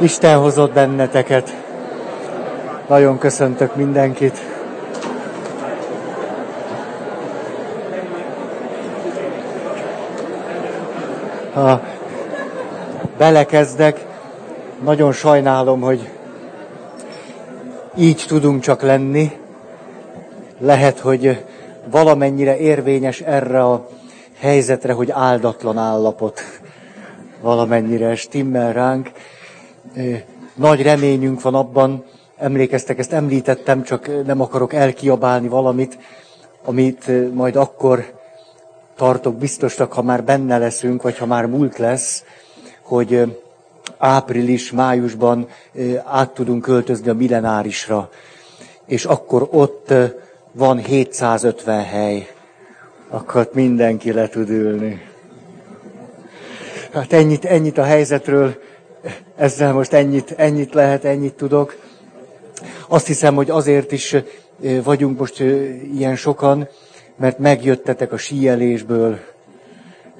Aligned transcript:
Isten 0.00 0.38
hozott 0.38 0.72
benneteket. 0.72 1.56
Nagyon 2.88 3.18
köszöntök 3.18 3.76
mindenkit. 3.76 4.38
Ha 11.52 11.80
belekezdek, 13.18 14.06
nagyon 14.84 15.12
sajnálom, 15.12 15.80
hogy 15.80 16.10
így 17.96 18.24
tudunk 18.28 18.62
csak 18.62 18.82
lenni. 18.82 19.30
Lehet, 20.58 20.98
hogy 20.98 21.44
valamennyire 21.90 22.58
érvényes 22.58 23.20
erre 23.20 23.64
a 23.64 23.88
helyzetre, 24.38 24.92
hogy 24.92 25.10
áldatlan 25.10 25.78
állapot. 25.78 26.40
Valamennyire 27.40 28.14
stimmel 28.14 28.72
ránk. 28.72 29.10
Nagy 30.54 30.82
reményünk 30.82 31.42
van 31.42 31.54
abban, 31.54 32.04
emlékeztek, 32.36 32.98
ezt 32.98 33.12
említettem, 33.12 33.82
csak 33.82 34.24
nem 34.26 34.40
akarok 34.40 34.72
elkiabálni 34.72 35.48
valamit, 35.48 35.98
amit 36.64 37.34
majd 37.34 37.56
akkor 37.56 38.12
tartok 38.96 39.34
biztosnak, 39.34 39.92
ha 39.92 40.02
már 40.02 40.24
benne 40.24 40.58
leszünk, 40.58 41.02
vagy 41.02 41.18
ha 41.18 41.26
már 41.26 41.46
múlt 41.46 41.78
lesz, 41.78 42.24
hogy 42.80 43.38
április, 43.98 44.72
májusban 44.72 45.48
át 46.04 46.30
tudunk 46.30 46.62
költözni 46.62 47.08
a 47.08 47.14
millenárisra, 47.14 48.10
és 48.86 49.04
akkor 49.04 49.48
ott 49.50 49.92
van 50.52 50.78
750 50.78 51.84
hely, 51.84 52.28
akkor 53.08 53.50
mindenki 53.52 54.12
le 54.12 54.28
tud 54.28 54.48
ülni. 54.48 55.02
Hát 56.92 57.12
ennyit, 57.12 57.44
ennyit 57.44 57.78
a 57.78 57.82
helyzetről, 57.82 58.54
ezzel 59.36 59.72
most 59.72 59.92
ennyit, 59.92 60.34
ennyit 60.36 60.74
lehet, 60.74 61.04
ennyit 61.04 61.34
tudok. 61.34 61.76
Azt 62.88 63.06
hiszem, 63.06 63.34
hogy 63.34 63.50
azért 63.50 63.92
is 63.92 64.16
vagyunk 64.84 65.18
most 65.18 65.40
ilyen 65.94 66.16
sokan, 66.16 66.68
mert 67.16 67.38
megjöttetek 67.38 68.12
a 68.12 68.16
síelésből, 68.16 69.18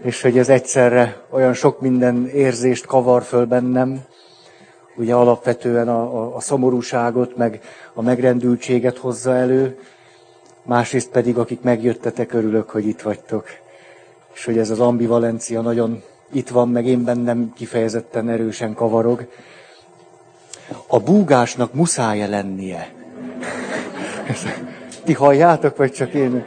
és 0.02 0.22
hogy 0.22 0.38
ez 0.38 0.48
egyszerre 0.48 1.22
olyan 1.30 1.52
sok 1.52 1.80
minden 1.80 2.28
érzést 2.28 2.86
kavar 2.86 3.22
föl 3.22 3.44
bennem, 3.44 4.04
ugye 4.96 5.14
alapvetően 5.14 5.88
a, 5.88 6.22
a, 6.22 6.36
a 6.36 6.40
szomorúságot, 6.40 7.36
meg 7.36 7.60
a 7.94 8.02
megrendültséget 8.02 8.98
hozza 8.98 9.34
elő, 9.34 9.78
másrészt 10.62 11.10
pedig, 11.10 11.38
akik 11.38 11.60
megjöttetek, 11.60 12.32
örülök, 12.32 12.70
hogy 12.70 12.86
itt 12.86 13.02
vagytok. 13.02 13.46
És 14.34 14.44
hogy 14.44 14.58
ez 14.58 14.70
az 14.70 14.80
ambivalencia 14.80 15.60
nagyon 15.60 16.02
itt 16.34 16.48
van, 16.48 16.68
meg 16.68 16.86
én 16.86 17.04
bennem 17.04 17.52
kifejezetten 17.54 18.28
erősen 18.28 18.74
kavarog. 18.74 19.28
A 20.86 21.00
búgásnak 21.00 21.74
muszáj 21.74 22.28
lennie. 22.28 22.92
Ti 25.04 25.12
halljátok, 25.12 25.76
vagy 25.76 25.92
csak 25.92 26.12
én? 26.12 26.44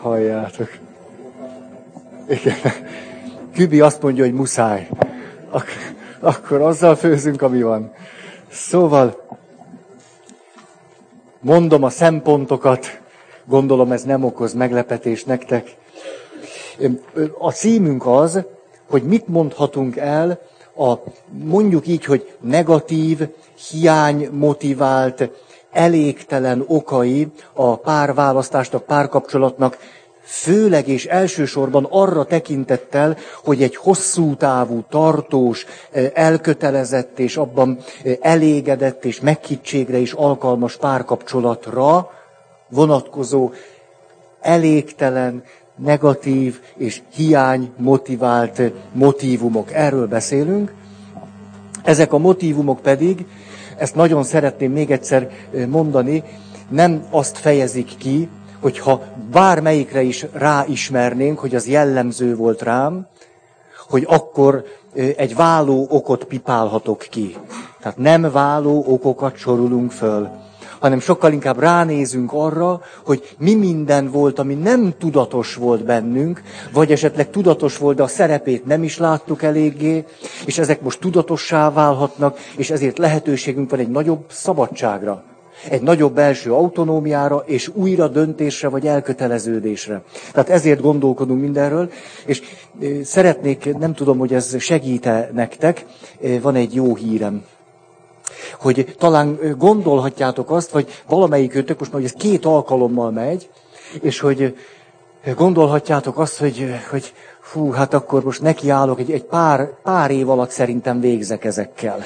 Halljátok. 0.00 0.68
Igen. 2.28 2.56
Kübi 3.54 3.80
azt 3.80 4.02
mondja, 4.02 4.24
hogy 4.24 4.32
muszáj. 4.32 4.88
Ak- 5.50 5.94
akkor 6.20 6.60
azzal 6.60 6.96
főzünk, 6.96 7.42
ami 7.42 7.62
van. 7.62 7.92
Szóval 8.50 9.26
mondom 11.40 11.82
a 11.82 11.90
szempontokat, 11.90 13.00
gondolom 13.44 13.92
ez 13.92 14.02
nem 14.02 14.24
okoz 14.24 14.52
meglepetést 14.52 15.26
nektek. 15.26 15.76
A 17.38 17.50
címünk 17.52 18.06
az, 18.06 18.42
hogy 18.90 19.02
mit 19.02 19.28
mondhatunk 19.28 19.96
el 19.96 20.40
a 20.76 20.94
mondjuk 21.28 21.86
így, 21.86 22.04
hogy 22.04 22.36
negatív, 22.40 23.28
hiány 23.70 24.28
motivált, 24.32 25.30
elégtelen 25.70 26.64
okai 26.66 27.28
a 27.52 27.76
párválasztásnak, 27.76 28.84
párkapcsolatnak, 28.84 29.78
főleg 30.22 30.88
és 30.88 31.06
elsősorban 31.06 31.86
arra 31.90 32.24
tekintettel, 32.24 33.16
hogy 33.44 33.62
egy 33.62 33.76
hosszú 33.76 34.34
távú, 34.34 34.84
tartós, 34.88 35.66
elkötelezett 36.14 37.18
és 37.18 37.36
abban 37.36 37.78
elégedett 38.20 39.04
és 39.04 39.20
meghittségre 39.20 39.98
is 39.98 40.12
alkalmas 40.12 40.76
párkapcsolatra 40.76 42.10
vonatkozó 42.68 43.50
elégtelen, 44.40 45.44
negatív 45.76 46.60
és 46.76 47.02
hiány 47.14 47.72
motivált 47.76 48.62
motívumok. 48.92 49.72
Erről 49.72 50.06
beszélünk. 50.06 50.74
Ezek 51.82 52.12
a 52.12 52.18
motívumok 52.18 52.80
pedig 52.80 53.26
ezt 53.76 53.94
nagyon 53.94 54.22
szeretném 54.22 54.72
még 54.72 54.90
egyszer 54.90 55.30
mondani, 55.68 56.22
nem 56.68 57.04
azt 57.10 57.38
fejezik 57.38 57.96
ki, 57.98 58.28
hogyha 58.60 59.02
bármelyikre 59.30 60.02
is 60.02 60.26
ráismernénk, 60.32 61.38
hogy 61.38 61.54
az 61.54 61.66
jellemző 61.66 62.36
volt 62.36 62.62
rám, 62.62 63.06
hogy 63.88 64.04
akkor 64.08 64.64
egy 65.16 65.34
váló 65.34 65.86
okot 65.90 66.24
pipálhatok 66.24 67.06
ki. 67.10 67.36
Tehát 67.80 67.98
nem 67.98 68.30
váló 68.32 68.84
okokat 68.88 69.36
sorolunk 69.36 69.90
föl 69.90 70.28
hanem 70.80 71.00
sokkal 71.00 71.32
inkább 71.32 71.58
ránézünk 71.58 72.32
arra, 72.32 72.80
hogy 73.04 73.34
mi 73.38 73.54
minden 73.54 74.10
volt, 74.10 74.38
ami 74.38 74.54
nem 74.54 74.94
tudatos 74.98 75.54
volt 75.54 75.84
bennünk, 75.84 76.42
vagy 76.72 76.92
esetleg 76.92 77.30
tudatos 77.30 77.76
volt, 77.78 77.96
de 77.96 78.02
a 78.02 78.06
szerepét 78.06 78.66
nem 78.66 78.82
is 78.82 78.98
láttuk 78.98 79.42
eléggé, 79.42 80.04
és 80.46 80.58
ezek 80.58 80.80
most 80.80 81.00
tudatossá 81.00 81.70
válhatnak, 81.72 82.38
és 82.56 82.70
ezért 82.70 82.98
lehetőségünk 82.98 83.70
van 83.70 83.80
egy 83.80 83.90
nagyobb 83.90 84.24
szabadságra 84.28 85.24
egy 85.68 85.82
nagyobb 85.82 86.14
belső 86.14 86.52
autonómiára, 86.52 87.42
és 87.46 87.70
újra 87.74 88.08
döntésre 88.08 88.68
vagy 88.68 88.86
elköteleződésre. 88.86 90.02
Tehát 90.32 90.50
ezért 90.50 90.80
gondolkodunk 90.80 91.40
mindenről, 91.40 91.90
és 92.26 92.42
szeretnék, 93.02 93.76
nem 93.78 93.94
tudom, 93.94 94.18
hogy 94.18 94.34
ez 94.34 94.60
segít-e 94.60 95.30
nektek, 95.34 95.86
van 96.42 96.54
egy 96.54 96.74
jó 96.74 96.94
hírem 96.94 97.44
hogy 98.58 98.94
talán 98.98 99.38
gondolhatjátok 99.58 100.50
azt, 100.50 100.70
vagy 100.70 101.02
valamelyik 101.08 101.78
most 101.78 101.92
már 101.92 102.02
ez 102.02 102.12
két 102.12 102.44
alkalommal 102.44 103.10
megy, 103.10 103.50
és 104.00 104.20
hogy 104.20 104.54
gondolhatjátok 105.36 106.18
azt, 106.18 106.38
hogy, 106.38 106.74
hogy 106.90 107.12
fú, 107.40 107.70
hát 107.70 107.94
akkor 107.94 108.24
most 108.24 108.42
nekiállok, 108.42 109.00
egy, 109.00 109.10
egy 109.10 109.24
pár, 109.24 109.68
pár 109.82 110.10
év 110.10 110.30
alatt 110.30 110.50
szerintem 110.50 111.00
végzek 111.00 111.44
ezekkel. 111.44 112.04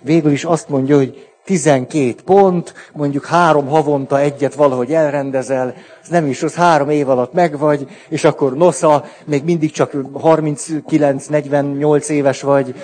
Végül 0.00 0.32
is 0.32 0.44
azt 0.44 0.68
mondja, 0.68 0.96
hogy 0.96 1.26
12 1.44 2.14
pont, 2.24 2.74
mondjuk 2.92 3.26
három 3.26 3.66
havonta 3.66 4.20
egyet 4.20 4.54
valahogy 4.54 4.92
elrendezel, 4.92 5.74
ez 6.02 6.08
nem 6.08 6.26
is 6.26 6.40
rossz, 6.40 6.54
három 6.54 6.90
év 6.90 7.08
alatt 7.08 7.32
megvagy, 7.32 7.86
és 8.08 8.24
akkor 8.24 8.56
nosza, 8.56 9.04
még 9.24 9.44
mindig 9.44 9.72
csak 9.72 9.90
39-48 9.94 12.08
éves 12.08 12.42
vagy, 12.42 12.74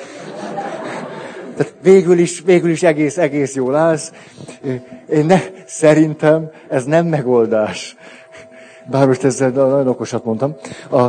tehát 1.56 1.74
végül 1.82 2.18
is, 2.18 2.40
végül 2.40 2.70
is 2.70 2.82
egész, 2.82 3.18
egész 3.18 3.54
jól 3.54 3.74
állsz. 3.74 4.12
Én 5.08 5.26
ne, 5.26 5.40
szerintem 5.66 6.50
ez 6.68 6.84
nem 6.84 7.06
megoldás. 7.06 7.96
Bár 8.90 9.06
most 9.06 9.24
ezzel 9.24 9.50
nagyon 9.50 9.88
okosat 9.88 10.24
mondtam. 10.24 10.54
A, 10.90 11.02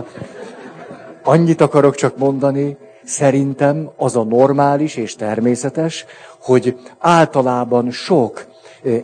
annyit 1.24 1.62
akarok 1.62 1.96
csak 1.96 2.18
mondani, 2.18 2.78
szerintem 3.04 3.90
az 3.96 4.16
a 4.16 4.24
normális 4.24 4.96
és 4.96 5.16
természetes, 5.16 6.06
hogy 6.40 6.78
általában 7.00 7.92
sok 7.92 8.46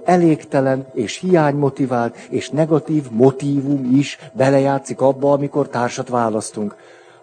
elégtelen 0.06 0.88
és 0.94 1.18
hiánymotivált 1.18 2.16
és 2.30 2.50
negatív 2.50 3.04
motívum 3.12 3.90
is 3.96 4.18
belejátszik 4.34 5.02
abba, 5.02 5.32
amikor 5.32 5.68
társat 5.68 6.10
választunk. 6.10 6.76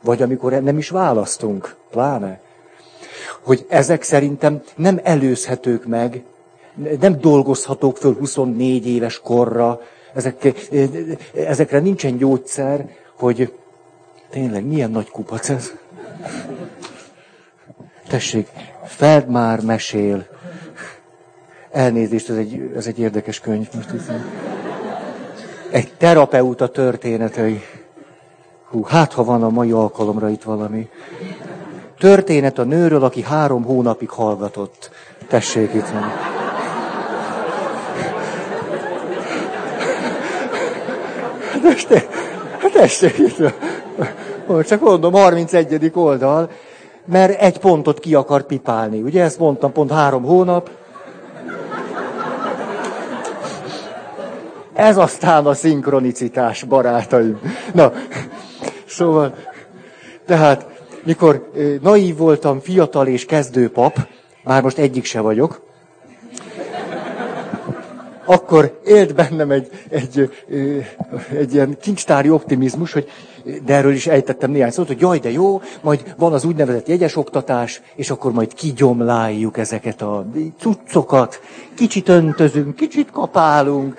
Vagy 0.03 0.23
amikor 0.23 0.53
nem 0.53 0.79
is 0.79 0.89
választunk, 0.89 1.77
pláne 1.91 2.41
hogy 3.41 3.67
ezek 3.69 4.03
szerintem 4.03 4.63
nem 4.77 5.01
előzhetők 5.03 5.87
meg, 5.87 6.23
nem 7.01 7.21
dolgozhatók 7.21 7.97
föl 7.97 8.17
24 8.19 8.87
éves 8.87 9.21
korra, 9.21 9.81
ezek, 10.15 10.53
ezekre 11.35 11.81
nincsen 11.81 12.17
gyógyszer, 12.17 12.89
hogy 13.19 13.53
tényleg 14.31 14.67
milyen 14.67 14.91
nagy 14.91 15.11
kupac 15.11 15.49
ez. 15.49 15.73
Tessék, 18.09 18.49
Feld 18.85 19.29
már 19.29 19.61
mesél. 19.61 20.27
Elnézést, 21.71 22.31
ez 22.31 22.37
egy, 22.37 22.73
ez 22.77 22.87
egy 22.87 22.99
érdekes 22.99 23.41
könyv. 23.41 23.69
Most 23.75 23.91
hiszem. 23.91 24.25
Egy 25.71 25.93
terapeuta 25.97 26.69
történetei. 26.69 27.61
Hú, 28.65 28.83
hát 28.83 29.13
ha 29.13 29.25
van 29.25 29.43
a 29.43 29.49
mai 29.49 29.71
alkalomra 29.71 30.29
itt 30.29 30.43
valami. 30.43 30.89
Történet 31.99 32.59
a 32.59 32.65
nőről, 32.65 33.05
aki 33.05 33.23
három 33.23 33.65
hónapig 33.65 34.11
hallgatott. 34.11 34.91
Tessék 35.29 35.75
itt 35.75 35.89
van. 35.89 36.13
Tessék, 41.63 42.09
tessék 42.73 43.19
itt 43.19 43.37
van. 44.47 44.63
Csak 44.63 44.81
mondom, 44.81 45.13
31. 45.13 45.91
oldal. 45.95 46.51
mert 47.05 47.41
egy 47.41 47.59
pontot 47.59 48.01
ki 48.01 48.15
akar 48.15 48.43
pipálni. 48.43 49.01
Ugye 49.01 49.23
ezt 49.23 49.39
mondtam, 49.39 49.73
pont 49.73 49.93
három 49.93 50.23
hónap. 50.23 50.71
Ez 54.75 54.97
aztán 54.97 55.47
a 55.47 55.55
szinkronicitás, 55.55 56.63
barátaim. 56.65 57.41
Na, 57.73 57.93
szóval, 58.87 59.35
tehát, 60.27 60.68
mikor 61.09 61.51
naív 61.83 62.17
voltam, 62.17 62.61
fiatal 62.61 63.07
és 63.07 63.25
kezdő 63.25 63.71
pap, 63.71 64.09
már 64.45 64.63
most 64.63 64.79
egyik 64.79 65.05
se 65.05 65.21
vagyok, 65.21 65.61
akkor 68.25 68.81
élt 68.85 69.15
bennem 69.15 69.51
egy, 69.51 69.71
egy, 69.91 70.31
egy 71.39 71.55
ilyen 71.55 71.77
kincstári 71.81 72.31
optimizmus, 72.31 72.93
hogy 72.93 73.09
de 73.65 73.75
erről 73.75 73.93
is 73.93 74.07
ejtettem 74.07 74.51
néhány 74.51 74.71
szót, 74.71 74.87
hogy 74.87 75.01
jaj, 75.01 75.19
de 75.19 75.31
jó, 75.31 75.61
majd 75.81 76.15
van 76.19 76.33
az 76.33 76.45
úgynevezett 76.45 76.89
jegyes 76.89 77.17
oktatás, 77.17 77.83
és 77.95 78.11
akkor 78.11 78.33
majd 78.33 78.55
kigyomláljuk 78.55 79.59
ezeket 79.59 80.03
a 80.03 80.27
cuccokat, 80.59 81.41
kicsit 81.75 82.09
öntözünk, 82.09 82.77
kicsit 82.77 83.11
kapálunk, 83.11 83.97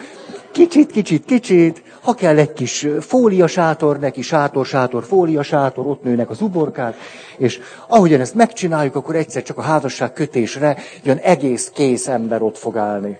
kicsit, 0.51 0.91
kicsit, 0.91 1.25
kicsit, 1.25 1.83
ha 2.09 2.15
kell 2.15 2.37
egy 2.37 2.53
kis 2.53 2.87
fóliasátor 2.99 3.99
neki, 3.99 4.21
sátor, 4.21 4.65
sátor, 4.65 5.03
fóliasátor, 5.03 5.87
ott 5.87 6.03
nőnek 6.03 6.29
az 6.29 6.41
uborkák, 6.41 6.95
és 7.37 7.59
ahogyan 7.87 8.19
ezt 8.19 8.35
megcsináljuk, 8.35 8.95
akkor 8.95 9.15
egyszer 9.15 9.43
csak 9.43 9.57
a 9.57 9.61
házasság 9.61 10.13
kötésre 10.13 10.77
jön 11.03 11.17
egész 11.17 11.71
kész 11.73 12.07
ember 12.07 12.41
ott 12.41 12.57
fog 12.57 12.77
állni. 12.77 13.17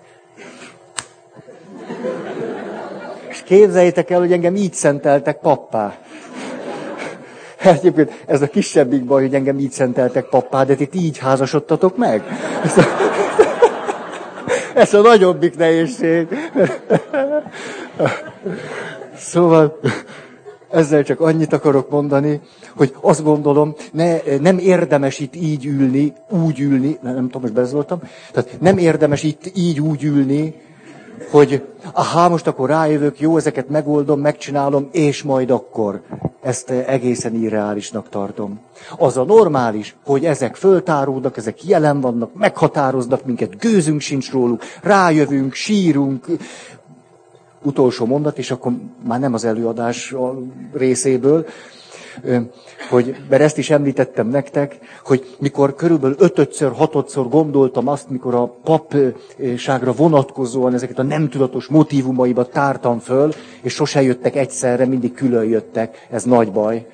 És 3.29 3.43
képzeljétek 3.45 4.09
el, 4.09 4.19
hogy 4.19 4.31
engem 4.31 4.55
így 4.55 4.73
szenteltek 4.73 5.39
pappá. 5.39 5.97
Egyébként 7.57 8.23
ez 8.25 8.41
a 8.41 8.47
kisebbik 8.47 9.05
baj, 9.05 9.21
hogy 9.21 9.35
engem 9.35 9.59
így 9.59 9.71
szenteltek 9.71 10.25
pappá, 10.25 10.63
de 10.63 10.75
itt 10.77 10.95
így 10.95 11.17
házasodtatok 11.17 11.97
meg. 11.97 12.23
Ez 12.63 12.77
a, 12.77 12.83
ez 14.81 14.93
a 14.93 15.01
nagyobbik 15.01 15.57
nehézség. 15.57 16.27
Szóval 19.17 19.79
ezzel 20.69 21.03
csak 21.03 21.19
annyit 21.19 21.53
akarok 21.53 21.89
mondani, 21.89 22.41
hogy 22.75 22.95
azt 23.01 23.23
gondolom, 23.23 23.75
ne, 23.91 24.17
nem 24.39 24.57
érdemes 24.57 25.19
itt 25.19 25.35
így 25.35 25.65
ülni, 25.65 26.13
úgy 26.29 26.59
ülni, 26.59 26.97
nem, 27.01 27.13
nem 27.13 27.25
tudom, 27.25 27.41
hogy 27.41 27.53
bezoltam, 27.53 27.99
tehát 28.31 28.57
nem 28.59 28.77
érdemes 28.77 29.23
itt 29.23 29.51
így 29.55 29.79
úgy 29.79 30.03
ülni, 30.03 30.55
hogy 31.31 31.63
aha, 31.93 32.29
most 32.29 32.47
akkor 32.47 32.69
rájövök, 32.69 33.19
jó, 33.19 33.37
ezeket 33.37 33.69
megoldom, 33.69 34.19
megcsinálom, 34.19 34.87
és 34.91 35.23
majd 35.23 35.51
akkor. 35.51 36.01
Ezt 36.41 36.69
egészen 36.69 37.35
irreálisnak 37.35 38.09
tartom. 38.09 38.59
Az 38.97 39.17
a 39.17 39.23
normális, 39.23 39.95
hogy 40.05 40.25
ezek 40.25 40.55
föltáródnak, 40.55 41.37
ezek 41.37 41.63
jelen 41.63 42.01
vannak, 42.01 42.33
meghatároznak 42.33 43.25
minket, 43.25 43.57
gőzünk 43.57 44.01
sincs 44.01 44.31
róluk, 44.31 44.63
rájövünk, 44.81 45.53
sírunk, 45.53 46.25
utolsó 47.61 48.05
mondat, 48.05 48.37
és 48.37 48.51
akkor 48.51 48.71
már 49.03 49.19
nem 49.19 49.33
az 49.33 49.45
előadás 49.45 50.15
részéből, 50.73 51.45
hogy, 52.89 53.15
mert 53.29 53.41
ezt 53.41 53.57
is 53.57 53.69
említettem 53.69 54.27
nektek, 54.27 54.77
hogy 55.03 55.35
mikor 55.39 55.75
körülbelül 55.75 56.15
ötödször, 56.19 56.71
hatodszor 56.71 57.29
gondoltam 57.29 57.87
azt, 57.87 58.09
mikor 58.09 58.35
a 58.35 58.55
papságra 58.63 59.91
vonatkozóan 59.91 60.73
ezeket 60.73 60.99
a 60.99 61.03
nem 61.03 61.29
tudatos 61.29 61.67
motivumaiba 61.67 62.45
tártam 62.45 62.99
föl, 62.99 63.31
és 63.61 63.73
sose 63.73 64.01
jöttek 64.01 64.35
egyszerre, 64.35 64.85
mindig 64.85 65.13
külön 65.13 65.45
jöttek, 65.45 66.07
ez 66.09 66.23
nagy 66.23 66.51
baj. 66.51 66.85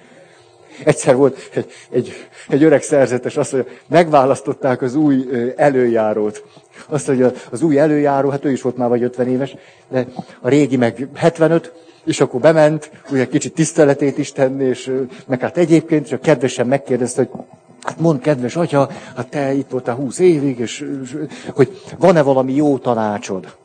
Egyszer 0.83 1.15
volt 1.15 1.49
egy, 1.53 1.71
egy, 1.89 2.13
egy 2.47 2.63
öreg 2.63 2.81
szerzetes, 2.81 3.37
azt 3.37 3.51
mondja, 3.51 3.71
megválasztották 3.87 4.81
az 4.81 4.95
új 4.95 5.25
előjárót. 5.55 6.43
Azt 6.87 7.07
mondja, 7.07 7.31
az 7.51 7.61
új 7.61 7.77
előjáró, 7.77 8.29
hát 8.29 8.45
ő 8.45 8.51
is 8.51 8.61
volt 8.61 8.77
már 8.77 8.89
vagy 8.89 9.03
50 9.03 9.27
éves, 9.27 9.55
de 9.89 10.07
a 10.41 10.49
régi 10.49 10.77
meg 10.77 11.07
75, 11.15 11.73
és 12.05 12.21
akkor 12.21 12.39
bement, 12.39 12.91
ugye 13.11 13.27
kicsit 13.27 13.53
tiszteletét 13.53 14.17
is 14.17 14.31
tenni, 14.31 14.63
és 14.63 14.91
meg 15.27 15.41
hát 15.41 15.57
egyébként, 15.57 16.07
csak 16.07 16.21
kedvesen 16.21 16.67
megkérdezte, 16.67 17.27
hogy 17.31 17.43
Hát 17.85 17.99
mond, 17.99 18.19
kedves 18.19 18.55
atya, 18.55 18.89
hát 19.15 19.29
te 19.29 19.53
itt 19.53 19.69
voltál 19.69 19.95
húsz 19.95 20.19
évig, 20.19 20.59
és, 20.59 20.85
és 21.03 21.17
hogy 21.53 21.81
van-e 21.99 22.21
valami 22.21 22.53
jó 22.53 22.77
tanácsod? 22.77 23.55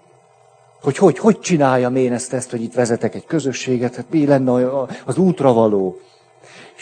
Hogy 0.82 0.96
hogy, 0.96 1.18
hogy 1.18 1.38
csináljam 1.40 1.96
én 1.96 2.12
ezt, 2.12 2.32
ezt, 2.32 2.50
hogy 2.50 2.62
itt 2.62 2.74
vezetek 2.74 3.14
egy 3.14 3.24
közösséget, 3.26 3.94
hát 3.94 4.04
mi 4.10 4.26
lenne 4.26 4.82
az 5.04 5.16
útra 5.18 5.52
való? 5.52 6.00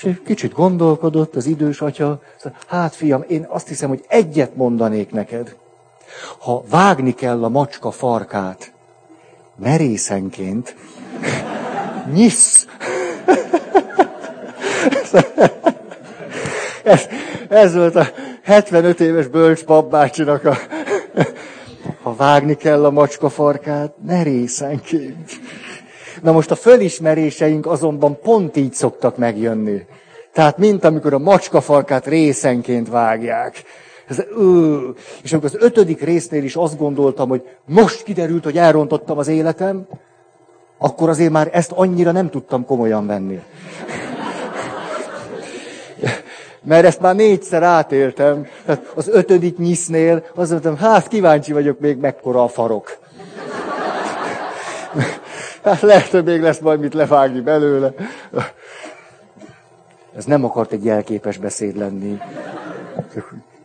És 0.03 0.21
kicsit 0.25 0.53
gondolkodott 0.53 1.37
az 1.37 1.47
idős 1.47 1.81
atya, 1.81 2.21
hát 2.67 2.95
fiam, 2.95 3.25
én 3.29 3.47
azt 3.49 3.69
hiszem, 3.69 3.89
hogy 3.89 4.05
egyet 4.09 4.57
mondanék 4.57 5.11
neked. 5.11 5.57
Ha 6.39 6.63
vágni 6.71 7.15
kell 7.15 7.45
a 7.45 7.49
macska 7.49 7.91
farkát, 7.91 8.73
merészenként, 9.57 10.77
nyisz. 12.15 12.67
ez, 16.85 17.07
ez 17.49 17.75
volt 17.75 17.97
a 17.97 18.07
75 18.43 19.01
éves 19.01 19.27
bölcs 19.27 19.65
papbácsinak 19.65 20.45
a... 20.45 20.57
Ha 22.03 22.15
vágni 22.15 22.57
kell 22.57 22.85
a 22.85 22.91
macska 22.91 23.29
farkát, 23.29 23.95
ne 24.05 24.23
részenként. 24.23 25.31
Na 26.23 26.33
most 26.33 26.51
a 26.51 26.55
fölismeréseink 26.55 27.67
azonban 27.67 28.19
pont 28.21 28.57
így 28.57 28.73
szoktak 28.73 29.17
megjönni. 29.17 29.87
Tehát, 30.33 30.59
mint 30.59 30.85
amikor 30.85 31.13
a 31.13 31.19
macska 31.19 31.61
farkát 31.61 32.07
részenként 32.07 32.89
vágják. 32.89 33.63
Ez, 34.09 34.19
ö, 34.37 34.89
és 35.23 35.33
amikor 35.33 35.51
az 35.55 35.63
ötödik 35.63 36.03
résznél 36.03 36.45
is 36.45 36.57
azt 36.57 36.79
gondoltam, 36.79 37.29
hogy 37.29 37.43
most 37.65 38.03
kiderült, 38.03 38.45
hogy 38.45 38.59
elrontottam 38.59 39.19
az 39.19 39.29
életem, 39.29 39.87
akkor 40.79 41.09
azért 41.09 41.33
már 41.33 41.49
ezt 41.53 41.73
annyira 41.73 42.13
nem 42.13 42.31
tudtam 42.31 42.65
komolyan 42.67 43.07
venni. 43.07 43.41
Mert 46.63 46.85
ezt 46.85 47.01
már 47.01 47.15
négyszer 47.15 47.63
átéltem. 47.63 48.47
Az 48.95 49.09
ötödik 49.09 49.59
nyisznél 49.59 50.25
azt 50.35 50.51
mondtam, 50.51 50.77
hát 50.77 51.09
kíváncsi 51.09 51.53
vagyok 51.53 51.81
még 51.81 51.97
mekkora 51.97 52.43
a 52.43 52.49
farok. 52.49 52.99
Hát 55.63 55.81
lehet, 55.81 56.09
hogy 56.09 56.25
még 56.25 56.41
lesz 56.41 56.59
majd 56.59 56.81
mit 56.81 56.95
levágni 56.95 57.41
belőle. 57.41 57.93
Ez 60.17 60.25
nem 60.25 60.45
akart 60.45 60.73
egy 60.73 60.85
jelképes 60.85 61.37
beszéd 61.37 61.77
lenni. 61.77 62.19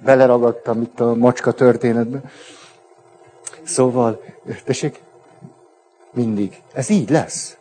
Beleragadtam 0.03 0.81
itt 0.81 0.99
a 0.99 1.15
macska 1.15 1.51
történetbe. 1.51 2.21
Szóval, 3.63 4.23
tessék, 4.65 5.01
mindig. 6.11 6.61
Ez 6.73 6.89
így 6.89 7.09
lesz. 7.09 7.57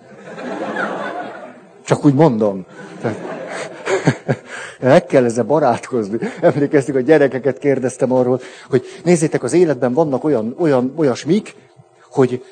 Csak 1.84 2.04
úgy 2.04 2.14
mondom. 2.14 2.66
Meg 4.80 5.06
kell 5.06 5.24
ezzel 5.24 5.44
barátkozni. 5.44 6.18
Emlékeztük, 6.40 6.96
a 6.96 7.00
gyerekeket 7.00 7.58
kérdeztem 7.58 8.12
arról, 8.12 8.40
hogy 8.70 8.84
nézzétek, 9.04 9.42
az 9.42 9.52
életben 9.52 9.92
vannak 9.92 10.24
olyan, 10.24 10.54
olyan 10.58 10.92
olyasmik, 10.96 11.54
hogy 12.10 12.44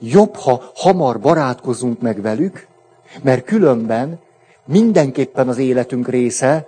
jobb, 0.00 0.34
ha 0.34 0.62
hamar 0.74 1.20
barátkozunk 1.20 2.00
meg 2.00 2.20
velük, 2.20 2.66
mert 3.22 3.44
különben 3.44 4.18
mindenképpen 4.64 5.48
az 5.48 5.58
életünk 5.58 6.08
része, 6.08 6.66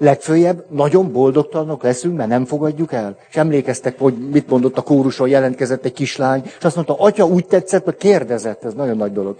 legfőjebb 0.00 0.64
nagyon 0.68 1.12
boldogtalanok 1.12 1.82
leszünk, 1.82 2.16
mert 2.16 2.28
nem 2.28 2.44
fogadjuk 2.44 2.92
el. 2.92 3.16
És 3.28 3.36
emlékeztek, 3.36 3.98
hogy 3.98 4.14
mit 4.30 4.48
mondott 4.48 4.78
a 4.78 4.82
kóruson, 4.82 5.28
jelentkezett 5.28 5.84
egy 5.84 5.92
kislány, 5.92 6.42
és 6.58 6.64
azt 6.64 6.74
mondta, 6.74 6.94
atya 6.98 7.24
úgy 7.24 7.46
tetszett, 7.46 7.84
hogy 7.84 7.96
kérdezett, 7.96 8.64
ez 8.64 8.74
nagyon 8.74 8.96
nagy 8.96 9.12
dolog. 9.12 9.36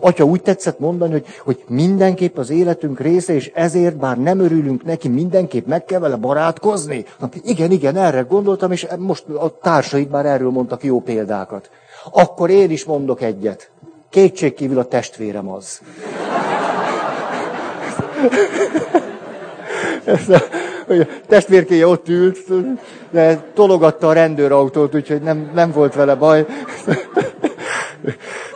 Atya 0.00 0.24
úgy 0.24 0.42
tetszett 0.42 0.78
mondani, 0.78 1.12
hogy, 1.12 1.26
hogy 1.44 1.64
mindenképp 1.68 2.36
az 2.36 2.50
életünk 2.50 3.00
része, 3.00 3.34
és 3.34 3.50
ezért 3.54 3.96
bár 3.96 4.18
nem 4.18 4.38
örülünk 4.38 4.84
neki, 4.84 5.08
mindenképp 5.08 5.66
meg 5.66 5.84
kell 5.84 6.00
vele 6.00 6.16
barátkozni. 6.16 7.04
Na, 7.18 7.28
igen, 7.42 7.70
igen, 7.70 7.96
erre 7.96 8.20
gondoltam, 8.20 8.72
és 8.72 8.86
most 8.98 9.28
a 9.28 9.58
társaid 9.62 10.10
már 10.10 10.26
erről 10.26 10.50
mondtak 10.50 10.84
jó 10.84 11.00
példákat. 11.00 11.70
Akkor 12.12 12.50
én 12.50 12.70
is 12.70 12.84
mondok 12.84 13.22
egyet. 13.22 13.70
Kétségkívül 14.10 14.78
a 14.78 14.84
testvérem 14.84 15.48
az. 15.48 15.80
Ez 20.04 20.28
a, 20.28 20.42
hogy 20.86 21.00
a 21.00 21.06
testvérkéje 21.26 21.86
ott 21.86 22.08
ült, 22.08 22.38
de 23.10 23.42
tologatta 23.54 24.08
a 24.08 24.12
rendőrautót, 24.12 24.94
úgyhogy 24.94 25.22
nem, 25.22 25.50
nem 25.54 25.72
volt 25.72 25.94
vele 25.94 26.14
baj. 26.14 26.46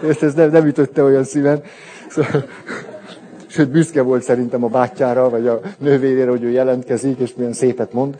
Ezt 0.09 0.23
ez 0.23 0.35
nem, 0.35 0.51
nem 0.51 0.67
ütötte 0.67 1.03
olyan 1.03 1.25
szíven. 1.25 1.63
Szóval, 2.09 2.45
sőt, 3.47 3.71
büszke 3.71 4.03
volt 4.03 4.23
szerintem 4.23 4.65
a 4.65 4.69
bátyjára, 4.69 5.29
vagy 5.29 5.47
a 5.47 5.61
nővérére, 5.79 6.31
hogy 6.31 6.43
ő 6.43 6.51
jelentkezik, 6.51 7.19
és 7.19 7.35
milyen 7.35 7.53
szépet 7.53 7.93
mond. 7.93 8.19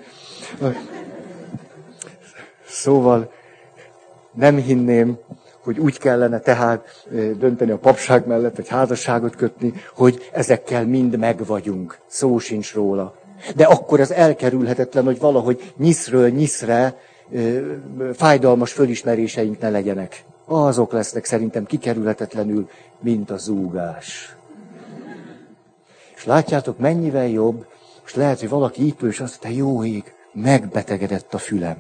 Szóval 2.69 3.33
nem 4.35 4.57
hinném, 4.57 5.19
hogy 5.63 5.79
úgy 5.79 5.99
kellene 5.99 6.39
tehát 6.39 7.07
dönteni 7.39 7.71
a 7.71 7.79
papság 7.79 8.27
mellett, 8.27 8.57
vagy 8.57 8.69
házasságot 8.69 9.37
kötni, 9.37 9.73
hogy 9.95 10.31
ezekkel 10.33 10.87
mind 10.87 11.19
megvagyunk. 11.19 11.99
Szó 12.07 12.39
sincs 12.39 12.75
róla. 12.75 13.15
De 13.57 13.65
akkor 13.65 14.01
ez 14.01 14.11
elkerülhetetlen, 14.11 15.05
hogy 15.05 15.19
valahogy 15.19 15.73
nyiszről 15.77 16.29
nyiszre 16.29 16.97
fájdalmas 18.13 18.73
fölismeréseink 18.73 19.61
ne 19.61 19.71
legyenek. 19.71 20.25
Azok 20.45 20.93
lesznek 20.93 21.25
szerintem 21.25 21.65
kikerülhetetlenül, 21.65 22.69
mint 23.01 23.31
a 23.31 23.37
zúgás. 23.37 24.37
És 26.15 26.25
látjátok, 26.25 26.79
mennyivel 26.79 27.29
jobb, 27.29 27.67
és 28.07 28.15
lehet, 28.15 28.41
hogy 28.41 28.49
valaki 28.49 28.87
itt 28.87 29.03
és 29.03 29.21
azt 29.21 29.45
mondja, 29.45 29.63
jó 29.65 29.85
ég, 29.85 30.15
megbetegedett 30.33 31.35
a 31.35 31.39
fülem. 31.39 31.77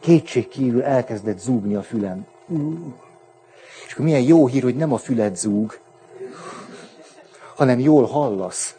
Kétség 0.00 0.48
kívül 0.48 0.82
elkezdett 0.82 1.38
zúgni 1.38 1.74
a 1.74 1.82
fülem. 1.82 2.26
És 3.86 3.92
akkor 3.92 4.04
milyen 4.04 4.20
jó 4.22 4.46
hír, 4.46 4.62
hogy 4.62 4.76
nem 4.76 4.92
a 4.92 4.96
füled 4.96 5.36
zúg, 5.36 5.78
hanem 7.56 7.78
jól 7.78 8.04
hallasz. 8.04 8.76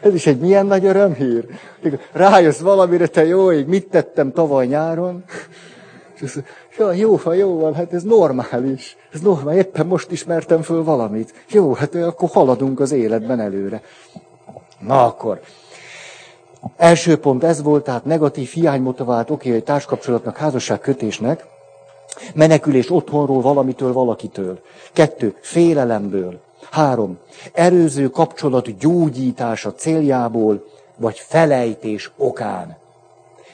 Ez 0.00 0.14
is 0.14 0.26
egy 0.26 0.38
milyen 0.38 0.66
nagy 0.66 0.84
örömhír. 0.84 1.46
Rájössz 2.12 2.60
valamire, 2.60 3.06
te 3.06 3.24
jó 3.24 3.52
ég, 3.52 3.66
mit 3.66 3.88
tettem 3.88 4.32
tavaly 4.32 4.66
nyáron? 4.66 5.24
És 6.14 6.22
azt, 6.22 6.42
ja, 6.78 6.92
jó 6.92 7.16
van, 7.22 7.36
jó 7.36 7.58
van, 7.58 7.74
hát 7.74 7.92
ez 7.92 8.02
normális. 8.02 8.96
Ez 9.12 9.20
normál, 9.20 9.56
éppen 9.56 9.86
most 9.86 10.10
ismertem 10.10 10.62
föl 10.62 10.84
valamit. 10.84 11.44
Jó, 11.50 11.72
hát 11.72 11.94
akkor 11.94 12.28
haladunk 12.28 12.80
az 12.80 12.92
életben 12.92 13.40
előre. 13.40 13.82
Na 14.78 15.04
akkor. 15.04 15.40
Első 16.76 17.18
pont 17.18 17.44
ez 17.44 17.62
volt, 17.62 17.84
tehát 17.84 18.04
negatív 18.04 18.48
hiánymotivált, 18.48 19.30
oké, 19.30 19.54
egy 19.54 19.64
társkapcsolatnak, 19.64 20.36
házasságkötésnek, 20.36 21.46
menekülés 22.34 22.90
otthonról, 22.90 23.40
valamitől, 23.40 23.92
valakitől. 23.92 24.60
Kettő, 24.92 25.36
félelemből. 25.40 26.40
Három, 26.70 27.18
erőző 27.52 28.08
kapcsolat 28.08 28.78
gyógyítása 28.78 29.74
céljából, 29.74 30.64
vagy 30.96 31.18
felejtés 31.18 32.10
okán. 32.16 32.76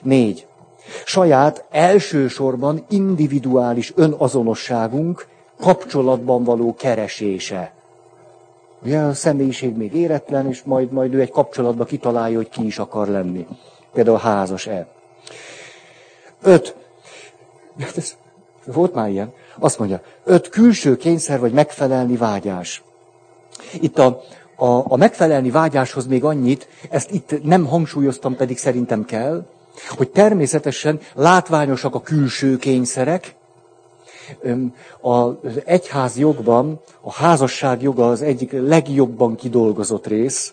Négy, 0.03 0.47
saját 1.05 1.65
elsősorban 1.71 2.85
individuális 2.89 3.93
önazonosságunk 3.97 5.27
kapcsolatban 5.61 6.45
való 6.45 6.75
keresése. 6.75 7.73
Ugye 8.83 8.99
a 8.99 9.15
személyiség 9.15 9.77
még 9.77 9.95
éretlen, 9.95 10.49
és 10.49 10.63
majd, 10.63 10.93
majd 10.93 11.15
ő 11.15 11.21
egy 11.21 11.31
kapcsolatba 11.31 11.85
kitalálja, 11.85 12.37
hogy 12.37 12.49
ki 12.49 12.67
is 12.67 12.79
akar 12.79 13.09
lenni. 13.09 13.47
Például 13.93 14.19
házas-e. 14.19 14.87
Öt. 16.43 16.77
Ez, 17.97 18.17
volt 18.65 18.95
már 18.95 19.09
ilyen. 19.09 19.33
Azt 19.59 19.79
mondja, 19.79 20.01
öt 20.25 20.49
külső 20.49 20.97
kényszer 20.97 21.41
vagy 21.41 21.53
megfelelni 21.53 22.17
vágyás. 22.17 22.83
Itt 23.81 23.99
a, 23.99 24.21
a, 24.57 24.93
a 24.93 24.97
megfelelni 24.97 25.51
vágyáshoz 25.51 26.07
még 26.07 26.25
annyit, 26.25 26.69
ezt 26.91 27.11
itt 27.11 27.43
nem 27.43 27.67
hangsúlyoztam, 27.67 28.37
pedig 28.37 28.59
szerintem 28.59 29.05
kell, 29.05 29.47
hogy 29.89 30.09
látványosak 31.15 31.95
a 31.95 32.01
külső 32.01 32.57
kényszerek, 32.57 33.36
az 35.01 35.61
egyház 35.65 36.19
jogban 36.19 36.81
a 37.01 37.13
házasság 37.13 37.83
joga 37.83 38.09
az 38.09 38.23
egyik 38.23 38.53
legjobban 38.53 39.35
kidolgozott 39.35 40.07
rész, 40.07 40.53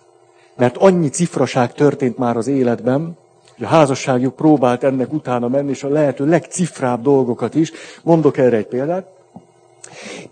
mert 0.56 0.78
annyi 0.78 1.10
cifraság 1.10 1.74
történt 1.74 2.18
már 2.18 2.38
az 2.38 2.48
életben, 2.48 3.18
hogy 3.58 3.66
a 3.66 3.70
házasságjuk 3.70 4.36
próbált 4.36 4.84
ennek 4.84 5.14
utána 5.14 5.48
menni, 5.48 5.70
és 5.70 5.84
a 5.84 5.90
lehető 5.90 6.26
legcifrább 6.26 7.02
dolgokat 7.02 7.56
is. 7.56 7.72
Mondok 8.04 8.38
erre 8.38 8.58
egy 8.58 8.68
példát. 8.68 9.08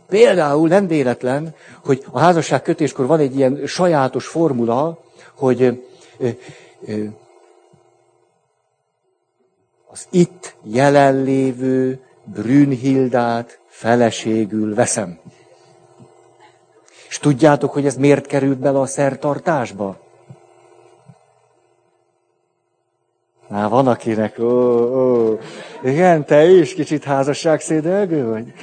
Például 0.08 0.68
nem 0.68 0.88
véletlen, 0.88 1.56
hogy 1.86 2.06
a 2.12 2.20
házasság 2.20 2.62
kötéskor 2.62 3.06
van 3.06 3.20
egy 3.20 3.36
ilyen 3.36 3.62
sajátos 3.66 4.28
formula, 4.28 5.00
hogy 5.34 5.84
az 9.92 10.08
itt 10.10 10.56
jelenlévő 10.64 12.00
Brünnhildát 12.24 13.60
feleségül 13.68 14.76
veszem. 14.76 15.20
És 17.08 17.20
tudjátok, 17.20 17.72
hogy 17.72 17.86
ez 17.86 17.96
miért 17.96 18.26
került 18.26 18.58
bele 18.58 18.80
a 18.80 18.86
szertartásba? 18.86 20.00
Na, 23.48 23.70
van 23.70 23.88
akinek, 23.88 24.40
ó, 24.40 24.46
ó, 24.46 25.38
igen, 25.84 26.26
te 26.26 26.46
is 26.46 26.74
kicsit 26.74 27.04
házasságszédelgő 27.04 28.30
vagy? 28.30 28.54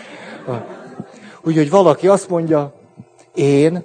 Úgyhogy 1.42 1.70
valaki 1.70 2.08
azt 2.08 2.28
mondja, 2.28 2.72
én 3.34 3.84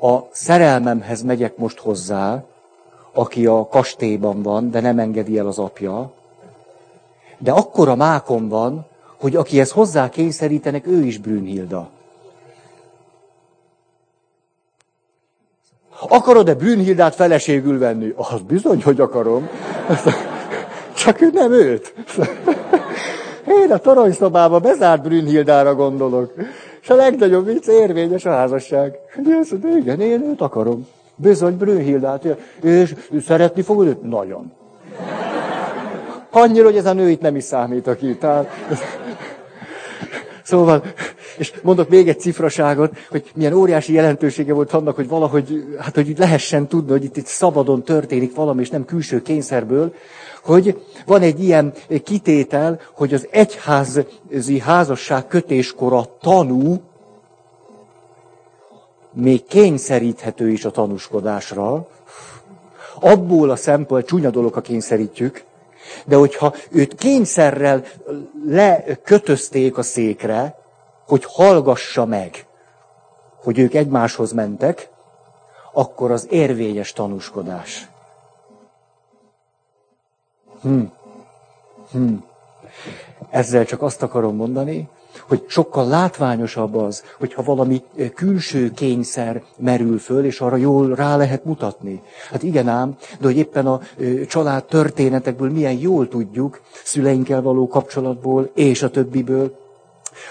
a 0.00 0.18
szerelmemhez 0.30 1.22
megyek 1.22 1.56
most 1.56 1.78
hozzá, 1.78 2.44
aki 3.12 3.46
a 3.46 3.66
kastélyban 3.66 4.42
van, 4.42 4.70
de 4.70 4.80
nem 4.80 4.98
engedi 4.98 5.38
el 5.38 5.46
az 5.46 5.58
apja, 5.58 6.12
de 7.42 7.52
akkora 7.52 7.94
mákom 7.94 8.48
van, 8.48 8.86
hogy 9.20 9.36
aki 9.36 9.60
ezt 9.60 9.72
hozzá 9.72 10.08
kényszerítenek, 10.08 10.86
ő 10.86 11.04
is 11.04 11.18
Brünnhilda. 11.18 11.88
Akarod-e 16.08 16.54
Brünnhildát 16.54 17.14
feleségül 17.14 17.78
venni? 17.78 18.12
Az 18.16 18.40
bizony, 18.46 18.82
hogy 18.82 19.00
akarom. 19.00 19.48
Csak 20.96 21.20
ő 21.20 21.30
nem 21.32 21.52
őt. 21.52 21.94
Én 23.46 23.72
a 23.72 23.78
toronyszobába 23.78 24.58
bezárt 24.58 25.02
Brünnhildára 25.02 25.74
gondolok. 25.74 26.32
És 26.82 26.90
a 26.90 26.94
legnagyobb 26.94 27.44
vicc 27.44 27.66
érvényes 27.66 28.24
a 28.24 28.30
házasság. 28.30 28.98
Azt 29.40 29.50
mondja, 29.50 29.76
igen, 29.76 30.00
én 30.00 30.22
őt 30.22 30.40
akarom. 30.40 30.86
Bizony 31.16 31.56
Brünnhildát. 31.56 32.24
És 32.62 32.94
szeretni 33.26 33.62
fogod 33.62 33.86
őt? 33.86 34.02
Nagyon. 34.02 34.52
Annyira, 36.34 36.64
hogy 36.64 36.76
ez 36.76 36.86
a 36.86 36.92
nő 36.92 37.10
itt 37.10 37.20
nem 37.20 37.36
is 37.36 37.44
számít, 37.44 37.86
aki. 37.86 38.16
Tehát... 38.16 38.48
Szóval, 40.42 40.82
és 41.38 41.52
mondok 41.62 41.88
még 41.88 42.08
egy 42.08 42.20
cifraságot, 42.20 42.98
hogy 43.10 43.30
milyen 43.34 43.52
óriási 43.52 43.92
jelentősége 43.92 44.52
volt 44.52 44.72
annak, 44.72 44.94
hogy 44.94 45.08
valahogy, 45.08 45.76
hát 45.78 45.94
hogy 45.94 46.14
lehessen 46.18 46.66
tudni, 46.66 46.90
hogy 46.90 47.04
itt, 47.04 47.16
itt 47.16 47.26
szabadon 47.26 47.82
történik 47.82 48.34
valami, 48.34 48.60
és 48.60 48.70
nem 48.70 48.84
külső 48.84 49.22
kényszerből, 49.22 49.94
hogy 50.42 50.82
van 51.06 51.22
egy 51.22 51.42
ilyen 51.42 51.72
kitétel, 52.04 52.80
hogy 52.92 53.14
az 53.14 53.28
egyházi 53.30 54.58
házasság 54.58 55.26
kötéskor 55.26 55.92
a 55.92 56.16
tanú 56.20 56.80
még 59.12 59.44
kényszeríthető 59.44 60.50
is 60.50 60.64
a 60.64 60.70
tanúskodásra, 60.70 61.86
abból 63.00 63.50
a 63.50 63.56
szempont, 63.56 64.06
csúnya 64.06 64.30
dolog, 64.30 64.52
ha 64.52 64.60
kényszerítjük, 64.60 65.44
de 66.06 66.16
hogyha 66.16 66.54
őt 66.70 66.94
kényszerrel 66.94 67.84
lekötözték 68.46 69.78
a 69.78 69.82
székre, 69.82 70.54
hogy 71.06 71.24
hallgassa 71.24 72.04
meg, 72.04 72.46
hogy 73.42 73.58
ők 73.58 73.74
egymáshoz 73.74 74.32
mentek, 74.32 74.90
akkor 75.72 76.10
az 76.10 76.26
érvényes 76.30 76.92
tanúskodás. 76.92 77.88
Hm. 80.62 80.82
Hm. 81.90 82.14
Ezzel 83.30 83.64
csak 83.64 83.82
azt 83.82 84.02
akarom 84.02 84.36
mondani, 84.36 84.88
hogy 85.28 85.44
sokkal 85.46 85.86
látványosabb 85.86 86.76
az, 86.76 87.02
hogyha 87.18 87.42
valami 87.42 87.82
külső 88.14 88.70
kényszer 88.70 89.42
merül 89.58 89.98
föl, 89.98 90.24
és 90.24 90.40
arra 90.40 90.56
jól 90.56 90.94
rá 90.94 91.16
lehet 91.16 91.44
mutatni. 91.44 92.02
Hát 92.30 92.42
igen 92.42 92.68
ám, 92.68 92.96
de 93.20 93.26
hogy 93.26 93.36
éppen 93.36 93.66
a 93.66 93.80
család 94.28 94.64
történetekből 94.64 95.50
milyen 95.50 95.78
jól 95.78 96.08
tudjuk, 96.08 96.60
szüleinkkel 96.84 97.42
való 97.42 97.68
kapcsolatból, 97.68 98.50
és 98.54 98.82
a 98.82 98.90
többiből, 98.90 99.60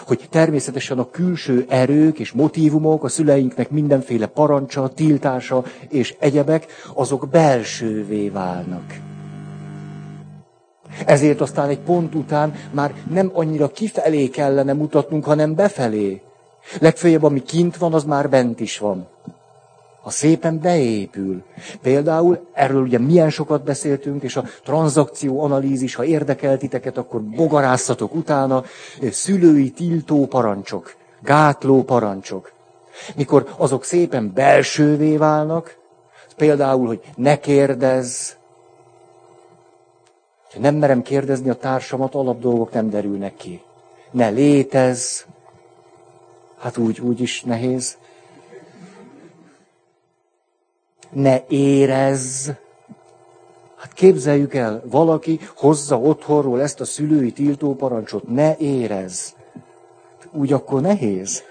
hogy 0.06 0.28
természetesen 0.30 1.00
a 1.00 1.10
külső 1.10 1.66
erők 1.70 2.20
és 2.20 2.32
motivumok, 2.32 3.04
a 3.04 3.08
szüleinknek 3.08 3.70
mindenféle 3.70 4.26
parancsa, 4.26 4.88
tiltása 4.88 5.64
és 5.90 6.16
egyebek, 6.20 6.68
azok 6.94 7.30
belsővé 7.30 8.30
válnak. 8.30 9.11
Ezért 11.06 11.42
aztán 11.42 11.70
egy 11.70 11.80
pont 11.80 12.16
után 12.16 12.54
már 12.72 12.94
nem 13.10 13.32
annyira 13.34 13.72
kifelé 13.72 14.28
kellene 14.28 14.74
mutatnunk, 14.74 15.26
hanem 15.26 15.56
befelé. 15.56 16.22
Legfeljebb, 16.80 17.24
ami 17.24 17.44
kint 17.44 17.78
van, 17.78 17.94
az 17.94 18.04
már 18.04 18.30
bent 18.30 18.60
is 18.60 18.78
van. 18.78 19.08
A 20.04 20.10
szépen 20.12 20.60
beépül. 20.60 21.44
Például 21.82 22.48
erről 22.54 22.82
ugye 22.82 23.00
milyen 23.00 23.30
sokat 23.30 23.64
beszéltünk, 23.64 24.24
és 24.24 24.36
a 24.36 24.44
tranzakció 24.64 25.44
analízis, 25.44 25.96
ha 25.96 26.04
érdekel 26.04 26.58
titeket, 26.58 26.98
akkor 26.98 27.22
bogarászatok 27.22 28.16
utána, 28.16 28.64
szülői 29.12 29.70
tiltó 29.70 30.26
parancsok, 30.28 30.96
gátló 31.22 31.84
parancsok. 31.84 32.52
Mikor 33.16 33.54
azok 33.58 33.84
szépen 33.84 34.32
belsővé 34.34 35.18
válnak, 35.18 35.78
például, 36.38 36.88
hogy 36.88 37.02
ne 37.16 37.40
kérdezz, 37.40 38.32
ha 40.54 40.60
nem 40.60 40.76
merem 40.76 41.02
kérdezni 41.02 41.50
a 41.50 41.56
társamat, 41.56 42.16
alapdolgok 42.16 42.72
nem 42.72 42.90
derülnek 42.90 43.36
ki. 43.36 43.62
Ne 44.12 44.30
létez, 44.30 45.26
hát 46.58 46.78
úgy, 46.78 47.00
úgy 47.00 47.22
is 47.22 47.42
nehéz. 47.42 47.98
ne 51.12 51.44
érezz. 51.48 52.50
Hát 53.76 53.94
képzeljük 53.94 54.54
el, 54.54 54.84
valaki 54.86 55.40
hozza 55.56 56.00
otthonról 56.00 56.62
ezt 56.62 56.80
a 56.80 56.86
szülői 56.86 57.32
tiltó 57.32 57.76
parancsot, 57.76 58.28
ne 58.28 58.58
érezz. 58.58 59.30
Úgy 60.32 60.54
akkor 60.54 60.82
nehéz. 60.82 61.44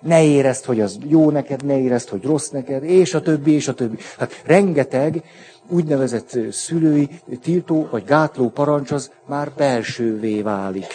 Ne 0.00 0.24
érezd, 0.24 0.64
hogy 0.64 0.80
az 0.80 0.98
jó 1.06 1.30
neked, 1.30 1.64
ne 1.64 1.78
érezd, 1.78 2.08
hogy 2.08 2.24
rossz 2.24 2.48
neked, 2.48 2.84
és 2.84 3.14
a 3.14 3.20
többi, 3.20 3.52
és 3.52 3.68
a 3.68 3.74
többi. 3.74 3.96
Hát 4.18 4.42
rengeteg 4.44 5.24
úgynevezett 5.72 6.36
szülői 6.50 7.08
tiltó 7.42 7.88
vagy 7.90 8.04
gátló 8.04 8.48
parancs 8.48 8.90
az 8.90 9.10
már 9.26 9.50
belsővé 9.56 10.42
válik. 10.42 10.86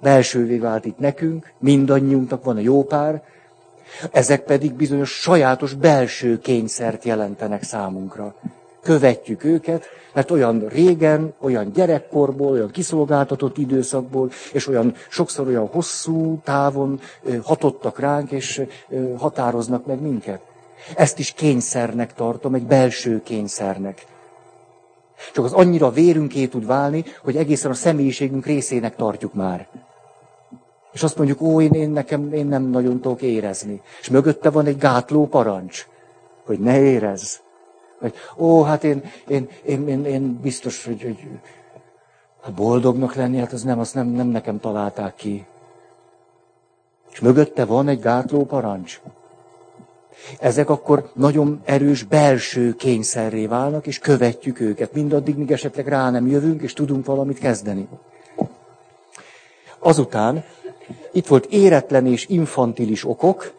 Belsővé 0.00 0.58
vált 0.58 0.84
itt 0.84 0.98
nekünk, 0.98 1.52
mindannyiunknak 1.58 2.44
van 2.44 2.56
a 2.56 2.60
jó 2.60 2.84
pár, 2.84 3.22
ezek 4.10 4.44
pedig 4.44 4.72
bizonyos 4.72 5.10
sajátos 5.10 5.74
belső 5.74 6.38
kényszert 6.38 7.04
jelentenek 7.04 7.62
számunkra. 7.62 8.34
Követjük 8.82 9.44
őket, 9.44 9.84
mert 10.12 10.30
olyan 10.30 10.66
régen, 10.68 11.34
olyan 11.40 11.72
gyerekkorból, 11.72 12.50
olyan 12.50 12.70
kiszolgáltatott 12.70 13.58
időszakból, 13.58 14.30
és 14.52 14.66
olyan 14.66 14.94
sokszor 15.08 15.46
olyan 15.46 15.66
hosszú 15.66 16.40
távon 16.44 17.00
hatottak 17.42 17.98
ránk, 17.98 18.30
és 18.30 18.62
határoznak 19.16 19.86
meg 19.86 20.00
minket. 20.00 20.40
Ezt 20.96 21.18
is 21.18 21.32
kényszernek 21.32 22.14
tartom, 22.14 22.54
egy 22.54 22.66
belső 22.66 23.22
kényszernek. 23.22 24.06
Csak 25.32 25.44
az 25.44 25.52
annyira 25.52 25.90
vérünké 25.90 26.46
tud 26.46 26.66
válni, 26.66 27.04
hogy 27.22 27.36
egészen 27.36 27.70
a 27.70 27.74
személyiségünk 27.74 28.46
részének 28.46 28.96
tartjuk 28.96 29.34
már. 29.34 29.68
És 30.92 31.02
azt 31.02 31.16
mondjuk, 31.16 31.40
ó, 31.40 31.60
én, 31.60 31.72
én 31.72 31.90
nekem, 31.90 32.32
én 32.32 32.46
nem 32.46 32.62
nagyon 32.62 33.00
tudok 33.00 33.22
érezni. 33.22 33.82
És 34.00 34.08
mögötte 34.08 34.50
van 34.50 34.66
egy 34.66 34.78
gátló 34.78 35.26
parancs, 35.26 35.86
hogy 36.44 36.58
ne 36.58 36.80
érezz. 36.80 37.36
Vagy, 38.00 38.14
ó, 38.36 38.62
hát 38.62 38.84
én, 38.84 39.02
én, 39.28 39.48
én, 39.62 39.88
én, 39.88 40.04
én 40.04 40.40
biztos, 40.42 40.84
hogy, 40.84 41.02
hogy 41.02 41.28
hát 42.42 42.54
boldognak 42.54 43.14
lenni, 43.14 43.38
hát 43.38 43.52
az 43.52 43.62
nem, 43.62 43.78
azt 43.78 43.94
nem, 43.94 44.06
nem 44.06 44.26
nekem 44.26 44.60
találták 44.60 45.14
ki. 45.14 45.46
És 47.10 47.20
mögötte 47.20 47.64
van 47.64 47.88
egy 47.88 48.00
gátló 48.00 48.44
parancs. 48.44 49.00
Ezek 50.38 50.70
akkor 50.70 51.10
nagyon 51.14 51.60
erős 51.64 52.02
belső 52.02 52.74
kényszerré 52.74 53.46
válnak, 53.46 53.86
és 53.86 53.98
követjük 53.98 54.60
őket, 54.60 54.92
mindaddig, 54.92 55.36
míg 55.36 55.50
esetleg 55.50 55.88
rá 55.88 56.10
nem 56.10 56.26
jövünk, 56.26 56.62
és 56.62 56.72
tudunk 56.72 57.06
valamit 57.06 57.38
kezdeni. 57.38 57.88
Azután 59.78 60.44
itt 61.12 61.26
volt 61.26 61.44
éretlen 61.44 62.06
és 62.06 62.26
infantilis 62.28 63.08
okok, 63.08 63.52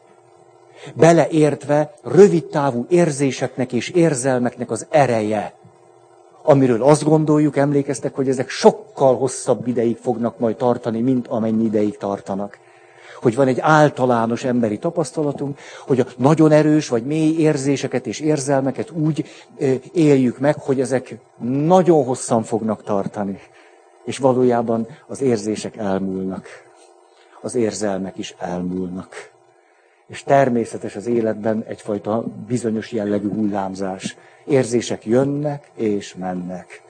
beleértve 0.94 1.94
rövidtávú 2.04 2.86
érzéseknek 2.90 3.74
és 3.74 3.90
érzelmeknek 3.90 4.72
az 4.72 4.86
ereje, 4.90 5.54
amiről 6.44 6.84
azt 6.84 7.04
gondoljuk, 7.04 7.58
emlékeztek, 7.58 8.16
hogy 8.16 8.28
ezek 8.28 8.50
sokkal 8.50 9.18
hosszabb 9.18 9.68
ideig 9.68 9.98
fognak 9.98 10.40
majd 10.40 10.56
tartani, 10.56 11.02
mint 11.02 11.28
amennyi 11.28 11.64
ideig 11.64 11.98
tartanak. 11.98 12.60
Hogy 13.22 13.36
van 13.36 13.48
egy 13.48 13.60
általános 13.60 14.44
emberi 14.44 14.78
tapasztalatunk, 14.78 15.60
hogy 15.86 16.00
a 16.00 16.06
nagyon 16.18 16.52
erős 16.52 16.88
vagy 16.88 17.06
mély 17.06 17.38
érzéseket 17.38 18.08
és 18.08 18.20
érzelmeket 18.20 18.92
úgy 18.92 19.26
éljük 19.94 20.40
meg, 20.40 20.56
hogy 20.56 20.80
ezek 20.80 21.18
nagyon 21.42 22.04
hosszan 22.04 22.44
fognak 22.44 22.84
tartani. 22.84 23.40
És 24.06 24.18
valójában 24.18 24.88
az 25.08 25.22
érzések 25.22 25.76
elmúlnak. 25.76 26.48
Az 27.42 27.56
érzelmek 27.56 28.18
is 28.18 28.36
elmúlnak. 28.40 29.32
És 30.08 30.24
természetes 30.24 30.96
az 30.96 31.08
életben 31.08 31.64
egyfajta 31.68 32.24
bizonyos 32.48 32.92
jellegű 32.92 33.30
hullámzás. 33.30 34.18
Érzések 34.46 35.06
jönnek 35.06 35.72
és 35.76 36.16
mennek. 36.16 36.84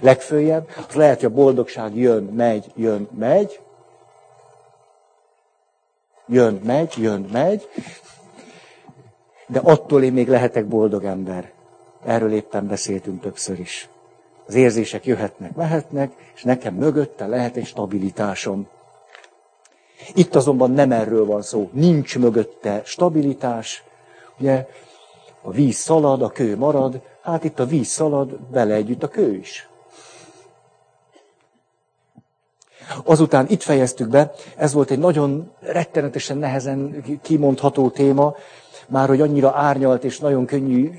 Legfőjebb, 0.00 0.68
az 0.88 0.94
lehet, 0.94 1.20
hogy 1.20 1.30
a 1.30 1.34
boldogság 1.34 1.96
jön, 1.96 2.22
megy, 2.22 2.72
jön, 2.76 3.08
megy. 3.18 3.60
Jön, 6.30 6.60
megy, 6.64 6.94
jön, 6.96 7.28
megy. 7.32 7.68
De 9.46 9.58
attól 9.58 10.02
én 10.02 10.12
még 10.12 10.28
lehetek 10.28 10.66
boldog 10.66 11.04
ember. 11.04 11.52
Erről 12.04 12.32
éppen 12.32 12.66
beszéltünk 12.66 13.20
többször 13.20 13.58
is. 13.58 13.88
Az 14.46 14.54
érzések 14.54 15.06
jöhetnek, 15.06 15.54
mehetnek, 15.54 16.12
és 16.34 16.42
nekem 16.42 16.74
mögötte 16.74 17.26
lehet 17.26 17.56
egy 17.56 17.66
stabilitásom. 17.66 18.68
Itt 20.14 20.34
azonban 20.34 20.70
nem 20.70 20.92
erről 20.92 21.26
van 21.26 21.42
szó. 21.42 21.70
Nincs 21.72 22.18
mögötte 22.18 22.82
stabilitás. 22.84 23.84
Ugye 24.38 24.66
a 25.42 25.50
víz 25.50 25.76
szalad, 25.76 26.22
a 26.22 26.28
kő 26.28 26.56
marad, 26.56 27.00
hát 27.22 27.44
itt 27.44 27.58
a 27.58 27.66
víz 27.66 27.88
szalad, 27.88 28.40
bele 28.40 28.74
együtt 28.74 29.02
a 29.02 29.08
kő 29.08 29.34
is. 29.34 29.68
Azután 33.04 33.46
itt 33.48 33.62
fejeztük 33.62 34.08
be, 34.08 34.32
ez 34.56 34.72
volt 34.72 34.90
egy 34.90 34.98
nagyon 34.98 35.50
rettenetesen 35.60 36.36
nehezen 36.36 37.04
kimondható 37.22 37.88
téma, 37.88 38.34
már 38.88 39.08
hogy 39.08 39.20
annyira 39.20 39.52
árnyalt 39.54 40.04
és 40.04 40.18
nagyon 40.18 40.46
könnyű 40.46 40.90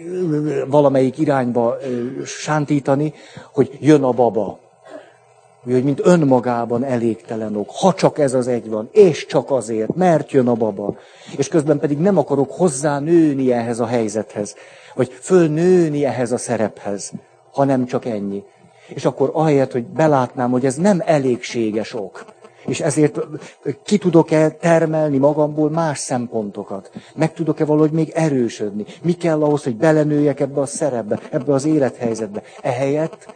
valamelyik 0.68 1.18
irányba 1.18 1.78
sántítani, 2.26 3.14
hogy 3.54 3.78
jön 3.80 4.04
a 4.04 4.12
baba. 4.12 4.60
Hogy 5.64 5.84
mint 5.84 6.02
önmagában 6.04 6.84
elégtelen 6.84 7.56
ok, 7.56 7.70
ha 7.72 7.94
csak 7.94 8.20
ez 8.20 8.34
az 8.34 8.48
egy 8.48 8.70
van, 8.70 8.90
és 8.92 9.26
csak 9.26 9.52
azért, 9.52 9.96
mert 9.96 10.32
jön 10.32 10.48
a 10.48 10.54
baba, 10.54 10.96
és 11.38 11.48
közben 11.48 11.80
pedig 11.80 11.98
nem 11.98 12.18
akarok 12.18 12.52
hozzá 12.52 13.00
nőni 13.00 13.52
ehhez 13.52 13.80
a 13.80 13.86
helyzethez, 13.86 14.56
vagy 14.96 15.12
fölnőni 15.22 16.06
ehhez 16.06 16.32
a 16.32 16.38
szerephez, 16.38 17.12
hanem 17.52 17.86
csak 17.86 18.06
ennyi. 18.06 18.44
És 18.90 19.06
akkor 19.06 19.30
ahelyett, 19.34 19.72
hogy 19.72 19.86
belátnám, 19.86 20.52
hogy 20.52 20.66
ez 20.66 20.76
nem 20.76 21.02
elégséges 21.06 21.94
ok, 21.94 22.26
és 22.66 22.80
ezért 22.80 23.20
ki 23.84 23.98
tudok-e 23.98 24.50
termelni 24.50 25.18
magamból 25.18 25.70
más 25.70 26.00
szempontokat? 26.00 26.92
Meg 27.16 27.34
tudok-e 27.34 27.66
valahogy 27.66 27.92
még 27.92 28.12
erősödni? 28.16 28.86
Mi 29.02 29.12
kell 29.12 29.44
ahhoz, 29.44 29.64
hogy 29.64 29.76
belenőjek 29.76 30.40
ebbe 30.40 30.62
a 30.62 30.66
szerepbe, 30.66 31.20
ebbe 31.32 31.54
az 31.54 31.66
élethelyzetbe? 31.66 32.42
Ehelyett 32.62 33.36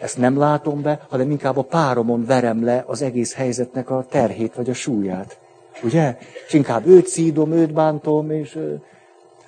ezt 0.00 0.18
nem 0.18 0.38
látom 0.38 0.82
be, 0.82 1.06
hanem 1.08 1.30
inkább 1.30 1.56
a 1.56 1.62
páromon 1.62 2.24
verem 2.24 2.64
le 2.64 2.84
az 2.86 3.02
egész 3.02 3.34
helyzetnek 3.34 3.90
a 3.90 4.06
terhét 4.10 4.54
vagy 4.54 4.70
a 4.70 4.74
súlyát. 4.74 5.38
Ugye? 5.82 6.18
És 6.46 6.52
inkább 6.52 6.86
őt 6.86 7.06
szídom, 7.06 7.52
őt 7.52 7.72
bántom, 7.72 8.30
és 8.30 8.58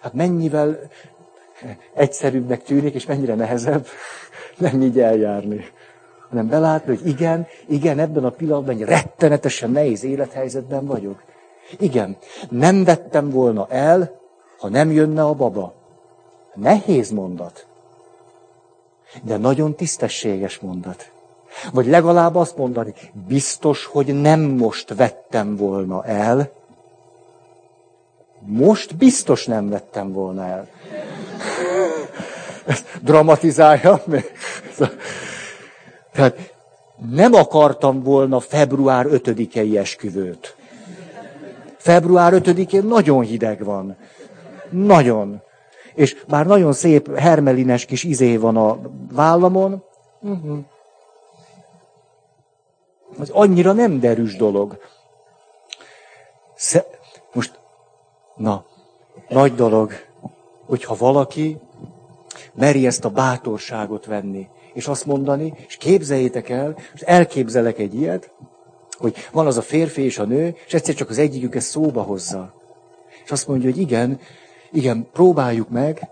hát 0.01 0.13
mennyivel 0.13 0.79
egyszerűbbnek 1.95 2.63
tűnik, 2.63 2.95
és 2.95 3.07
mennyire 3.07 3.35
nehezebb 3.35 3.87
nem 4.59 4.83
így 4.83 5.01
eljárni. 5.01 5.65
Hanem 6.29 6.49
belátni, 6.49 6.97
hogy 6.97 7.07
igen, 7.07 7.47
igen, 7.67 7.99
ebben 7.99 8.25
a 8.25 8.31
pillanatban 8.31 8.75
egy 8.75 8.83
rettenetesen 8.83 9.71
nehéz 9.71 10.05
élethelyzetben 10.05 10.87
vagyok. 10.87 11.23
Igen, 11.79 12.17
nem 12.51 12.85
vettem 12.85 13.31
volna 13.31 13.67
el, 13.69 14.21
ha 14.59 14.69
nem 14.69 14.93
jönne 14.93 15.25
a 15.25 15.35
baba. 15.35 15.73
Nehéz 16.55 17.11
mondat. 17.11 17.67
De 19.23 19.37
nagyon 19.37 19.75
tisztességes 19.75 20.59
mondat. 20.59 21.11
Vagy 21.73 21.87
legalább 21.87 22.35
azt 22.35 22.57
mondani, 22.57 22.95
biztos, 23.27 23.85
hogy 23.85 24.21
nem 24.21 24.41
most 24.41 24.95
vettem 24.95 25.57
volna 25.57 26.05
el. 26.05 26.51
Most 28.41 28.97
biztos 28.97 29.47
nem 29.47 29.69
vettem 29.69 30.13
volna 30.13 30.47
el. 30.47 30.69
Ezt 32.69 32.87
dramatizálja. 33.03 34.03
Tehát 36.13 36.55
nem 37.11 37.35
akartam 37.35 38.03
volna 38.03 38.41
február 38.41 39.07
5-i 39.09 39.77
esküvőt. 39.77 40.57
Február 41.77 42.33
5-én 42.37 42.85
nagyon 42.85 43.23
hideg 43.23 43.65
van. 43.65 43.97
Nagyon 44.71 45.43
és 45.99 46.17
bár 46.29 46.47
nagyon 46.47 46.73
szép 46.73 47.17
hermelines 47.17 47.85
kis 47.85 48.05
izé 48.05 48.37
van 48.37 48.57
a 48.57 48.79
vállamon, 49.13 49.85
uh-huh. 50.21 50.59
az 53.19 53.31
annyira 53.31 53.73
nem 53.73 54.01
derűs 54.01 54.37
dolog. 54.37 54.79
Sze- 56.57 56.99
Most, 57.33 57.61
na, 58.37 58.65
nagy 59.29 59.55
dolog, 59.55 59.93
hogyha 60.67 60.95
valaki 60.95 61.59
meri 62.55 62.87
ezt 62.87 63.05
a 63.05 63.11
bátorságot 63.11 64.07
venni, 64.07 64.49
és 64.73 64.87
azt 64.87 65.07
mondani, 65.07 65.55
és 65.67 65.77
képzeljétek 65.77 66.49
el, 66.49 66.77
és 66.95 67.01
elképzelek 67.01 67.79
egy 67.79 67.95
ilyet, 67.95 68.31
hogy 68.99 69.15
van 69.33 69.47
az 69.47 69.57
a 69.57 69.63
férfi 69.63 70.03
és 70.03 70.19
a 70.19 70.25
nő, 70.25 70.57
és 70.67 70.75
egyszer 70.75 70.95
csak 70.95 71.11
az 71.11 71.19
egyikük 71.19 71.55
ezt 71.55 71.69
szóba 71.69 72.03
hozza. 72.03 72.55
És 73.25 73.31
azt 73.31 73.49
mondja, 73.49 73.71
hogy 73.71 73.81
igen, 73.81 74.21
igen, 74.73 75.09
próbáljuk 75.13 75.69
meg, 75.69 76.09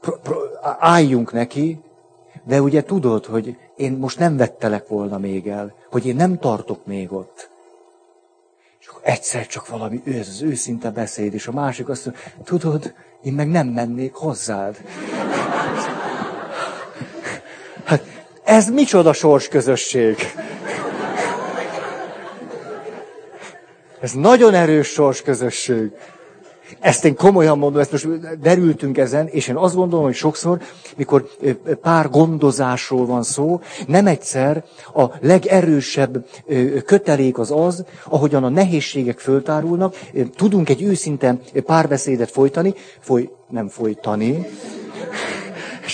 pr- 0.00 0.20
pr- 0.22 0.58
álljunk 0.78 1.32
neki, 1.32 1.80
de 2.44 2.62
ugye 2.62 2.82
tudod, 2.82 3.24
hogy 3.24 3.56
én 3.76 3.92
most 3.92 4.18
nem 4.18 4.36
vettelek 4.36 4.88
volna 4.88 5.18
még 5.18 5.48
el, 5.48 5.74
hogy 5.90 6.06
én 6.06 6.16
nem 6.16 6.38
tartok 6.38 6.86
még 6.86 7.12
ott. 7.12 7.50
És 8.80 8.86
akkor 8.86 9.00
egyszer 9.04 9.46
csak 9.46 9.68
valami 9.68 10.00
ő, 10.04 10.18
az 10.18 10.42
őszinte 10.42 10.90
beszéd, 10.90 11.34
és 11.34 11.46
a 11.46 11.52
másik 11.52 11.88
azt 11.88 12.06
mondja, 12.06 12.22
tudod, 12.44 12.94
Én 13.22 13.32
meg 13.32 13.48
nem 13.48 13.66
mennék 13.66 14.14
hozzád. 14.14 14.76
Hát 17.84 18.02
ez 18.44 18.68
micsoda 18.68 19.12
sorsközösség. 19.12 20.16
Ez 24.00 24.12
nagyon 24.12 24.54
erős 24.54 24.88
sorsközösség. 24.88 25.90
Ezt 26.80 27.04
én 27.04 27.14
komolyan 27.14 27.58
mondom, 27.58 27.80
ezt 27.80 27.90
most 27.92 28.38
derültünk 28.40 28.98
ezen, 28.98 29.26
és 29.26 29.48
én 29.48 29.56
azt 29.56 29.74
gondolom, 29.74 30.04
hogy 30.04 30.14
sokszor, 30.14 30.60
mikor 30.96 31.28
pár 31.80 32.10
gondozásról 32.10 33.06
van 33.06 33.22
szó, 33.22 33.60
nem 33.86 34.06
egyszer 34.06 34.64
a 34.94 35.04
legerősebb 35.20 36.26
kötelék 36.84 37.38
az 37.38 37.50
az, 37.50 37.84
ahogyan 38.04 38.44
a 38.44 38.48
nehézségek 38.48 39.18
föltárulnak, 39.18 39.96
tudunk 40.36 40.68
egy 40.68 40.82
őszinte 40.82 41.38
párbeszédet 41.64 42.30
folytani, 42.30 42.74
foly, 43.00 43.30
nem 43.48 43.68
folytani, 43.68 44.46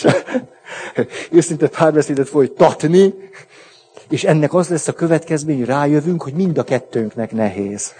őszinte 1.31 1.69
párbeszédet 1.69 2.29
folytatni, 2.29 3.15
és 4.09 4.25
ennek 4.25 4.55
az 4.55 4.69
lesz 4.69 4.89
a 4.89 4.93
következmény, 4.93 5.59
hogy 5.59 5.67
rájövünk, 5.67 6.23
hogy 6.23 6.35
mind 6.35 6.59
a 6.59 6.63
kettőnknek 6.63 7.33
nehéz 7.33 7.93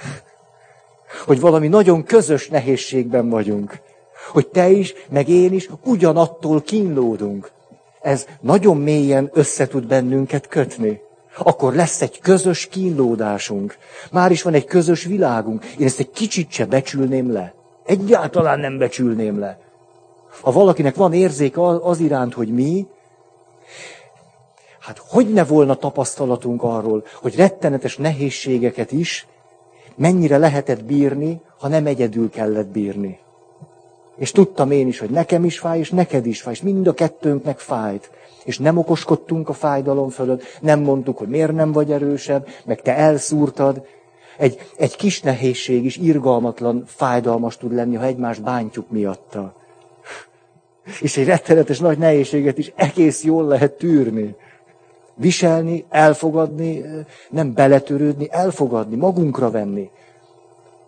hogy 1.25 1.41
valami 1.41 1.69
nagyon 1.69 2.05
közös 2.05 2.49
nehézségben 2.49 3.29
vagyunk. 3.29 3.81
Hogy 4.29 4.49
te 4.49 4.69
is, 4.69 4.95
meg 5.09 5.29
én 5.29 5.53
is 5.53 5.69
ugyanattól 5.85 6.61
kínlódunk. 6.61 7.51
Ez 8.01 8.27
nagyon 8.41 8.77
mélyen 8.77 9.31
össze 9.33 9.67
tud 9.67 9.87
bennünket 9.87 10.49
kötni. 10.49 11.01
Akkor 11.37 11.75
lesz 11.75 12.03
egy 12.03 12.21
közös 12.21 12.67
kínlódásunk. 12.67 13.77
Már 14.11 14.31
is 14.31 14.43
van 14.43 14.55
egy 14.55 14.65
közös 14.65 15.05
világunk. 15.05 15.65
Én 15.65 15.87
ezt 15.87 15.99
egy 15.99 16.11
kicsit 16.11 16.51
se 16.51 16.65
becsülném 16.67 17.33
le. 17.33 17.55
Egyáltalán 17.85 18.61
nem 18.61 18.79
becsülném 18.79 19.39
le. 19.39 19.59
Ha 20.41 20.53
valakinek 20.53 20.95
van 20.95 21.13
érzék 21.13 21.59
az 21.83 22.01
iránt, 22.01 22.35
hogy 22.35 22.49
mi, 22.49 22.87
hát 24.81 25.03
hogy 25.09 25.33
ne 25.33 25.45
volna 25.45 25.75
tapasztalatunk 25.75 26.63
arról, 26.63 27.05
hogy 27.15 27.37
rettenetes 27.37 27.97
nehézségeket 27.97 28.93
is 28.93 29.27
mennyire 29.97 30.39
lehetett 30.39 30.85
bírni, 30.85 31.41
ha 31.59 31.69
nem 31.69 31.87
egyedül 31.87 32.31
kellett 32.31 32.69
bírni. 32.69 33.19
És 34.17 34.33
tudtam 34.33 34.71
én 34.71 34.87
is, 34.87 34.99
hogy 34.99 35.11
nekem 35.11 35.45
is 35.45 35.59
fáj, 35.59 35.79
és 35.79 35.91
neked 35.91 36.27
is 36.27 36.43
fáj, 36.43 36.53
és 36.53 36.63
mind 36.63 36.87
a 36.87 36.95
kettőnknek 36.95 37.59
fájt. 37.59 38.11
És 38.45 38.59
nem 38.59 38.79
okoskodtunk 38.79 39.49
a 39.49 39.53
fájdalom 39.53 40.09
fölött, 40.09 40.43
nem 40.61 40.81
mondtuk, 40.81 41.19
hogy 41.19 41.29
miért 41.29 41.53
nem 41.53 41.73
vagy 41.73 41.93
erősebb, 41.93 42.49
meg 42.65 42.83
te 42.83 42.97
elszúrtad. 42.97 43.87
Egy, 44.39 44.59
egy 44.77 44.97
kis 44.97 45.21
nehézség 45.21 45.85
is 45.85 45.97
irgalmatlan, 45.97 46.85
fájdalmas 46.87 47.57
tud 47.57 47.75
lenni, 47.75 47.95
ha 47.95 48.05
egymást 48.05 48.43
bántjuk 48.43 48.91
miatta. 48.91 49.55
És 51.01 51.17
egy 51.17 51.27
rettenetes 51.27 51.79
nagy 51.79 51.99
nehézséget 51.99 52.59
is 52.59 52.73
egész 52.77 53.25
jól 53.25 53.47
lehet 53.47 53.73
tűrni. 53.73 54.35
Viselni, 55.23 55.85
elfogadni, 55.89 56.85
nem 57.31 57.53
beletörődni, 57.55 58.29
elfogadni, 58.31 58.97
magunkra 58.97 59.51
venni. 59.51 59.91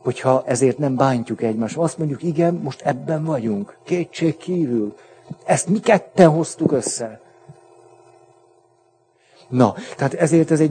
Hogyha 0.02 0.42
ezért 0.46 0.78
nem 0.78 0.96
bántjuk 0.96 1.42
egymást. 1.42 1.76
Azt 1.76 1.98
mondjuk, 1.98 2.22
igen, 2.22 2.54
most 2.54 2.80
ebben 2.80 3.24
vagyunk. 3.24 3.76
Kétség 3.84 4.36
kívül. 4.36 4.94
Ezt 5.44 5.68
mi 5.68 5.78
ketten 5.78 6.28
hoztuk 6.28 6.72
össze. 6.72 7.20
Na, 9.48 9.74
tehát 9.96 10.14
ezért 10.14 10.50
ez 10.50 10.60
egy 10.60 10.70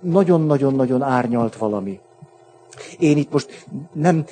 nagyon-nagyon-nagyon 0.00 1.02
árnyalt 1.02 1.56
valami. 1.56 2.00
Én 2.98 3.16
itt 3.16 3.32
most 3.32 3.66
nem 3.92 4.24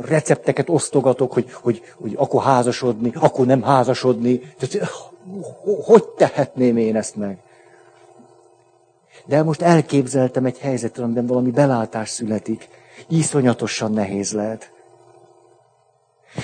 recepteket 0.00 0.68
osztogatok, 0.68 1.32
hogy, 1.32 1.52
hogy, 1.52 1.82
hogy 1.96 2.14
akkor 2.16 2.42
házasodni, 2.42 3.12
akkor 3.14 3.46
nem 3.46 3.62
házasodni. 3.62 4.38
Tehát, 4.58 4.88
hogy 5.84 6.04
tehetném 6.04 6.76
én 6.76 6.96
ezt 6.96 7.16
meg? 7.16 7.38
De 9.28 9.42
most 9.42 9.62
elképzeltem 9.62 10.44
egy 10.44 10.58
helyzetet, 10.58 11.04
amiben 11.04 11.26
valami 11.26 11.50
belátás 11.50 12.08
születik. 12.08 12.68
Iszonyatosan 13.08 13.92
nehéz 13.92 14.32
lehet. 14.32 14.72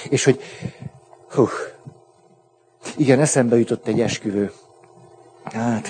És 0.08 0.24
hogy, 0.24 0.40
hú, 1.30 1.48
igen, 2.96 3.20
eszembe 3.20 3.58
jutott 3.58 3.86
egy 3.86 4.00
esküvő. 4.00 4.52
Hát, 5.44 5.88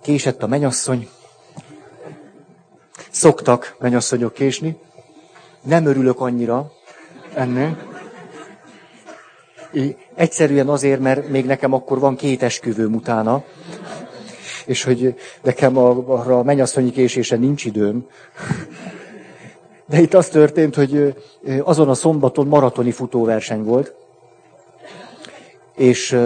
késett 0.00 0.42
a 0.42 0.46
menyasszony. 0.46 1.08
Szoktak 3.10 3.76
menyasszonyok 3.78 4.32
késni. 4.32 4.78
Nem 5.62 5.86
örülök 5.86 6.20
annyira 6.20 6.72
ennek. 7.34 7.84
Egyszerűen 10.14 10.68
azért, 10.68 11.00
mert 11.00 11.28
még 11.28 11.46
nekem 11.46 11.72
akkor 11.72 11.98
van 11.98 12.16
két 12.16 12.42
esküvőm 12.42 12.94
utána 12.94 13.44
és 14.68 14.82
hogy 14.84 15.14
nekem 15.42 15.76
arra 15.76 16.38
a 16.38 16.42
mennyasszonyi 16.42 16.90
késése 16.90 17.36
nincs 17.36 17.64
időm. 17.64 18.06
De 19.86 20.00
itt 20.00 20.14
az 20.14 20.28
történt, 20.28 20.74
hogy 20.74 21.14
azon 21.62 21.88
a 21.88 21.94
szombaton 21.94 22.46
maratoni 22.46 22.90
futóverseny 22.90 23.62
volt, 23.62 23.94
és 25.74 26.18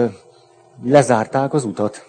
lezárták 0.83 1.53
az 1.53 1.63
utat. 1.63 2.05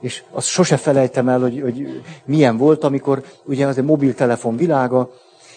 És 0.00 0.22
azt 0.30 0.46
sose 0.46 0.76
felejtem 0.76 1.28
el, 1.28 1.40
hogy, 1.40 1.60
hogy 1.60 2.02
milyen 2.24 2.56
volt, 2.56 2.84
amikor 2.84 3.22
ugye 3.44 3.66
az 3.66 3.78
egy 3.78 3.84
mobiltelefon 3.84 4.56
világa, 4.56 5.10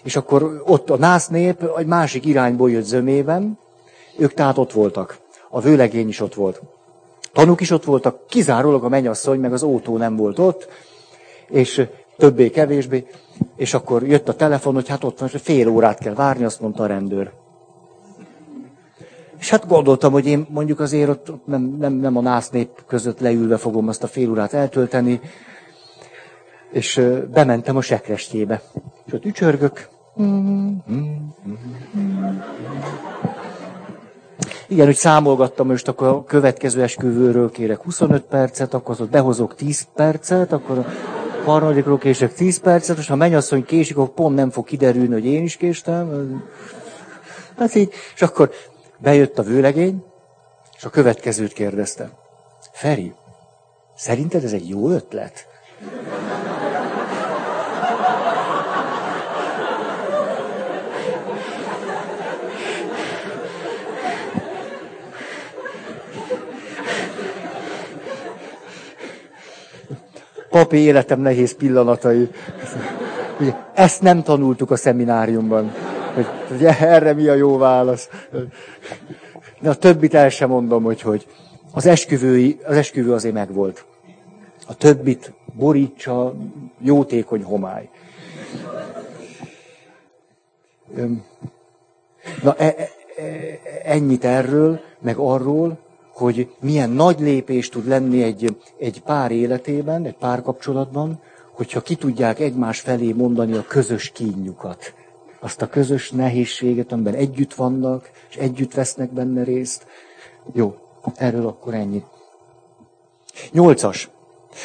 és 0.03 0.15
akkor 0.15 0.63
ott 0.65 0.89
a 0.89 0.97
nász 0.97 1.27
nép 1.27 1.71
egy 1.77 1.85
másik 1.85 2.25
irányból 2.25 2.71
jött 2.71 2.83
zömében, 2.83 3.57
ők 4.17 4.33
tehát 4.33 4.57
ott 4.57 4.71
voltak. 4.71 5.17
A 5.49 5.61
vőlegény 5.61 6.07
is 6.07 6.19
ott 6.19 6.33
volt. 6.33 6.61
Tanúk 7.33 7.61
is 7.61 7.71
ott 7.71 7.83
voltak, 7.83 8.27
kizárólag 8.27 8.83
a 8.83 8.89
mennyasszony, 8.89 9.39
meg 9.39 9.53
az 9.53 9.63
ótó 9.63 9.97
nem 9.97 10.15
volt 10.15 10.39
ott, 10.39 10.67
és 11.47 11.87
többé-kevésbé, 12.17 13.05
és 13.55 13.73
akkor 13.73 14.03
jött 14.03 14.29
a 14.29 14.35
telefon, 14.35 14.73
hogy 14.73 14.87
hát 14.87 15.03
ott 15.03 15.19
van, 15.19 15.29
és 15.33 15.41
fél 15.41 15.67
órát 15.67 15.99
kell 15.99 16.13
várni, 16.13 16.43
azt 16.43 16.61
mondta 16.61 16.83
a 16.83 16.87
rendőr. 16.87 17.31
És 19.39 19.49
hát 19.49 19.67
gondoltam, 19.67 20.11
hogy 20.11 20.25
én 20.25 20.47
mondjuk 20.49 20.79
azért 20.79 21.09
ott 21.09 21.45
nem, 21.45 21.75
nem, 21.79 21.93
nem 21.93 22.17
a 22.17 22.21
nász 22.21 22.49
nép 22.49 22.69
között 22.87 23.19
leülve 23.19 23.57
fogom 23.57 23.87
azt 23.87 24.03
a 24.03 24.07
fél 24.07 24.29
órát 24.29 24.53
eltölteni, 24.53 25.19
és 26.71 27.01
bementem 27.31 27.75
a 27.75 27.81
sekrestjébe. 27.81 28.61
És 29.05 29.13
ott 29.13 29.25
ücsörgök. 29.25 29.89
Igen, 34.73 34.85
hogy 34.85 34.95
számolgattam 34.95 35.67
most, 35.67 35.87
akkor 35.87 36.07
a 36.07 36.23
következő 36.23 36.81
esküvőről 36.81 37.51
kérek 37.51 37.81
25 37.83 38.21
percet, 38.21 38.73
akkor 38.73 38.95
ott 38.99 39.09
behozok 39.09 39.55
10 39.55 39.87
percet, 39.95 40.51
akkor 40.51 40.77
a 40.77 40.85
harmadikról 41.45 41.97
kések 41.97 42.33
10 42.33 42.59
percet, 42.59 42.97
és 42.97 43.07
ha 43.07 43.15
mennyasszony 43.15 43.65
késik, 43.65 43.97
akkor 43.97 44.13
pont 44.13 44.35
nem 44.35 44.49
fog 44.49 44.65
kiderülni, 44.65 45.13
hogy 45.13 45.25
én 45.25 45.43
is 45.43 45.57
késtem. 45.57 46.43
Hát 47.57 47.75
így, 47.75 47.93
és 48.15 48.21
akkor 48.21 48.51
bejött 48.97 49.39
a 49.39 49.43
vőlegény, 49.43 50.03
és 50.77 50.83
a 50.83 50.89
következőt 50.89 51.53
kérdezte. 51.53 52.09
Feri, 52.71 53.13
szerinted 53.95 54.43
ez 54.43 54.53
egy 54.53 54.69
jó 54.69 54.89
ötlet? 54.89 55.47
Papi 70.53 70.77
életem 70.77 71.19
nehéz 71.19 71.55
pillanatai. 71.55 72.29
Ezt 73.73 74.01
nem 74.01 74.23
tanultuk 74.23 74.71
a 74.71 74.75
szemináriumban. 74.75 75.71
Hogy, 76.13 76.25
hogy 76.47 76.63
erre 76.65 77.13
mi 77.13 77.27
a 77.27 77.33
jó 77.33 77.57
válasz. 77.57 78.09
De 79.59 79.69
a 79.69 79.75
többit 79.75 80.13
el 80.13 80.29
sem 80.29 80.49
mondom, 80.49 80.83
hogy, 80.83 81.01
hogy 81.01 81.27
az, 81.71 81.85
esküvői, 81.85 82.59
az 82.65 82.75
esküvő 82.75 83.13
azért 83.13 83.33
megvolt. 83.33 83.85
A 84.67 84.75
többit 84.75 85.33
borítsa 85.53 86.33
jótékony 86.79 87.43
homály. 87.43 87.89
Na, 92.43 92.55
e, 92.57 92.65
e, 92.65 92.75
e 92.75 92.89
ennyit 93.83 94.25
erről, 94.25 94.79
meg 94.99 95.17
arról, 95.17 95.77
hogy 96.13 96.55
milyen 96.59 96.89
nagy 96.89 97.19
lépés 97.19 97.69
tud 97.69 97.87
lenni 97.87 98.23
egy, 98.23 98.57
egy 98.77 99.01
pár 99.01 99.31
életében, 99.31 100.05
egy 100.05 100.17
pár 100.17 100.41
kapcsolatban, 100.41 101.21
hogyha 101.51 101.81
ki 101.81 101.95
tudják 101.95 102.39
egymás 102.39 102.79
felé 102.79 103.11
mondani 103.11 103.53
a 103.53 103.65
közös 103.67 104.09
kínjukat. 104.09 104.93
Azt 105.39 105.61
a 105.61 105.67
közös 105.67 106.11
nehézséget, 106.11 106.91
amiben 106.91 107.13
együtt 107.13 107.53
vannak, 107.53 108.11
és 108.29 108.35
együtt 108.35 108.73
vesznek 108.73 109.11
benne 109.13 109.43
részt. 109.43 109.85
Jó, 110.53 110.75
erről 111.15 111.47
akkor 111.47 111.73
ennyi. 111.73 112.03
Nyolcas. 113.51 114.09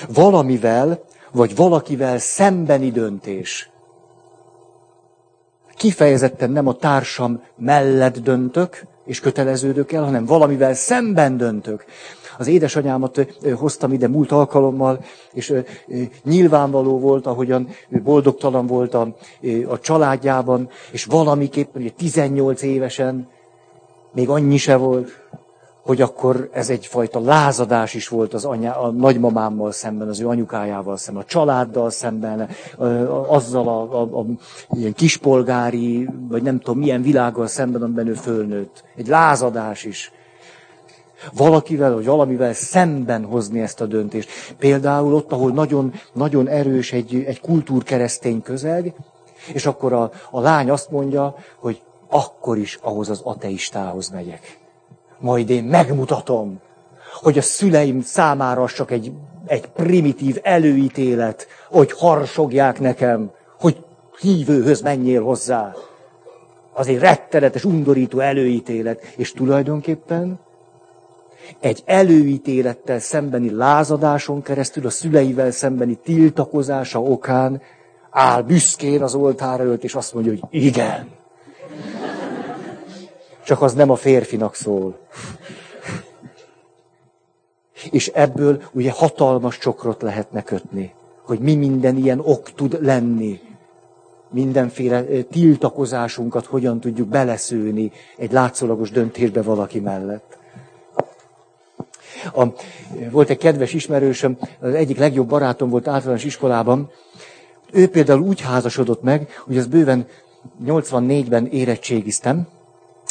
Valamivel, 0.08 1.04
vagy 1.32 1.56
valakivel 1.56 2.18
szembeni 2.18 2.90
döntés. 2.90 3.70
kifejezetten 5.76 6.50
nem 6.50 6.66
a 6.66 6.74
társam 6.74 7.42
mellett 7.56 8.18
döntök, 8.18 8.86
és 9.08 9.20
köteleződök 9.20 9.92
el, 9.92 10.04
hanem 10.04 10.24
valamivel 10.24 10.74
szemben 10.74 11.36
döntök. 11.36 11.84
Az 12.38 12.46
édesanyámat 12.46 13.26
hoztam 13.54 13.92
ide 13.92 14.08
múlt 14.08 14.32
alkalommal, 14.32 15.04
és 15.32 15.52
nyilvánvaló 16.24 16.98
volt, 16.98 17.26
ahogyan 17.26 17.68
boldogtalan 17.88 18.66
volt 18.66 18.94
a, 18.94 19.16
a 19.68 19.78
családjában, 19.78 20.68
és 20.90 21.04
valamiképpen, 21.04 21.82
ugye 21.82 21.90
18 21.90 22.62
évesen, 22.62 23.28
még 24.12 24.28
annyi 24.28 24.56
se 24.56 24.76
volt, 24.76 25.08
hogy 25.88 26.00
akkor 26.00 26.48
ez 26.52 26.70
egyfajta 26.70 27.20
lázadás 27.20 27.94
is 27.94 28.08
volt 28.08 28.34
az 28.34 28.44
anyá, 28.44 28.72
a 28.72 28.90
nagymamámmal 28.90 29.72
szemben, 29.72 30.08
az 30.08 30.20
ő 30.20 30.28
anyukájával 30.28 30.96
szemben, 30.96 31.22
a 31.22 31.26
családdal 31.26 31.90
szemben, 31.90 32.48
azzal 33.26 33.68
a, 33.68 34.00
a, 34.00 34.20
a 34.20 34.24
ilyen 34.70 34.92
kispolgári, 34.92 36.08
vagy 36.28 36.42
nem 36.42 36.58
tudom 36.58 36.78
milyen 36.78 37.02
világgal 37.02 37.46
szemben, 37.46 37.82
amiben 37.82 38.06
ő 38.06 38.12
fölnőtt. 38.12 38.84
Egy 38.96 39.06
lázadás 39.06 39.84
is. 39.84 40.12
Valakivel, 41.32 41.94
vagy 41.94 42.06
valamivel 42.06 42.52
szemben 42.52 43.24
hozni 43.24 43.60
ezt 43.60 43.80
a 43.80 43.86
döntést. 43.86 44.30
Például 44.58 45.14
ott, 45.14 45.32
ahol 45.32 45.50
nagyon, 45.50 45.92
nagyon 46.12 46.48
erős 46.48 46.92
egy, 46.92 47.14
egy 47.26 47.40
kultúrkeresztény 47.40 48.42
közeg, 48.42 48.94
és 49.52 49.66
akkor 49.66 49.92
a, 49.92 50.10
a 50.30 50.40
lány 50.40 50.70
azt 50.70 50.90
mondja, 50.90 51.34
hogy 51.58 51.82
akkor 52.08 52.58
is 52.58 52.78
ahhoz 52.82 53.08
az 53.08 53.20
ateistához 53.24 54.08
megyek 54.08 54.57
majd 55.18 55.50
én 55.50 55.64
megmutatom, 55.64 56.60
hogy 57.20 57.38
a 57.38 57.42
szüleim 57.42 58.00
számára 58.00 58.66
csak 58.66 58.90
egy, 58.90 59.12
egy 59.46 59.66
primitív 59.68 60.38
előítélet, 60.42 61.46
hogy 61.70 61.92
harsogják 61.92 62.80
nekem, 62.80 63.30
hogy 63.60 63.84
hívőhöz 64.20 64.80
menjél 64.80 65.22
hozzá. 65.22 65.74
Az 66.72 66.88
egy 66.88 66.98
rettenetes, 66.98 67.64
undorító 67.64 68.18
előítélet. 68.18 69.12
És 69.16 69.32
tulajdonképpen 69.32 70.38
egy 71.60 71.82
előítélettel 71.84 72.98
szembeni 72.98 73.50
lázadáson 73.50 74.42
keresztül, 74.42 74.86
a 74.86 74.90
szüleivel 74.90 75.50
szembeni 75.50 75.94
tiltakozása 75.94 77.02
okán 77.02 77.62
áll 78.10 78.42
büszkén 78.42 79.02
az 79.02 79.14
oltár 79.14 79.60
előtt, 79.60 79.84
és 79.84 79.94
azt 79.94 80.14
mondja, 80.14 80.32
hogy 80.32 80.42
igen, 80.50 81.08
csak 83.48 83.62
az 83.62 83.74
nem 83.74 83.90
a 83.90 83.96
férfinak 83.96 84.54
szól. 84.54 84.98
És 87.90 88.08
ebből 88.08 88.62
ugye 88.72 88.90
hatalmas 88.90 89.58
csokrot 89.58 90.02
lehetne 90.02 90.42
kötni, 90.42 90.94
hogy 91.22 91.38
mi 91.38 91.54
minden 91.54 91.96
ilyen 91.96 92.20
ok 92.20 92.52
tud 92.52 92.78
lenni. 92.80 93.40
Mindenféle 94.30 95.02
tiltakozásunkat 95.22 96.46
hogyan 96.46 96.80
tudjuk 96.80 97.08
beleszőni 97.08 97.92
egy 98.16 98.32
látszólagos 98.32 98.90
döntésbe 98.90 99.42
valaki 99.42 99.80
mellett. 99.80 100.38
A, 102.34 102.44
volt 103.10 103.30
egy 103.30 103.38
kedves 103.38 103.72
ismerősöm, 103.72 104.38
az 104.60 104.74
egyik 104.74 104.98
legjobb 104.98 105.28
barátom 105.28 105.68
volt 105.68 105.88
általános 105.88 106.24
iskolában. 106.24 106.90
Ő 107.72 107.88
például 107.88 108.20
úgy 108.20 108.40
házasodott 108.40 109.02
meg, 109.02 109.28
hogy 109.44 109.58
az 109.58 109.66
bőven 109.66 110.06
84-ben 110.64 111.46
érettségiztem, 111.46 112.48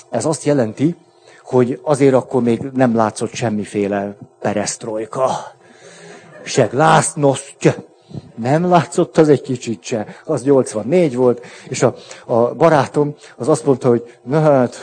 ez 0.09 0.25
azt 0.25 0.43
jelenti, 0.43 0.95
hogy 1.43 1.79
azért 1.83 2.13
akkor 2.13 2.41
még 2.41 2.61
nem 2.73 2.95
látszott 2.95 3.33
semmiféle 3.33 4.15
peresztrojka. 4.39 5.29
Se 6.43 6.65
glásznoszt, 6.65 7.83
nem 8.35 8.69
látszott 8.69 9.17
az 9.17 9.29
egy 9.29 9.41
kicsit 9.41 9.83
se. 9.83 10.05
Az 10.25 10.43
84 10.43 11.15
volt, 11.15 11.45
és 11.69 11.83
a, 11.83 11.95
a 12.25 12.53
barátom 12.55 13.15
az 13.35 13.47
azt 13.47 13.65
mondta, 13.65 13.89
hogy 13.89 14.17
na 14.21 14.41
hát, 14.41 14.75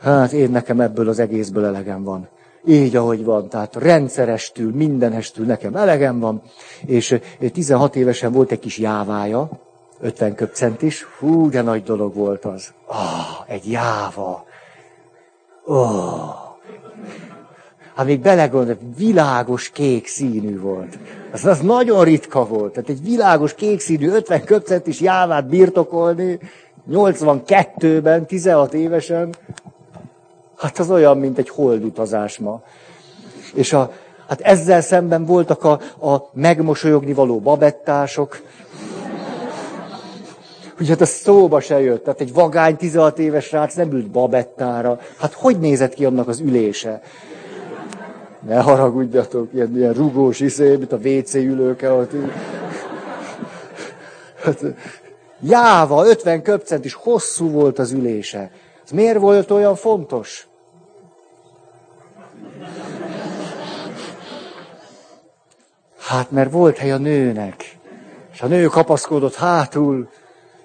hát 0.00 0.32
én 0.32 0.50
nekem 0.50 0.80
ebből 0.80 1.08
az 1.08 1.18
egészből 1.18 1.64
elegem 1.64 2.02
van. 2.02 2.28
Így, 2.66 2.96
ahogy 2.96 3.24
van, 3.24 3.48
tehát 3.48 3.76
rendszerestül, 3.76 4.72
mindenestül 4.74 5.46
nekem 5.46 5.76
elegem 5.76 6.20
van, 6.20 6.42
és 6.86 7.18
16 7.52 7.96
évesen 7.96 8.32
volt 8.32 8.50
egy 8.50 8.58
kis 8.58 8.78
jávája, 8.78 9.50
50 10.02 10.34
köpcent 10.34 10.82
is. 10.82 11.02
Hú, 11.18 11.50
de 11.50 11.62
nagy 11.62 11.82
dolog 11.82 12.14
volt 12.14 12.44
az. 12.44 12.72
Ah, 12.86 13.44
egy 13.46 13.70
jáva. 13.70 14.46
Oh. 15.64 16.50
Hát 17.94 18.06
még 18.06 18.20
belegondol, 18.20 18.78
világos 18.96 19.70
kék 19.70 20.06
színű 20.06 20.60
volt. 20.60 20.98
Az, 21.32 21.44
az 21.44 21.60
nagyon 21.60 22.04
ritka 22.04 22.46
volt. 22.46 22.72
Tehát 22.72 22.88
egy 22.88 23.02
világos 23.02 23.54
kék 23.54 23.80
színű 23.80 24.08
50 24.10 24.44
köpcent 24.44 24.86
is 24.86 25.00
jávát 25.00 25.46
birtokolni, 25.46 26.38
82-ben, 26.90 28.26
16 28.26 28.74
évesen, 28.74 29.34
hát 30.56 30.78
az 30.78 30.90
olyan, 30.90 31.18
mint 31.18 31.38
egy 31.38 31.48
holdutazás 31.48 32.38
ma. 32.38 32.62
És 33.54 33.72
a, 33.72 33.92
hát 34.28 34.40
ezzel 34.40 34.80
szemben 34.80 35.24
voltak 35.24 35.64
a, 35.64 35.80
a 36.06 36.30
megmosolyogni 36.32 37.12
való 37.12 37.40
babettások, 37.40 38.40
hogy 40.76 40.88
hát 40.88 41.00
a 41.00 41.06
szóba 41.06 41.60
se 41.60 41.80
jött. 41.80 42.04
Tehát 42.04 42.20
egy 42.20 42.32
vagány 42.32 42.76
16 42.76 43.18
éves 43.18 43.52
rác 43.52 43.74
nem 43.74 43.92
ült 43.92 44.10
babettára. 44.10 45.00
Hát 45.18 45.32
hogy 45.32 45.58
nézett 45.58 45.94
ki 45.94 46.04
annak 46.04 46.28
az 46.28 46.40
ülése? 46.40 47.02
Ne 48.46 48.60
haragudjatok, 48.60 49.48
ilyen, 49.54 49.76
ilyen 49.76 49.92
rugós 49.92 50.40
iszé, 50.40 50.76
mint 50.76 50.92
a 50.92 50.96
WC 50.96 51.34
ülőke 51.34 51.92
ott. 51.92 52.10
Hát, 54.42 54.64
jáva, 55.40 56.06
50 56.06 56.42
köpcent 56.42 56.84
is 56.84 56.94
hosszú 56.94 57.50
volt 57.50 57.78
az 57.78 57.92
ülése. 57.92 58.50
Ez 58.84 58.90
miért 58.90 59.18
volt 59.18 59.50
olyan 59.50 59.74
fontos? 59.74 60.46
Hát, 65.98 66.30
mert 66.30 66.52
volt 66.52 66.76
hely 66.76 66.92
a 66.92 66.98
nőnek. 66.98 67.76
És 68.32 68.40
a 68.40 68.46
nő 68.46 68.66
kapaszkodott 68.66 69.34
hátul, 69.34 70.08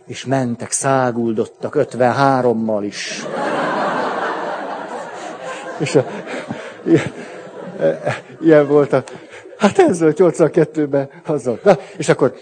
és 0.07 0.25
mentek, 0.25 0.71
száguldottak 0.71 1.75
53-mal 1.77 2.79
is. 2.81 3.25
És 5.77 5.95
a, 5.95 6.05
ilyen, 6.85 7.13
ilyen 8.41 8.67
volt 8.67 8.93
a, 8.93 9.03
hát 9.57 9.79
ez 9.79 9.99
volt 9.99 10.17
82-ben, 10.19 11.09
azzal. 11.25 11.59
Na, 11.63 11.77
és 11.97 12.09
akkor, 12.09 12.35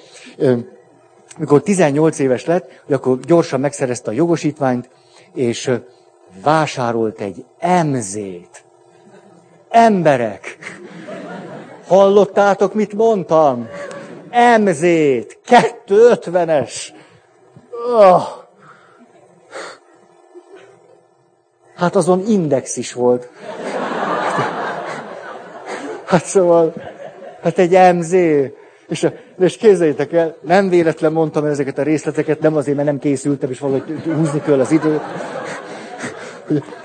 mikor 1.37 1.61
18 1.61 2.19
éves 2.19 2.45
lett, 2.45 2.83
akkor 2.89 3.19
gyorsan 3.19 3.59
megszerezte 3.59 4.09
a 4.09 4.13
jogosítványt, 4.13 4.89
és 5.33 5.71
vásárolt 6.43 7.19
egy 7.19 7.45
emzét. 7.59 8.63
Emberek! 9.69 10.57
Hallottátok, 11.87 12.73
mit 12.73 12.93
mondtam? 12.93 13.67
Emzét, 14.29 15.39
250-es. 15.87 16.73
Oh. 17.83 18.23
Hát 21.75 21.95
azon 21.95 22.23
index 22.27 22.77
is 22.77 22.93
volt. 22.93 23.29
Hát 26.05 26.25
szóval, 26.25 26.73
hát 27.41 27.57
egy 27.57 27.95
MZ. 27.95 28.11
És, 28.87 29.07
és 29.39 29.57
képzeljétek 29.57 30.13
el, 30.13 30.35
nem 30.41 30.69
véletlen 30.69 31.11
mondtam 31.11 31.45
ezeket 31.45 31.77
a 31.77 31.83
részleteket, 31.83 32.39
nem 32.39 32.55
azért, 32.55 32.75
mert 32.75 32.87
nem 32.87 32.99
készültem, 32.99 33.49
és 33.49 33.59
valahogy 33.59 34.01
húzni 34.03 34.41
kell 34.41 34.59
az 34.59 34.71
időt. 34.71 35.01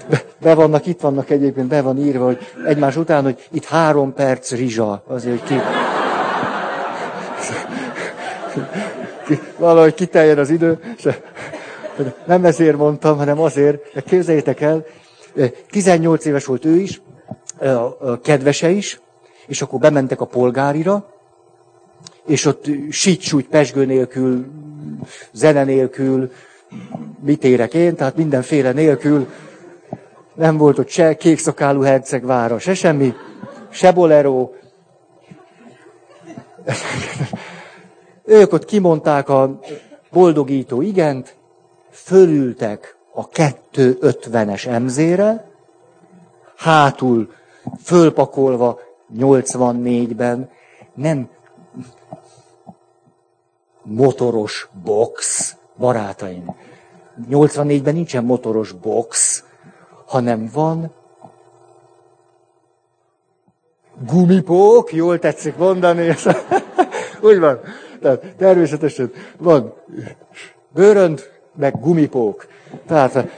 Be, 0.09 0.23
be 0.41 0.55
vannak, 0.55 0.87
itt 0.87 1.01
vannak 1.01 1.31
egyébként, 1.31 1.67
be 1.67 1.83
van 1.83 1.99
írva, 1.99 2.25
hogy 2.25 2.39
egymás 2.67 2.97
után, 2.97 3.23
hogy 3.23 3.49
itt 3.51 3.65
három 3.65 4.15
perc 4.15 4.51
rizsa, 4.51 5.03
azért, 5.07 5.39
hogy 5.39 5.49
ki 5.49 5.55
valahogy 9.59 9.95
kiteljen 9.95 10.39
az 10.39 10.51
idő. 10.51 10.79
Nem 12.27 12.45
ezért 12.45 12.77
mondtam, 12.77 13.17
hanem 13.17 13.41
azért, 13.41 13.95
mert 13.95 14.07
képzeljétek 14.07 14.61
el, 14.61 14.85
18 15.71 16.25
éves 16.25 16.45
volt 16.45 16.65
ő 16.65 16.77
is, 16.77 17.03
a 17.99 18.21
kedvese 18.21 18.71
is, 18.71 19.01
és 19.47 19.63
akkor 19.63 19.79
bementek 19.79 20.21
a 20.21 20.25
polgárira, 20.25 21.15
és 22.27 22.45
ott 22.45 22.65
sítsúgy, 22.91 23.47
pesgő 23.47 23.85
nélkül, 23.85 24.47
zene 25.33 25.65
nélkül, 25.65 26.33
mit 27.21 27.45
érek 27.45 27.75
én, 27.75 27.95
tehát 27.95 28.17
mindenféle 28.17 28.73
nélkül, 28.73 29.27
nem 30.35 30.57
volt 30.57 30.79
ott 30.79 30.89
se 30.89 31.15
kékszakálú 31.15 31.81
herceg 31.81 32.25
vára, 32.25 32.59
se 32.59 32.75
semmi, 32.75 33.15
se 33.71 33.93
bolero. 33.93 34.51
Ők 38.31 38.53
ott 38.53 38.65
kimondták 38.65 39.29
a 39.29 39.59
boldogító 40.11 40.81
igent, 40.81 41.37
fölültek 41.91 42.97
a 43.15 43.29
250-es 43.29 44.67
emzére, 44.67 45.51
hátul 46.57 47.33
fölpakolva 47.83 48.81
84-ben, 49.17 50.51
nem 50.95 51.29
motoros 53.83 54.69
box, 54.85 55.57
barátaim. 55.77 56.55
84-ben 57.31 57.95
nincsen 57.95 58.25
motoros 58.25 58.73
box, 58.73 59.45
hanem 60.07 60.51
van 60.53 60.93
gumipók, 64.07 64.93
jól 64.93 65.19
tetszik 65.19 65.57
mondani. 65.57 66.15
Úgy 67.21 67.39
van. 67.39 67.61
Tehát 68.03 68.35
természetesen 68.39 69.13
van 69.39 69.75
bőrönd, 70.75 71.31
meg 71.57 71.81
gumipók. 71.81 72.47
Tehát 72.87 73.29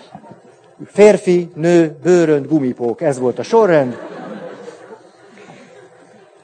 férfi, 0.87 1.51
nő, 1.55 1.97
bőrönd, 2.03 2.47
gumipók. 2.47 3.01
Ez 3.01 3.19
volt 3.19 3.39
a 3.39 3.43
sorrend. 3.43 3.97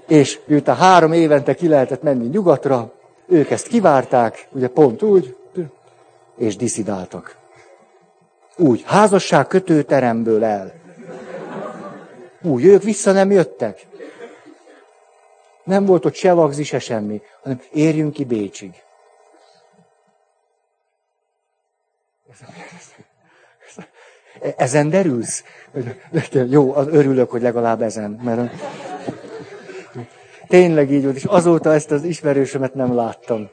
És 0.06 0.40
miután 0.46 0.76
három 0.76 1.12
évente 1.12 1.54
ki 1.54 1.68
lehetett 1.68 2.02
menni 2.02 2.26
nyugatra, 2.26 2.92
ők 3.28 3.50
ezt 3.50 3.66
kivárták, 3.66 4.48
ugye 4.52 4.68
pont 4.68 5.02
úgy, 5.02 5.36
és 6.36 6.56
diszidáltak. 6.56 7.36
Úgy, 8.56 8.82
házasság 8.86 9.46
kötőteremből 9.46 10.44
el. 10.44 10.72
Úgy, 12.42 12.64
ők 12.64 12.82
vissza 12.82 13.12
nem 13.12 13.30
jöttek. 13.30 13.86
Nem 15.68 15.84
volt 15.84 16.04
ott 16.04 16.14
se 16.14 16.32
lagzi, 16.32 16.62
se 16.62 16.78
semmi, 16.78 17.22
hanem 17.42 17.60
érjünk 17.72 18.12
ki 18.12 18.24
Bécsig. 18.24 18.82
Ezen 24.56 24.90
derülsz? 24.90 25.44
Jó, 26.30 26.76
örülök, 26.76 27.30
hogy 27.30 27.42
legalább 27.42 27.82
ezen. 27.82 28.10
Mert 28.10 28.52
tényleg 30.46 30.90
így 30.90 31.02
volt, 31.02 31.16
és 31.16 31.24
azóta 31.24 31.72
ezt 31.72 31.90
az 31.90 32.04
ismerősömet 32.04 32.74
nem 32.74 32.94
láttam. 32.94 33.48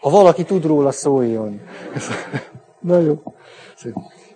Ha 0.00 0.10
valaki 0.10 0.44
tud 0.44 0.64
róla, 0.64 0.90
szóljon. 0.90 1.60
Na 2.80 2.98
jó. 2.98 3.22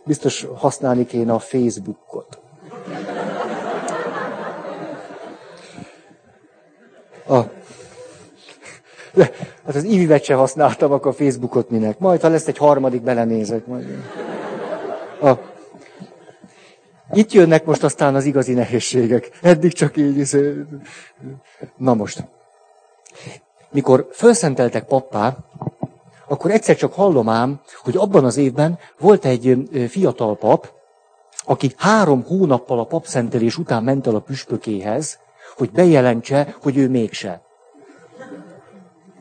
Biztos 0.04 0.46
használni 0.54 1.06
kéne 1.06 1.32
a 1.32 1.38
Facebookot. 1.38 2.47
A, 7.28 7.40
de, 9.12 9.30
hát 9.64 9.74
az 9.74 9.84
ivivet 9.84 10.24
se 10.24 10.34
használtam, 10.34 10.92
akkor 10.92 11.14
Facebookot 11.14 11.70
minek. 11.70 11.98
Majd, 11.98 12.20
ha 12.20 12.28
lesz 12.28 12.46
egy 12.46 12.56
harmadik, 12.56 13.02
belenézek. 13.02 13.66
Majd. 13.66 14.04
A, 15.22 15.32
itt 17.12 17.32
jönnek 17.32 17.64
most 17.64 17.82
aztán 17.82 18.14
az 18.14 18.24
igazi 18.24 18.52
nehézségek. 18.52 19.30
Eddig 19.42 19.72
csak 19.72 19.96
így. 19.96 20.28
Na 21.76 21.94
most. 21.94 22.24
Mikor 23.70 24.08
felszenteltek 24.10 24.84
pappá, 24.84 25.36
akkor 26.28 26.50
egyszer 26.50 26.76
csak 26.76 26.92
hallom 26.92 27.28
ám, 27.28 27.60
hogy 27.82 27.96
abban 27.96 28.24
az 28.24 28.36
évben 28.36 28.78
volt 28.98 29.24
egy 29.24 29.68
fiatal 29.88 30.36
pap, 30.36 30.72
aki 31.44 31.72
három 31.76 32.24
hónappal 32.24 32.78
a 32.78 32.84
papszentelés 32.84 33.58
után 33.58 33.82
ment 33.82 34.06
el 34.06 34.14
a 34.14 34.20
püspökéhez, 34.20 35.18
hogy 35.58 35.70
bejelentse, 35.70 36.56
hogy 36.62 36.76
ő 36.76 36.88
mégse. 36.88 37.42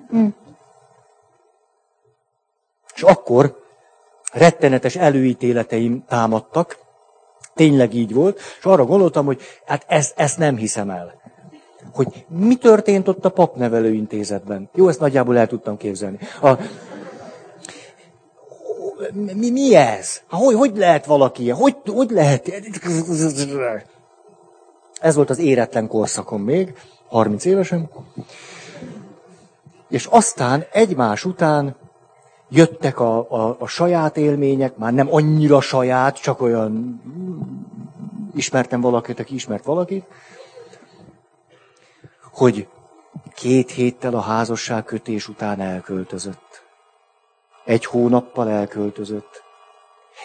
Hm. 0.10 0.28
És 2.95 3.02
akkor 3.02 3.63
rettenetes 4.34 4.95
előítéleteim 4.95 6.04
támadtak, 6.08 6.78
tényleg 7.54 7.93
így 7.93 8.13
volt, 8.13 8.39
és 8.60 8.65
arra 8.65 8.86
gondoltam, 8.86 9.26
hogy 9.26 9.41
hát 9.65 9.86
ezt, 9.88 10.19
ezt 10.19 10.38
nem 10.38 10.56
hiszem 10.56 10.89
el. 10.89 11.21
Hogy 11.93 12.26
mi 12.28 12.56
történt 12.56 13.08
ott 13.08 13.26
a 13.26 13.30
papnevelőintézetben. 13.30 14.69
Jó, 14.73 14.88
ezt 14.88 15.00
nagyjából 15.00 15.38
el 15.38 15.47
tudtam 15.47 15.78
képzelni. 15.78 16.17
A, 16.41 16.52
mi, 19.13 19.50
mi 19.50 19.76
ez? 19.76 20.21
Hogy, 20.30 20.56
hogy 20.56 20.78
lehet 20.78 21.06
valaki 21.06 21.43
ilyen? 21.43 21.56
Hogy, 21.56 21.76
hogy 21.86 22.10
lehet? 22.10 22.47
Ez 25.02 25.16
volt 25.16 25.30
az 25.30 25.40
éretlen 25.40 25.88
korszakom 25.88 26.42
még, 26.42 26.74
30 27.08 27.46
évesen. 27.46 27.90
És 29.90 30.06
aztán 30.06 30.66
egymás 30.72 31.26
után 31.26 31.76
jöttek 32.50 33.00
a, 33.00 33.32
a, 33.32 33.56
a 33.60 33.68
saját 33.68 34.18
élmények, 34.18 34.78
már 34.78 34.94
nem 34.94 35.14
annyira 35.14 35.62
saját, 35.62 36.22
csak 36.22 36.42
olyan 36.42 37.02
ismertem 38.36 38.82
valakit, 38.82 39.20
aki 39.20 39.34
ismert 39.34 39.64
valakit, 39.64 40.06
hogy 42.32 42.68
két 43.36 43.72
héttel 43.72 44.14
a 44.14 44.22
házasság 44.22 44.84
kötés 44.84 45.28
után 45.28 45.60
elköltözött. 45.60 46.66
Egy 47.66 47.86
hónappal 47.86 48.50
elköltözött. 48.50 49.44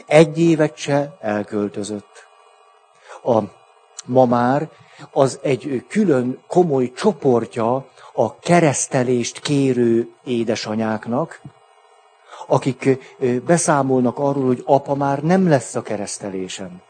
Egy 0.07 0.39
évet 0.39 0.77
se 0.77 1.17
elköltözött. 1.21 2.27
A 3.23 3.43
ma 4.05 4.25
már 4.25 4.69
az 5.11 5.39
egy 5.43 5.85
külön 5.89 6.39
komoly 6.47 6.93
csoportja 6.93 7.87
a 8.13 8.39
keresztelést 8.39 9.41
kérő 9.41 10.09
édesanyáknak, 10.25 11.41
akik 12.47 12.99
beszámolnak 13.47 14.19
arról, 14.19 14.47
hogy 14.47 14.63
apa 14.67 14.95
már 14.95 15.23
nem 15.23 15.49
lesz 15.49 15.75
a 15.75 15.83
keresztelésen. 15.83 16.83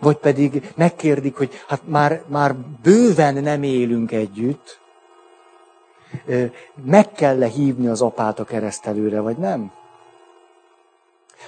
Vagy 0.00 0.16
pedig 0.16 0.72
megkérdik, 0.76 1.36
hogy 1.36 1.50
hát 1.66 1.80
már, 1.84 2.22
már 2.26 2.54
bőven 2.82 3.34
nem 3.34 3.62
élünk 3.62 4.12
együtt, 4.12 4.80
meg 6.84 7.12
kell 7.12 7.42
-e 7.42 7.46
hívni 7.46 7.86
az 7.86 8.02
apát 8.02 8.38
a 8.38 8.44
keresztelőre, 8.44 9.20
vagy 9.20 9.36
nem? 9.36 9.72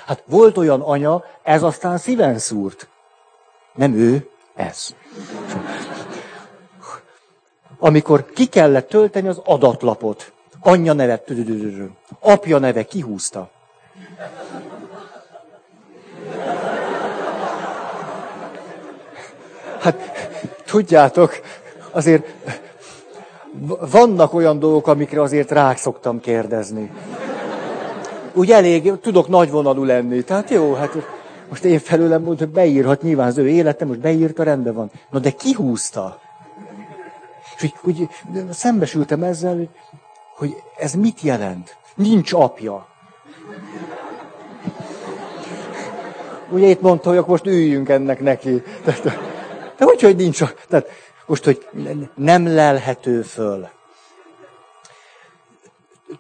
Hát 0.07 0.23
volt 0.27 0.57
olyan 0.57 0.81
anya, 0.81 1.25
ez 1.43 1.63
aztán 1.63 1.99
szíven 1.99 2.39
szúrt. 2.39 2.89
Nem 3.75 3.95
ő, 3.95 4.29
ez. 4.55 4.95
Amikor 7.79 8.31
ki 8.33 8.47
kellett 8.47 8.89
tölteni 8.89 9.29
az 9.29 9.41
adatlapot, 9.45 10.33
anyja 10.61 10.93
neve, 10.93 11.23
apja 12.21 12.59
neve 12.59 12.83
kihúzta. 12.83 13.51
Hát, 19.81 19.97
tudjátok, 20.67 21.41
azért 21.91 22.27
vannak 23.91 24.35
olyan 24.35 24.59
dolgok, 24.59 24.87
amikre 24.87 25.21
azért 25.21 25.51
rá 25.51 25.75
szoktam 25.75 26.21
kérdezni. 26.21 26.91
Úgy 28.33 28.51
elég, 28.51 29.01
tudok 29.01 29.29
nagyvonalú 29.29 29.85
lenni. 29.85 30.23
Tehát 30.23 30.51
jó, 30.51 30.75
hát 30.75 30.93
most 31.55 31.67
én 31.67 31.79
felőlem 31.79 32.23
mondom, 32.23 32.47
hogy 32.47 32.55
beírhat 32.55 33.03
nyilván 33.03 33.27
az 33.27 33.39
ő 33.39 33.49
életem, 33.49 33.89
most 33.89 34.01
beírta, 34.01 34.43
rendben 34.43 34.75
van. 34.75 34.91
Na 35.11 35.19
de 35.19 35.31
ki 35.31 35.53
húzta? 35.53 36.21
És 37.57 37.63
úgy, 37.63 37.75
úgy 37.83 38.09
szembesültem 38.51 39.23
ezzel, 39.23 39.57
hogy, 39.57 39.69
hogy 40.37 40.57
ez 40.77 40.95
mit 40.95 41.21
jelent? 41.21 41.77
Nincs 41.95 42.33
apja. 42.33 42.87
Ugye 46.51 46.67
itt 46.67 46.81
mondta, 46.81 47.09
hogy 47.09 47.19
akkor 47.19 47.31
most 47.31 47.47
üljünk 47.47 47.89
ennek 47.89 48.21
neki. 48.21 48.63
De, 48.85 48.97
de, 49.03 49.19
de 49.79 49.85
hogy, 49.85 50.01
hogy 50.01 50.17
nincs? 50.17 50.43
Tehát 50.69 50.89
most, 51.27 51.45
hogy 51.45 51.69
nem 52.15 52.47
lelhető 52.47 53.23
föl. 53.23 53.69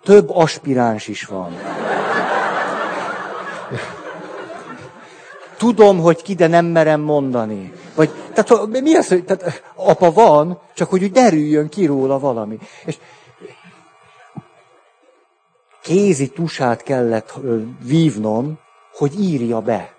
Több 0.03 0.31
aspiráns 0.31 1.09
is 1.09 1.25
van. 1.25 1.53
Tudom, 5.65 6.01
hogy 6.01 6.23
ki, 6.23 6.35
de 6.35 6.47
nem 6.47 6.67
merem 6.67 7.01
mondani. 7.01 7.73
Vagy, 7.95 8.11
tehát 8.35 8.67
mi 8.67 8.95
az, 8.95 9.09
hogy 9.09 9.25
tehát, 9.25 9.63
apa 9.75 10.13
van, 10.13 10.61
csak 10.75 10.91
hogy 10.91 11.03
úgy 11.03 11.11
derüljön 11.11 11.69
ki 11.69 11.87
róla 11.87 12.19
valami. 12.19 12.59
És 12.85 12.99
kézi 15.83 16.29
tusát 16.29 16.83
kellett 16.83 17.35
vívnom, 17.83 18.59
hogy 18.93 19.21
írja 19.21 19.61
be. 19.61 19.93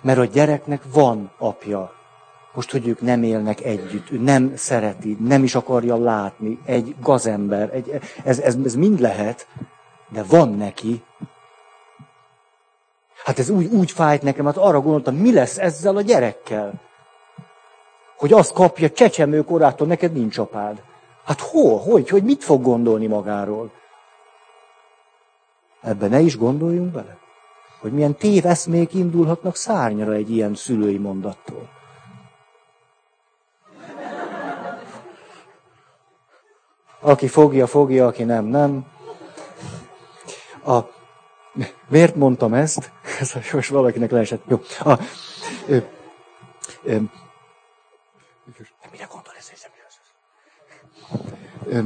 Mert 0.00 0.18
a 0.18 0.24
gyereknek 0.24 0.82
van 0.92 1.30
apja. 1.38 1.92
Most, 2.54 2.70
hogy 2.70 2.88
ők 2.88 3.00
nem 3.00 3.22
élnek 3.22 3.60
együtt, 3.60 4.10
ő 4.10 4.18
nem 4.18 4.52
szereti, 4.56 5.16
nem 5.20 5.42
is 5.42 5.54
akarja 5.54 5.96
látni, 5.96 6.58
egy 6.64 6.94
gazember, 7.00 7.74
egy, 7.74 8.00
ez, 8.24 8.38
ez, 8.38 8.56
ez 8.64 8.74
mind 8.74 9.00
lehet, 9.00 9.46
de 10.08 10.22
van 10.22 10.54
neki 10.54 11.02
Hát 13.24 13.38
ez 13.38 13.50
úgy, 13.50 13.66
úgy 13.66 13.90
fájt 13.90 14.22
nekem, 14.22 14.44
hát 14.44 14.56
arra 14.56 14.80
gondoltam, 14.80 15.14
mi 15.14 15.32
lesz 15.32 15.58
ezzel 15.58 15.96
a 15.96 16.00
gyerekkel? 16.00 16.72
Hogy 18.16 18.32
azt 18.32 18.52
kapja 18.52 18.90
csecsemő 18.90 19.44
korától, 19.44 19.86
neked 19.86 20.12
nincs 20.12 20.38
apád. 20.38 20.82
Hát 21.24 21.40
hol, 21.40 21.78
hogy, 21.78 22.08
hogy 22.08 22.22
mit 22.22 22.44
fog 22.44 22.62
gondolni 22.62 23.06
magáról? 23.06 23.70
Ebben 25.80 26.10
ne 26.10 26.20
is 26.20 26.36
gondoljunk 26.36 26.92
bele. 26.92 27.16
Hogy 27.80 27.92
milyen 27.92 28.14
téveszmék 28.14 28.94
indulhatnak 28.94 29.56
szárnyra 29.56 30.12
egy 30.12 30.30
ilyen 30.30 30.54
szülői 30.54 30.98
mondattól. 30.98 31.68
Aki 37.00 37.28
fogja, 37.28 37.66
fogja, 37.66 38.06
aki 38.06 38.24
nem, 38.24 38.44
nem. 38.44 38.86
A, 40.64 40.78
miért 41.88 42.14
mondtam 42.14 42.54
ezt? 42.54 42.92
Ez 43.20 43.32
most 43.52 43.68
valakinek 43.68 44.10
leesett. 44.10 44.42
Jó. 44.48 44.60
A, 44.78 44.98
ö, 45.66 45.76
ö, 46.82 46.96
mire 48.90 49.08
gondol 49.10 49.34
ez? 49.38 49.50
Ö, 51.66 51.80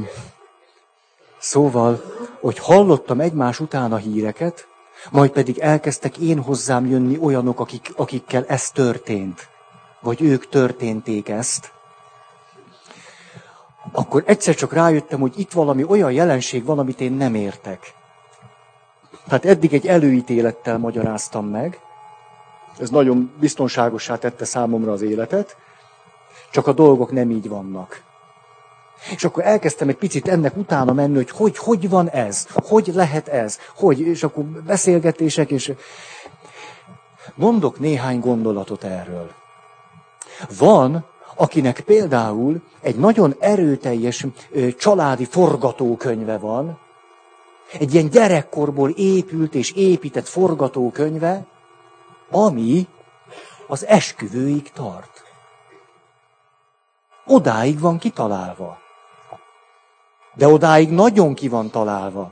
szóval, 1.37 2.01
hogy 2.39 2.59
hallottam 2.59 3.19
egymás 3.19 3.59
után 3.59 3.93
a 3.93 3.97
híreket, 3.97 4.67
majd 5.11 5.31
pedig 5.31 5.57
elkezdtek 5.57 6.17
én 6.17 6.41
hozzám 6.41 6.85
jönni 6.85 7.17
olyanok, 7.21 7.59
akik, 7.59 7.91
akikkel 7.95 8.45
ez 8.45 8.71
történt, 8.71 9.49
vagy 10.01 10.21
ők 10.21 10.49
történték 10.49 11.29
ezt, 11.29 11.71
akkor 13.91 14.23
egyszer 14.25 14.55
csak 14.55 14.73
rájöttem, 14.73 15.19
hogy 15.19 15.39
itt 15.39 15.51
valami 15.51 15.83
olyan 15.83 16.11
jelenség 16.11 16.65
van, 16.65 16.79
amit 16.79 17.01
én 17.01 17.11
nem 17.11 17.35
értek. 17.35 17.93
Tehát 19.27 19.45
eddig 19.45 19.73
egy 19.73 19.87
előítélettel 19.87 20.77
magyaráztam 20.77 21.45
meg, 21.45 21.79
ez 22.79 22.89
nagyon 22.89 23.31
biztonságosá 23.39 24.17
tette 24.17 24.45
számomra 24.45 24.91
az 24.91 25.01
életet, 25.01 25.57
csak 26.51 26.67
a 26.67 26.73
dolgok 26.73 27.11
nem 27.11 27.31
így 27.31 27.49
vannak. 27.49 28.01
És 29.15 29.23
akkor 29.23 29.45
elkezdtem 29.45 29.89
egy 29.89 29.95
picit 29.97 30.27
ennek 30.27 30.57
utána 30.57 30.93
menni, 30.93 31.15
hogy 31.15 31.29
hogy, 31.29 31.57
hogy 31.57 31.89
van 31.89 32.09
ez, 32.09 32.47
hogy 32.53 32.91
lehet 32.93 33.27
ez, 33.27 33.59
hogy, 33.75 33.99
és 33.99 34.23
akkor 34.23 34.43
beszélgetések, 34.43 35.51
és 35.51 35.73
mondok 37.35 37.79
néhány 37.79 38.19
gondolatot 38.19 38.83
erről. 38.83 39.31
Van, 40.57 41.05
akinek 41.35 41.79
például 41.79 42.61
egy 42.81 42.95
nagyon 42.95 43.35
erőteljes 43.39 44.25
családi 44.77 45.25
forgatókönyve 45.25 46.37
van, 46.37 46.79
egy 47.73 47.93
ilyen 47.93 48.09
gyerekkorból 48.09 48.89
épült 48.89 49.55
és 49.55 49.71
épített 49.71 50.27
forgatókönyve, 50.27 51.45
ami 52.31 52.87
az 53.67 53.85
esküvőig 53.85 54.71
tart. 54.71 55.23
Odáig 57.25 57.79
van 57.79 57.97
kitalálva. 57.97 58.77
De 60.33 60.47
odáig 60.47 60.89
nagyon 60.89 61.33
ki 61.33 61.47
van 61.47 61.69
találva. 61.69 62.31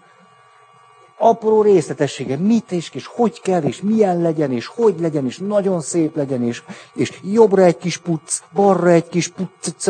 Apró 1.18 1.62
részletessége, 1.62 2.38
mit 2.38 2.72
és, 2.72 2.90
és 2.94 3.06
hogy 3.06 3.42
kell, 3.42 3.64
és 3.64 3.82
milyen 3.82 4.22
legyen, 4.22 4.52
és 4.52 4.66
hogy 4.66 5.00
legyen, 5.00 5.26
és 5.26 5.38
nagyon 5.38 5.82
szép 5.82 6.16
legyen, 6.16 6.44
és, 6.44 6.64
és 6.94 7.20
jobbra 7.24 7.64
egy 7.64 7.78
kis 7.78 7.98
puc, 7.98 8.44
balra 8.54 8.90
egy 8.90 9.08
kis 9.08 9.28
puc. 9.28 9.88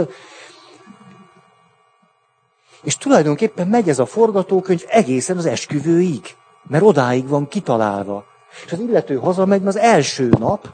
És 2.86 2.98
tulajdonképpen 2.98 3.68
megy 3.68 3.90
ez 3.90 4.00
a 4.00 4.06
forgatókönyv 4.06 4.84
egészen 4.88 5.38
az 5.38 5.46
esküvőig, 5.46 6.36
mert 6.68 6.84
odáig 6.84 7.28
van 7.28 7.48
kitalálva. 7.48 8.26
És 8.66 8.72
az 8.72 8.80
illető 8.80 9.16
hazamegy, 9.16 9.68
az 9.68 9.78
első 9.78 10.30
nap, 10.40 10.74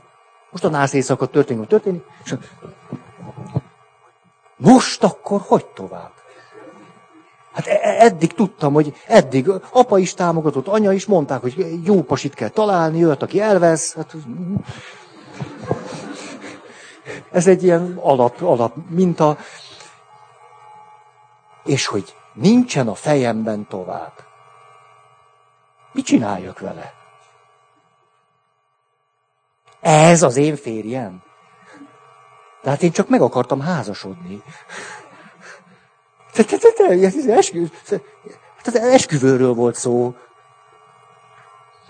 most 0.50 0.64
a 0.64 0.70
nász 0.70 0.94
éjszaka 0.94 1.26
történik, 1.26 1.68
történik, 1.68 2.04
és 2.24 2.36
most 4.58 5.04
akkor 5.04 5.42
hogy 5.44 5.66
tovább? 5.66 6.12
Hát 7.54 7.68
e- 7.68 7.80
e- 7.82 8.06
eddig 8.06 8.34
tudtam, 8.34 8.74
hogy 8.74 8.94
eddig 9.08 9.50
apa 9.72 9.98
is 9.98 10.14
támogatott, 10.14 10.68
anya 10.68 10.92
is 10.92 11.06
mondták, 11.06 11.42
hogy 11.42 11.80
jó 11.84 12.02
pasit 12.02 12.34
kell 12.34 12.50
találni, 12.50 13.00
jött, 13.00 13.22
aki 13.22 13.42
elvesz. 13.42 13.96
Hát, 13.96 14.16
ez 17.32 17.48
egy 17.48 17.64
ilyen 17.64 18.00
alap, 18.02 18.42
alap 18.42 18.76
minta. 18.90 19.38
És 21.72 21.86
hogy 21.86 22.16
nincsen 22.34 22.88
a 22.88 22.96
fejemben 22.96 23.68
tovább. 23.68 24.14
Mit 25.92 26.06
csináljak 26.06 26.60
vele? 26.60 26.94
Ez 29.82 30.24
az 30.24 30.38
én 30.38 30.56
férjem. 30.56 31.24
Tehát 32.62 32.84
én 32.84 32.92
csak 32.92 33.10
meg 33.10 33.22
akartam 33.22 33.60
házasodni. 33.60 34.44
Te, 36.34 36.44
te, 36.44 36.58
te, 36.58 36.72
te, 36.72 37.34
eskü, 37.34 37.68
tehát 38.62 38.94
esküvőről 38.94 39.54
volt 39.54 39.76
szó. 39.76 40.16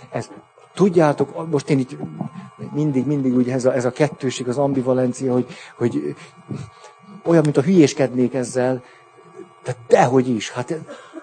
Ez, 0.09 0.29
tudjátok, 0.73 1.49
most 1.49 1.69
én 1.69 1.79
itt 1.79 1.97
mindig, 2.73 3.05
mindig 3.05 3.35
ugye 3.35 3.53
ez 3.53 3.65
a, 3.65 3.73
ez 3.73 3.85
a 3.85 3.91
kettőség, 3.91 4.47
az 4.47 4.57
ambivalencia, 4.57 5.33
hogy, 5.33 5.47
hogy 5.77 6.15
olyan, 7.23 7.43
mint 7.43 7.57
a 7.57 7.61
hülyéskednék 7.61 8.33
ezzel, 8.33 8.83
de 9.63 9.75
dehogy 9.87 10.27
is, 10.27 10.51
hát 10.51 10.73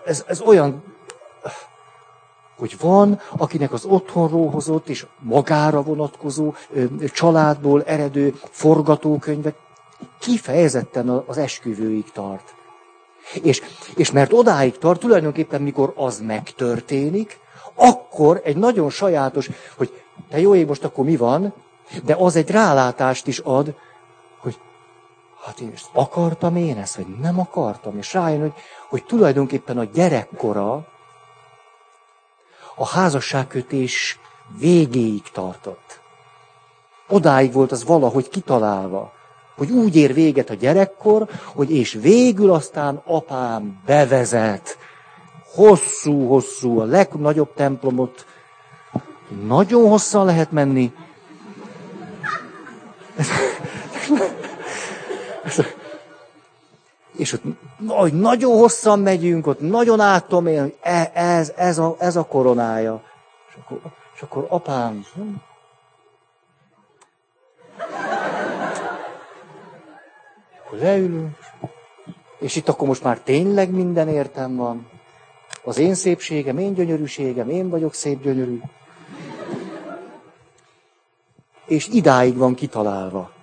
ez, 0.05 0.25
ez 0.27 0.41
olyan, 0.41 0.83
hogy 2.59 2.77
van, 2.81 3.21
akinek 3.37 3.73
az 3.73 3.85
otthonról 3.85 4.51
hozott 4.51 4.89
és 4.89 5.07
magára 5.19 5.83
vonatkozó 5.83 6.55
családból 7.13 7.83
eredő 7.83 8.35
forgatókönyvek 8.51 9.55
kifejezetten 10.19 11.09
az 11.09 11.39
esküvőig 11.39 12.11
tart. 12.13 12.55
És, 13.43 13.63
és 13.95 14.11
mert 14.11 14.33
odáig 14.33 14.79
tart, 14.79 15.01
tulajdonképpen 15.01 15.63
mikor 15.63 15.93
az 15.97 16.21
megtörténik, 16.21 17.39
akkor 17.75 18.41
egy 18.45 18.57
nagyon 18.57 18.91
sajátos, 18.91 19.51
hogy 19.77 20.03
te 20.31 20.41
jó 20.41 20.55
ég, 20.55 20.67
most 20.67 20.85
akkor 20.85 21.05
mi 21.05 21.17
van, 21.17 21.55
de 22.05 22.15
az 22.15 22.37
egy 22.37 22.51
rálátást 22.51 23.27
is 23.27 23.39
ad, 23.39 23.75
hát 25.45 25.61
én 25.61 25.71
ezt 25.75 25.89
akartam 25.93 26.57
én 26.57 26.79
ezt, 26.79 26.97
vagy 26.97 27.07
nem 27.07 27.41
akartam, 27.41 27.99
és 27.99 28.13
rájön, 28.13 28.41
hogy, 28.41 28.53
hogy 28.89 29.05
tulajdonképpen 29.05 29.79
a 29.79 29.85
gyerekkora 29.85 30.87
a 32.75 32.87
házasságkötés 32.87 34.19
végéig 34.59 35.31
tartott. 35.33 36.01
Odáig 37.09 37.53
volt 37.53 37.73
az 37.73 37.85
valahogy 37.85 38.29
kitalálva 38.29 39.17
hogy 39.59 39.71
úgy 39.71 39.97
ér 39.97 40.15
véget 40.15 40.51
a 40.51 40.55
gyerekkor, 40.55 41.29
hogy 41.45 41.71
és 41.71 41.93
végül 41.93 42.53
aztán 42.53 43.03
apám 43.05 43.81
bevezet 43.87 44.79
hosszú-hosszú, 45.55 46.81
a 46.81 46.85
legnagyobb 46.85 47.55
templomot, 47.55 48.27
nagyon 49.47 49.89
hosszan 49.89 50.25
lehet 50.25 50.53
menni. 50.53 50.93
És 57.17 57.33
ott 57.33 57.43
hogy 57.87 58.13
nagyon 58.13 58.59
hosszan 58.59 59.01
megyünk, 59.01 59.47
ott 59.47 59.61
nagyon 59.61 60.01
át 60.01 60.33
élni, 60.33 60.57
hogy 60.57 60.77
e, 60.81 61.11
ez, 61.15 61.53
ez, 61.57 61.79
a, 61.79 61.97
ez 61.99 62.17
a 62.17 62.25
koronája. 62.25 63.03
És 63.49 63.55
akkor, 63.61 63.81
és 64.15 64.23
akkor 64.23 64.47
apám, 64.49 65.05
Akkor 70.65 70.79
leülünk, 70.79 71.37
és 72.39 72.57
itt 72.57 72.69
akkor 72.69 72.89
most 72.89 73.03
már 73.03 73.19
tényleg 73.19 73.71
minden 73.71 74.09
értem 74.09 74.57
van. 74.57 74.89
Az 75.65 75.79
én 75.79 75.95
szépségem, 75.95 76.59
én 76.59 76.75
gyönyörűségem, 76.75 77.49
én 77.49 77.69
vagyok 77.69 77.95
szép 77.95 78.23
gyönyörű. 78.23 78.61
És 81.67 81.89
idáig 81.89 82.37
van 82.37 82.55
kitalálva. 82.55 83.38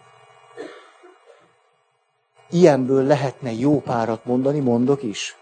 Ilyenből 2.55 3.03
lehetne 3.03 3.51
jó 3.51 3.81
párat 3.81 4.25
mondani, 4.25 4.59
mondok 4.59 5.03
is. 5.03 5.37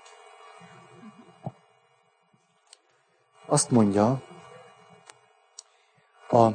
Azt 3.46 3.70
mondja, 3.70 4.22
a, 6.30 6.48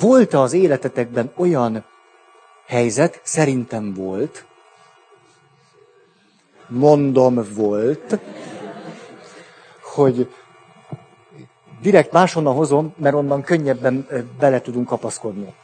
volt-e 0.00 0.40
az 0.40 0.52
életetekben 0.52 1.32
olyan 1.36 1.84
helyzet 2.66 3.20
szerintem 3.22 3.94
volt, 3.94 4.46
mondom 6.68 7.54
volt, 7.54 8.18
hogy 9.82 10.34
direkt 11.80 12.12
máshonnan 12.12 12.54
hozom, 12.54 12.94
mert 12.96 13.14
onnan 13.14 13.42
könnyebben 13.42 14.06
bele 14.38 14.60
tudunk 14.60 14.86
kapaszkodni. 14.86 15.54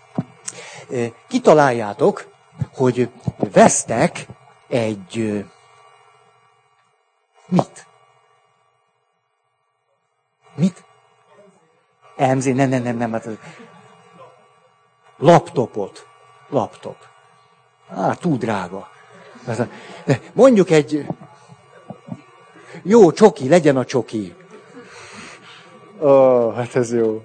Kitaláljátok, 1.29 2.32
hogy 2.75 3.11
vesztek 3.53 4.27
egy... 4.68 5.45
Mit? 7.47 7.87
Mit? 10.55 10.85
MZ, 12.16 12.45
nem, 12.45 12.68
nem, 12.68 12.83
nem, 12.83 12.97
nem, 12.97 13.12
hát 13.12 13.29
laptopot 15.16 16.07
laptop. 16.53 16.97
Á, 17.89 18.14
túl 18.14 18.37
drága. 18.37 18.91
Mondjuk 20.33 20.70
egy 20.70 21.07
jó 22.83 23.12
csoki, 23.12 23.49
legyen 23.49 23.77
a 23.77 23.85
csoki. 23.85 24.35
Ó, 26.01 26.09
oh, 26.09 26.55
hát 26.55 26.77
ez 26.77 26.93
jó. 26.93 27.25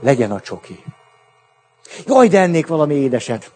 Legyen 0.00 0.30
a 0.30 0.40
csoki. 0.40 0.84
Jaj, 2.06 2.28
de 2.28 2.40
ennék 2.40 2.66
valami 2.66 2.94
édeset. 2.94 3.52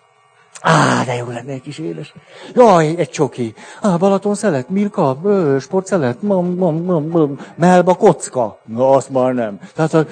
Á, 0.60 1.04
de 1.04 1.14
jó 1.14 1.26
lenne 1.26 1.52
egy 1.52 1.60
kis 1.60 1.78
édes. 1.78 2.14
Jaj, 2.54 2.94
egy 2.96 3.10
csoki. 3.10 3.54
Á, 3.80 3.96
Balaton 3.96 4.34
szelet, 4.34 4.68
Milka, 4.68 5.18
sport 5.60 5.86
szelet, 5.86 6.22
mam, 6.22 6.54
mam, 6.54 6.84
mam, 6.84 7.06
mam, 7.08 7.38
melba 7.56 7.94
kocka. 7.94 8.58
Na, 8.64 8.90
azt 8.90 9.10
már 9.10 9.32
nem. 9.32 9.60
Tehát 9.74 9.94
a, 9.94 10.06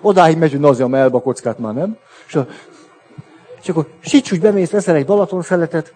odáig 0.00 0.38
megyünk, 0.38 0.64
az 0.64 0.80
a 0.80 0.88
melba 0.88 1.20
kockát 1.20 1.58
már 1.58 1.74
nem. 1.74 1.96
És, 2.26 2.34
a, 2.34 2.46
és 3.62 3.68
akkor 3.68 3.86
sics 4.00 4.32
úgy 4.32 4.40
bemész, 4.40 4.70
veszel 4.70 4.94
egy 4.94 5.06
Balaton 5.06 5.42
szeletet, 5.42 5.94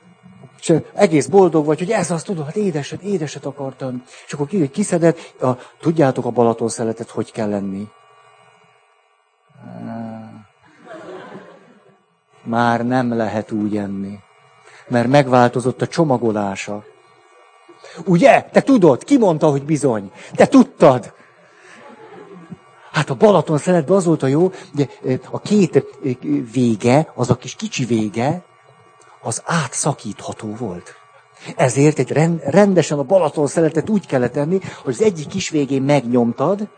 és 0.60 0.74
egész 0.94 1.26
boldog 1.26 1.66
vagy, 1.66 1.78
hogy 1.78 1.90
ez 1.90 2.10
azt 2.10 2.26
tudod, 2.26 2.44
hát 2.44 2.56
édeset, 2.56 3.02
édeset 3.02 3.46
akartam. 3.46 4.02
És 4.26 4.32
akkor 4.32 4.48
kiszeded, 4.72 5.18
a, 5.40 5.50
tudjátok 5.80 6.24
a 6.24 6.30
Balaton 6.30 6.68
szeletet, 6.68 7.10
hogy 7.10 7.32
kell 7.32 7.48
lenni. 7.48 7.88
Már 12.44 12.86
nem 12.86 13.16
lehet 13.16 13.50
úgy 13.50 13.76
enni, 13.76 14.18
mert 14.88 15.08
megváltozott 15.08 15.82
a 15.82 15.86
csomagolása. 15.86 16.84
Ugye? 18.04 18.42
Te 18.52 18.60
tudod, 18.60 19.04
ki 19.04 19.18
mondta, 19.18 19.50
hogy 19.50 19.64
bizony? 19.64 20.10
Te 20.34 20.46
tudtad. 20.46 21.12
Hát 22.92 23.10
a 23.10 23.14
Balaton 23.14 23.58
szeletben 23.58 23.96
az 23.96 24.04
volt 24.04 24.22
a 24.22 24.26
jó, 24.26 24.52
de 24.72 24.88
a 25.30 25.40
két 25.40 25.84
vége, 26.52 27.12
az 27.14 27.30
a 27.30 27.36
kis 27.36 27.54
kicsi 27.54 27.84
vége, 27.84 28.42
az 29.22 29.42
átszakítható 29.44 30.54
volt. 30.54 30.94
Ezért 31.56 31.98
egy 31.98 32.10
rendesen 32.44 32.98
a 32.98 33.02
Balaton 33.02 33.46
szeletet 33.46 33.90
úgy 33.90 34.06
kellett 34.06 34.32
tenni, 34.32 34.60
hogy 34.84 34.92
az 34.92 35.02
egyik 35.02 35.26
kis 35.26 35.48
végén 35.48 35.82
megnyomtad, 35.82 36.68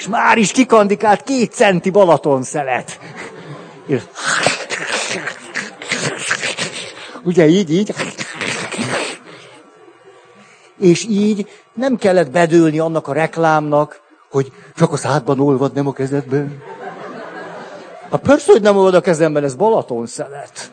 és 0.00 0.08
már 0.08 0.38
is 0.38 0.52
kikandikált 0.52 1.22
két 1.22 1.52
centi 1.52 1.90
Balaton 1.90 2.42
szelet. 2.42 2.98
Ugye 7.22 7.46
így, 7.46 7.72
így. 7.72 7.94
És 10.78 11.04
így 11.04 11.48
nem 11.72 11.96
kellett 11.96 12.30
bedőlni 12.30 12.78
annak 12.78 13.08
a 13.08 13.12
reklámnak, 13.12 14.00
hogy 14.30 14.52
csak 14.76 14.92
a 14.92 14.96
szádban 14.96 15.40
olvad, 15.40 15.72
nem 15.72 15.86
a 15.86 15.92
kezedben. 15.92 16.62
Hát 18.10 18.20
persze, 18.20 18.52
hogy 18.52 18.62
nem 18.62 18.76
olvad 18.76 18.94
a 18.94 19.00
kezemben, 19.00 19.44
ez 19.44 19.54
Balaton 19.54 20.06
szelet. 20.06 20.70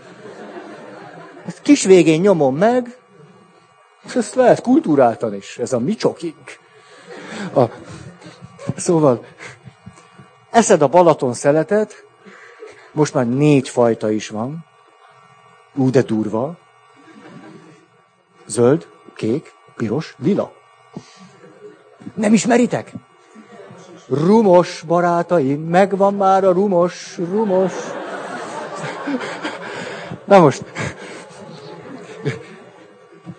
Ezt 1.47 1.61
kis 1.61 1.83
végén 1.83 2.19
nyomom 2.21 2.57
meg, 2.57 2.97
és 4.05 4.15
ezt 4.15 4.35
lehet 4.35 4.61
kultúráltan 4.61 5.33
is, 5.33 5.57
ez 5.57 5.73
a 5.73 5.79
mi 5.79 5.95
csokink. 5.95 6.59
A, 7.53 7.63
szóval, 8.75 9.25
eszed 10.51 10.81
a 10.81 10.87
Balaton 10.87 11.33
szeletet, 11.33 12.05
most 12.91 13.13
már 13.13 13.27
négy 13.27 13.69
fajta 13.69 14.11
is 14.11 14.29
van, 14.29 14.65
ú, 15.75 15.89
de 15.89 16.01
durva. 16.01 16.55
Zöld, 18.45 18.87
kék, 19.15 19.53
piros, 19.75 20.15
lila. 20.17 20.51
Nem 22.13 22.33
ismeritek? 22.33 22.91
Rumos 24.09 24.83
barátaim, 24.87 25.61
megvan 25.61 26.13
már 26.13 26.43
a 26.43 26.51
rumos, 26.51 27.17
rumos. 27.17 27.73
Na 30.25 30.39
most, 30.39 30.63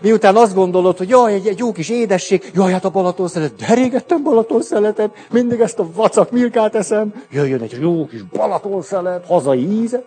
miután 0.01 0.37
azt 0.37 0.55
gondolod, 0.55 0.97
hogy 0.99 1.09
jaj, 1.09 1.33
egy, 1.33 1.47
egy 1.47 1.59
jó 1.59 1.73
kis 1.73 1.89
édesség, 1.89 2.51
jaj, 2.55 2.73
hát 2.73 2.85
a 2.85 2.91
Balaton 2.91 3.29
szelet, 3.29 3.55
de 3.55 3.75
régettem 3.75 4.23
Balaton 4.23 4.63
szeletet, 4.63 5.11
mindig 5.31 5.61
ezt 5.61 5.79
a 5.79 5.87
vacak 5.95 6.31
milkát 6.31 6.75
eszem, 6.75 7.25
jöjjön 7.31 7.63
egy 7.63 7.77
jó 7.81 8.07
kis 8.07 8.23
Balaton 8.23 8.83
szelet, 8.83 9.27
hazai 9.27 9.83
íze, 9.83 10.03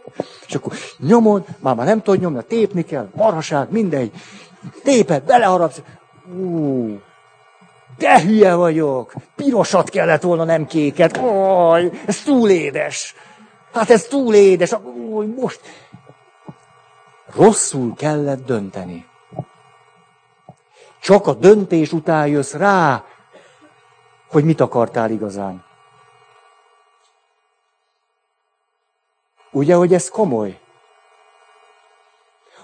és 0.48 0.56
akkor 0.56 0.74
nyomod, 0.98 1.44
már, 1.60 1.76
már 1.76 1.86
nem 1.86 2.02
tudod 2.02 2.20
nyomni, 2.20 2.44
tépni 2.48 2.84
kell, 2.84 3.10
marhaság, 3.16 3.72
mindegy, 3.72 4.12
téped, 4.84 5.24
beleharapsz, 5.24 5.82
ú, 6.40 7.00
de 7.98 8.22
hülye 8.22 8.56
vagyok, 8.56 9.14
pirosat 9.36 9.90
kellett 9.90 10.22
volna, 10.22 10.44
nem 10.44 10.66
kéket, 10.66 11.18
Aj, 11.18 11.92
ez 12.06 12.24
túl 12.24 12.50
édes. 12.50 13.16
Hát 13.74 13.90
ez 13.90 14.04
túl 14.04 14.34
édes, 14.34 14.76
Új, 15.12 15.26
most 15.26 15.60
rosszul 17.36 17.94
kellett 17.96 18.46
dönteni. 18.46 19.06
Csak 21.02 21.28
a 21.28 21.34
döntés 21.34 21.92
után 21.92 22.28
jössz 22.28 22.54
rá, 22.54 23.06
hogy 24.30 24.44
mit 24.44 24.62
akartál 24.62 25.12
igazán. 25.12 25.64
Ugye, 29.52 29.76
hogy 29.76 29.94
ez 29.94 30.10
komoly? 30.10 30.60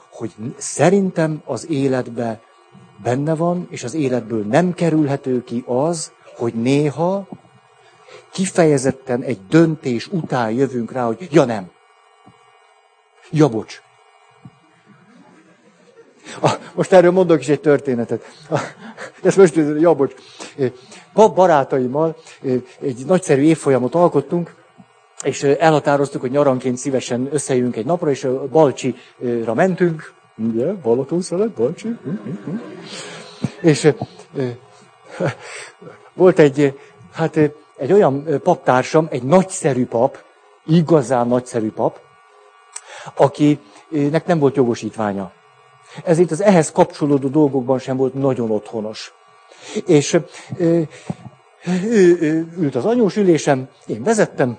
Hogy 0.10 0.34
szerintem 0.58 1.42
az 1.46 1.70
életbe 1.70 2.42
benne 3.04 3.36
van, 3.36 3.68
és 3.70 3.84
az 3.84 3.94
életből 3.94 4.44
nem 4.46 4.74
kerülhető 4.74 5.44
ki 5.44 5.64
az, 5.66 6.12
hogy 6.36 6.54
néha 6.54 7.28
kifejezetten 8.32 9.22
egy 9.22 9.48
döntés 9.48 10.08
után 10.08 10.52
jövünk 10.52 10.92
rá, 10.92 11.06
hogy 11.06 11.28
ja 11.32 11.46
nem. 11.46 11.72
Ja 13.32 13.50
bocs. 13.50 13.82
Ah, 16.40 16.52
most 16.74 16.92
erről 16.92 17.12
mondok 17.12 17.40
is 17.40 17.48
egy 17.48 17.60
történetet. 17.60 18.26
Ah, 18.50 18.62
ezt 19.24 19.38
most, 19.38 19.56
ja, 19.80 19.94
bocs. 19.94 20.14
Barátaimmal 21.14 22.16
egy 22.82 23.04
nagyszerű 23.06 23.42
évfolyamot 23.42 23.96
alkottunk, 23.96 24.56
és 25.24 25.44
elhatároztuk, 25.44 26.22
hogy 26.22 26.32
nyaranként 26.32 26.78
szívesen 26.78 27.28
összejövünk 27.32 27.76
egy 27.76 27.86
napra, 27.86 28.10
és 28.10 28.24
a 28.24 28.48
Balcsira 28.48 29.54
mentünk. 29.54 30.14
Ugye, 30.38 30.74
Balaton 30.74 31.22
szelet, 31.22 31.52
Balcsi. 31.52 31.88
Hm, 31.88 32.10
hm, 32.10 32.30
hm. 32.46 32.58
És 33.62 33.92
volt 36.14 36.40
egy, 36.40 36.80
hát 37.14 37.38
egy 37.78 37.92
olyan 37.92 38.40
paptársam, 38.44 39.08
egy 39.12 39.24
nagyszerű 39.24 39.86
pap, 39.86 40.24
igazán 40.66 41.28
nagyszerű 41.28 41.72
pap, 41.72 42.00
akinek 43.16 44.26
nem 44.26 44.40
volt 44.40 44.56
jogosítványa 44.56 45.32
ezért 46.04 46.32
az 46.32 46.42
ehhez 46.42 46.72
kapcsolódó 46.72 47.28
dolgokban 47.28 47.80
sem 47.80 47.98
volt 47.98 48.14
nagyon 48.14 48.52
otthonos. 48.52 49.14
És 49.86 50.20
ő, 50.58 50.88
ő, 51.68 52.18
ő 52.22 52.54
ült 52.58 52.76
az 52.76 52.86
anyós 52.86 53.16
ülésem, 53.16 53.68
én 53.86 54.04
vezettem, 54.04 54.58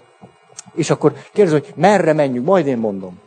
és 0.75 0.91
akkor 0.91 1.13
kérdezi, 1.33 1.59
hogy 1.61 1.73
merre 1.77 2.13
menjünk, 2.13 2.47
majd 2.47 2.67
én 2.67 2.79
mondom. 2.79 3.21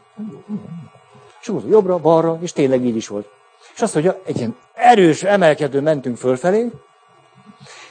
És 1.41 1.49
úgy 1.49 1.70
jobbra, 1.70 1.97
balra, 1.97 2.38
és 2.41 2.52
tényleg 2.54 2.86
így 2.86 2.95
is 2.95 3.08
volt. 3.08 3.30
És 3.76 3.82
azt 3.82 3.93
mondja, 3.93 4.20
egy 4.26 4.38
ilyen 4.38 4.56
erős 4.74 5.24
emelkedő 5.24 5.82
mentünk 5.82 6.18
fölfelé, 6.18 6.72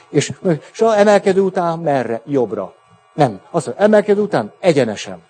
és, 0.09 0.33
és 0.71 0.81
a 0.81 0.97
emelkedő 0.97 1.41
után 1.41 1.79
merre? 1.79 2.21
Jobbra. 2.25 2.73
Nem. 3.13 3.41
Azt 3.51 3.65
mondja, 3.65 3.83
emelkedő 3.83 4.21
után 4.21 4.51
egyenesen. 4.59 5.21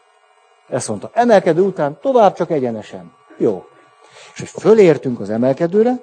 Ezt 0.70 0.88
mondta, 0.88 1.10
emelkedő 1.14 1.62
után 1.62 1.98
tovább 2.02 2.34
csak 2.36 2.52
egyenesen. 2.52 3.12
Jó. 3.38 3.66
És 4.34 4.40
hogy 4.40 4.62
fölértünk 4.62 5.20
az 5.20 5.30
emelkedőre, 5.30 6.00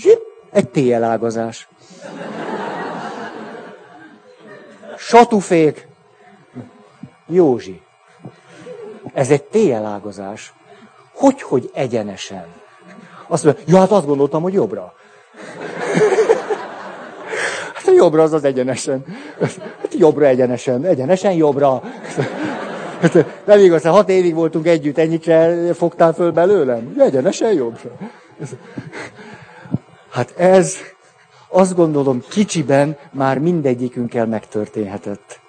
zsip, 0.00 0.20
egy 0.50 0.68
téjelágazás. 0.68 1.68
Satufék. 4.96 5.88
Józsi. 7.26 7.82
Ez 9.14 9.30
egy 9.30 9.42
téjelágazás. 9.42 10.52
Hogy, 11.12 11.42
hogy 11.42 11.70
egyenesen? 11.74 12.46
Azt 13.28 13.44
mondja, 13.44 13.62
ja, 13.66 13.78
hát 13.78 13.90
azt 13.90 14.06
gondoltam, 14.06 14.42
hogy 14.42 14.52
jobbra. 14.52 14.94
Hát 17.74 17.86
a 17.86 17.92
jobbra 17.92 18.22
az 18.22 18.32
az 18.32 18.44
egyenesen. 18.44 19.04
Hát 19.80 19.94
jobbra 19.94 20.26
egyenesen. 20.26 20.84
Egyenesen 20.84 21.32
jobbra. 21.32 21.82
Hát, 23.04 23.44
nem 23.44 23.58
igaz, 23.58 23.82
hat 23.82 24.08
évig 24.08 24.34
voltunk 24.34 24.66
együtt, 24.66 24.98
ennyit 24.98 25.30
fogtál 25.76 26.12
föl 26.12 26.30
belőlem? 26.30 26.94
Egyenesen 26.98 27.52
jobb. 27.52 27.78
Hát 30.10 30.34
ez, 30.36 30.76
azt 31.48 31.74
gondolom, 31.74 32.22
kicsiben 32.30 32.96
már 33.10 33.38
mindegyikünkkel 33.38 34.26
megtörténhetett. 34.26 35.40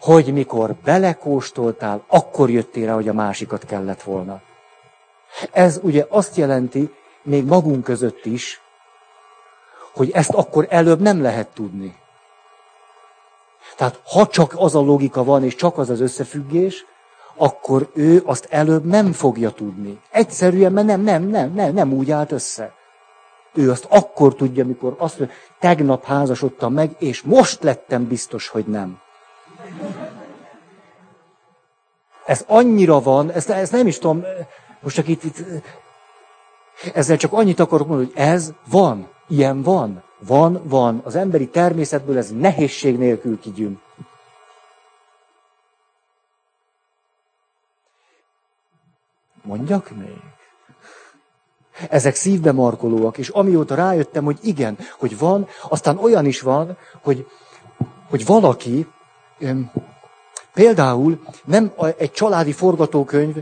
Hogy 0.00 0.32
mikor 0.32 0.74
belekóstoltál, 0.84 2.04
akkor 2.06 2.50
jöttél 2.50 2.86
rá, 2.86 2.94
hogy 2.94 3.08
a 3.08 3.12
másikat 3.12 3.64
kellett 3.64 4.02
volna. 4.02 4.40
Ez 5.50 5.80
ugye 5.82 6.06
azt 6.08 6.36
jelenti, 6.36 6.90
még 7.22 7.44
magunk 7.44 7.84
között 7.84 8.24
is, 8.24 8.60
hogy 9.94 10.10
ezt 10.10 10.34
akkor 10.34 10.66
előbb 10.70 11.00
nem 11.00 11.22
lehet 11.22 11.48
tudni. 11.54 11.94
Tehát 13.76 14.00
ha 14.04 14.26
csak 14.26 14.54
az 14.56 14.74
a 14.74 14.80
logika 14.80 15.24
van, 15.24 15.44
és 15.44 15.54
csak 15.54 15.78
az 15.78 15.90
az 15.90 16.00
összefüggés, 16.00 16.84
akkor 17.36 17.90
ő 17.94 18.22
azt 18.24 18.46
előbb 18.50 18.84
nem 18.84 19.12
fogja 19.12 19.50
tudni. 19.50 20.00
Egyszerűen, 20.10 20.72
mert 20.72 20.86
nem, 20.86 21.00
nem, 21.00 21.22
nem, 21.22 21.52
nem, 21.52 21.74
nem 21.74 21.92
úgy 21.92 22.10
állt 22.10 22.32
össze. 22.32 22.72
Ő 23.54 23.70
azt 23.70 23.86
akkor 23.88 24.34
tudja, 24.34 24.64
mikor 24.66 24.94
azt 24.98 25.18
mondja, 25.18 25.36
tegnap 25.58 26.04
házasodtam 26.04 26.72
meg, 26.72 26.96
és 26.98 27.22
most 27.22 27.62
lettem 27.62 28.06
biztos, 28.06 28.48
hogy 28.48 28.64
nem. 28.66 29.00
Ez 32.26 32.44
annyira 32.46 33.00
van, 33.00 33.30
ezt, 33.30 33.50
ezt 33.50 33.72
nem 33.72 33.86
is 33.86 33.98
tudom, 33.98 34.24
most 34.80 34.94
csak 34.94 35.08
itt, 35.08 35.24
itt, 35.24 35.36
ezzel 36.94 37.16
csak 37.16 37.32
annyit 37.32 37.60
akarok 37.60 37.86
mondani, 37.86 38.10
hogy 38.14 38.22
ez 38.22 38.52
van, 38.70 39.08
ilyen 39.28 39.62
van, 39.62 40.02
van, 40.26 40.60
van. 40.64 41.00
Az 41.04 41.14
emberi 41.14 41.48
természetből 41.48 42.18
ez 42.18 42.30
nehézség 42.30 42.98
nélkül 42.98 43.40
kigyűn. 43.40 43.80
Mondjak 49.42 49.90
még? 49.90 50.20
Ezek 51.88 52.14
szívbe 52.14 52.52
markolóak, 52.52 53.18
és 53.18 53.28
amióta 53.28 53.74
rájöttem, 53.74 54.24
hogy 54.24 54.38
igen, 54.42 54.78
hogy 54.98 55.18
van, 55.18 55.46
aztán 55.68 55.98
olyan 55.98 56.26
is 56.26 56.40
van, 56.40 56.76
hogy, 57.02 57.26
hogy 58.08 58.26
valaki, 58.26 58.86
például 60.54 61.20
nem 61.44 61.72
egy 61.98 62.12
családi 62.12 62.52
forgatókönyv, 62.52 63.36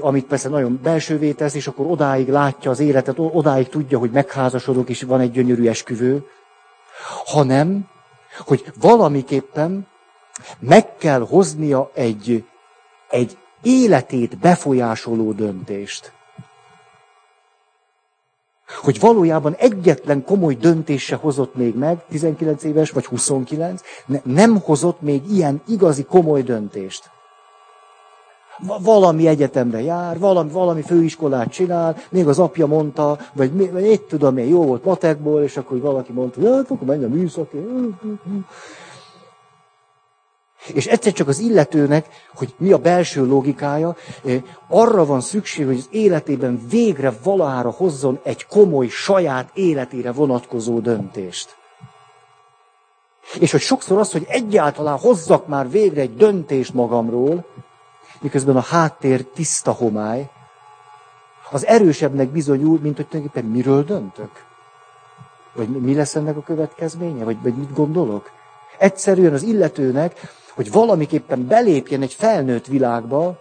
amit 0.00 0.26
persze 0.26 0.48
nagyon 0.48 0.80
belsővé 0.82 1.32
tesz, 1.32 1.54
és 1.54 1.66
akkor 1.66 1.86
odáig 1.86 2.28
látja 2.28 2.70
az 2.70 2.80
életet, 2.80 3.18
odáig 3.18 3.68
tudja, 3.68 3.98
hogy 3.98 4.10
megházasodok, 4.10 4.88
és 4.88 5.02
van 5.02 5.20
egy 5.20 5.30
gyönyörű 5.30 5.68
esküvő, 5.68 6.26
hanem, 7.24 7.88
hogy 8.38 8.72
valamiképpen 8.80 9.86
meg 10.58 10.96
kell 10.96 11.20
hoznia 11.20 11.90
egy, 11.94 12.44
egy 13.08 13.38
életét 13.62 14.38
befolyásoló 14.38 15.32
döntést. 15.32 16.12
Hogy 18.80 19.00
valójában 19.00 19.54
egyetlen 19.58 20.24
komoly 20.24 20.54
döntés 20.54 21.04
se 21.04 21.16
hozott 21.16 21.54
még 21.54 21.74
meg, 21.74 22.04
19 22.08 22.64
éves 22.64 22.90
vagy 22.90 23.04
29, 23.04 23.82
ne, 24.06 24.18
nem 24.24 24.60
hozott 24.60 25.00
még 25.00 25.22
ilyen 25.30 25.62
igazi 25.68 26.04
komoly 26.04 26.42
döntést. 26.42 27.10
Valami 28.80 29.26
egyetemre 29.26 29.82
jár, 29.82 30.18
valami, 30.18 30.50
valami 30.50 30.82
főiskolát 30.82 31.50
csinál, 31.50 31.96
még 32.10 32.28
az 32.28 32.38
apja 32.38 32.66
mondta, 32.66 33.18
vagy, 33.32 33.72
itt 33.92 34.08
tudom 34.08 34.36
én, 34.36 34.48
jó 34.48 34.64
volt 34.64 34.84
matekból, 34.84 35.42
és 35.42 35.56
akkor 35.56 35.80
valaki 35.80 36.12
mondta, 36.12 36.40
hogy 36.40 36.50
hát 36.50 36.70
akkor 36.70 36.86
menj 36.86 37.04
a 37.04 37.08
műszaki. 37.08 37.58
És 40.66 40.86
egyszer 40.86 41.12
csak 41.12 41.28
az 41.28 41.38
illetőnek, 41.38 42.06
hogy 42.34 42.54
mi 42.56 42.72
a 42.72 42.78
belső 42.78 43.26
logikája, 43.26 43.96
eh, 44.24 44.42
arra 44.68 45.04
van 45.04 45.20
szükség, 45.20 45.66
hogy 45.66 45.78
az 45.78 45.88
életében 45.90 46.66
végre 46.70 47.12
valahára 47.22 47.70
hozzon 47.70 48.20
egy 48.22 48.46
komoly, 48.46 48.88
saját 48.88 49.50
életére 49.54 50.12
vonatkozó 50.12 50.78
döntést. 50.78 51.56
És 53.38 53.50
hogy 53.50 53.60
sokszor 53.60 53.98
az, 53.98 54.12
hogy 54.12 54.26
egyáltalán 54.28 54.98
hozzak 54.98 55.46
már 55.46 55.70
végre 55.70 56.00
egy 56.00 56.16
döntést 56.16 56.74
magamról, 56.74 57.44
miközben 58.20 58.56
a 58.56 58.60
háttér 58.60 59.24
tiszta 59.24 59.72
homály, 59.72 60.30
az 61.50 61.66
erősebbnek 61.66 62.28
bizonyul, 62.28 62.78
mint 62.82 62.96
hogy 62.96 63.06
tulajdonképpen 63.06 63.50
miről 63.50 63.84
döntök. 63.84 64.30
Vagy 65.54 65.68
mi 65.68 65.94
lesz 65.94 66.14
ennek 66.14 66.36
a 66.36 66.42
következménye? 66.42 67.24
Vagy, 67.24 67.36
vagy 67.42 67.54
mit 67.54 67.74
gondolok? 67.74 68.30
Egyszerűen 68.78 69.32
az 69.32 69.42
illetőnek 69.42 70.20
hogy 70.54 70.72
valamiképpen 70.72 71.46
belépjen 71.46 72.02
egy 72.02 72.14
felnőtt 72.14 72.66
világba, 72.66 73.38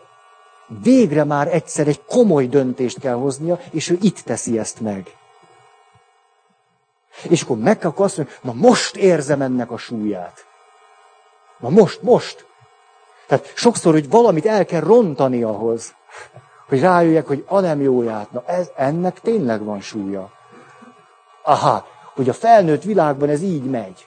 végre 0.84 1.24
már 1.24 1.53
egyszer 1.53 1.88
egy 1.88 2.03
komoly 2.03 2.47
döntést 2.47 2.99
kell 2.99 3.14
hoznia, 3.14 3.59
és 3.72 3.89
ő 3.89 3.97
itt 4.01 4.20
teszi 4.20 4.59
ezt 4.59 4.80
meg. 4.80 5.16
És 7.30 7.41
akkor 7.41 7.57
meg 7.57 7.78
kell 7.78 7.93
azt 7.95 8.18
mondani, 8.18 8.38
na 8.41 8.53
most 8.53 8.95
érzem 8.95 9.41
ennek 9.41 9.72
a 9.72 9.78
súlyát. 9.78 10.45
Na 11.59 11.70
most, 11.70 12.01
most. 12.01 12.45
Tehát 13.28 13.51
sokszor, 13.55 13.93
hogy 13.93 14.09
valamit 14.09 14.45
el 14.45 14.66
kell 14.66 14.82
rontani 14.82 15.43
ahhoz, 15.43 15.95
hogy 16.68 16.80
rájöjjek, 16.80 17.28
hogy 17.28 17.45
a 17.47 17.59
nem 17.59 17.82
jóját. 17.82 18.32
Na 18.32 18.43
ez, 18.45 18.70
ennek 18.76 19.20
tényleg 19.20 19.64
van 19.64 19.82
súlya. 19.82 20.32
Aha, 21.43 21.88
hogy 22.14 22.30
a 22.30 22.34
felnőtt 22.34 22.84
világban 22.84 23.30
ez 23.30 23.41
így 23.41 23.64
megy 23.64 24.05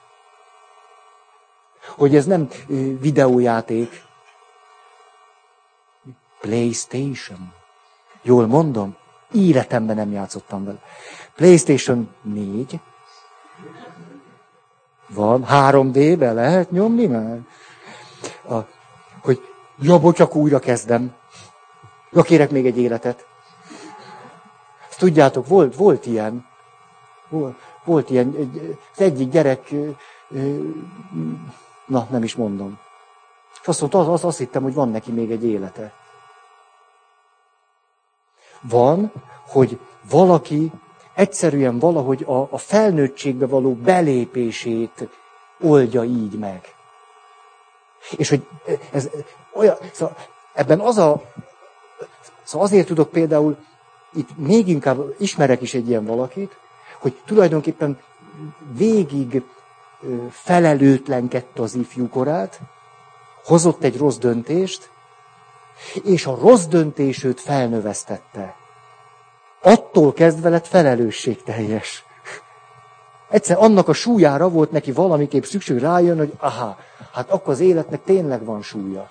hogy 1.88 2.16
ez 2.16 2.26
nem 2.26 2.48
videójáték. 3.00 4.02
PlayStation. 6.40 7.52
Jól 8.22 8.46
mondom? 8.46 8.96
Életemben 9.32 9.96
nem 9.96 10.12
játszottam 10.12 10.64
vele. 10.64 10.78
PlayStation 11.34 12.08
4. 12.22 12.80
Van, 15.08 15.46
3D-be 15.50 16.32
lehet 16.32 16.70
nyomni 16.70 17.06
már? 17.06 17.38
A, 18.48 18.58
hogy 19.22 19.40
ja, 19.80 20.12
csak 20.12 20.34
újra 20.34 20.58
kezdem. 20.58 21.14
Ja, 22.12 22.22
kérek 22.22 22.50
még 22.50 22.66
egy 22.66 22.78
életet. 22.78 23.26
Ezt 24.88 24.98
tudjátok, 24.98 25.46
volt, 25.46 25.76
volt 25.76 26.06
ilyen. 26.06 26.46
Volt, 27.28 27.56
volt 27.84 28.10
ilyen, 28.10 28.34
egy, 28.36 28.78
az 28.92 29.00
egyik 29.00 29.30
gyerek 29.30 29.72
Na, 31.86 32.06
nem 32.10 32.22
is 32.22 32.34
mondom. 32.34 32.78
És 33.60 33.68
azt 33.68 33.80
mondta, 33.80 33.98
az, 33.98 34.08
az, 34.08 34.24
azt 34.24 34.38
hittem, 34.38 34.62
hogy 34.62 34.74
van 34.74 34.90
neki 34.90 35.12
még 35.12 35.30
egy 35.30 35.44
élete. 35.44 35.92
Van, 38.60 39.12
hogy 39.46 39.78
valaki 40.10 40.72
egyszerűen 41.14 41.78
valahogy 41.78 42.22
a, 42.22 42.48
a 42.50 42.58
felnőttségbe 42.58 43.46
való 43.46 43.74
belépését 43.74 45.08
oldja 45.60 46.04
így 46.04 46.38
meg. 46.38 46.74
És 48.16 48.28
hogy 48.28 48.46
ez 48.92 49.10
olyan, 49.52 49.76
szóval 49.92 50.16
ebben 50.52 50.80
az 50.80 50.98
a, 50.98 51.22
szóval 52.42 52.66
azért 52.66 52.86
tudok 52.86 53.10
például, 53.10 53.56
itt 54.12 54.36
még 54.36 54.68
inkább 54.68 55.14
ismerek 55.18 55.60
is 55.60 55.74
egy 55.74 55.88
ilyen 55.88 56.04
valakit, 56.04 56.56
hogy 56.98 57.20
tulajdonképpen 57.24 57.98
végig 58.72 59.42
felelőtlenkedte 60.30 61.62
az 61.62 61.74
ifjúkorát, 61.74 62.60
hozott 63.44 63.82
egy 63.82 63.98
rossz 63.98 64.16
döntést, 64.16 64.90
és 66.04 66.26
a 66.26 66.38
rossz 66.40 66.64
döntés 66.64 67.24
őt 67.24 67.40
felnövesztette. 67.40 68.54
Attól 69.62 70.12
kezdve 70.12 70.48
lett 70.48 70.66
felelősségteljes. 70.66 72.04
Egyszer 73.28 73.56
annak 73.58 73.88
a 73.88 73.92
súlyára 73.92 74.48
volt 74.48 74.70
neki 74.70 74.92
valamiképp 74.92 75.42
szükség 75.42 75.78
rájön, 75.78 76.16
hogy 76.16 76.32
aha, 76.38 76.78
hát 77.12 77.30
akkor 77.30 77.52
az 77.52 77.60
életnek 77.60 78.04
tényleg 78.04 78.44
van 78.44 78.62
súlya. 78.62 79.10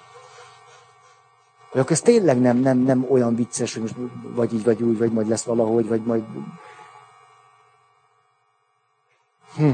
Vagy 1.72 1.82
akkor 1.82 1.92
ez 1.92 2.02
tényleg 2.02 2.40
nem, 2.40 2.58
nem, 2.58 2.78
nem 2.78 3.06
olyan 3.10 3.36
vicces, 3.36 3.74
hogy 3.74 3.82
most 3.82 3.96
vagy 4.22 4.54
így, 4.54 4.64
vagy 4.64 4.82
úgy, 4.82 4.98
vagy 4.98 5.12
majd 5.12 5.28
lesz 5.28 5.44
valahogy, 5.44 5.88
vagy 5.88 6.02
majd... 6.02 6.24
Hm. 9.56 9.70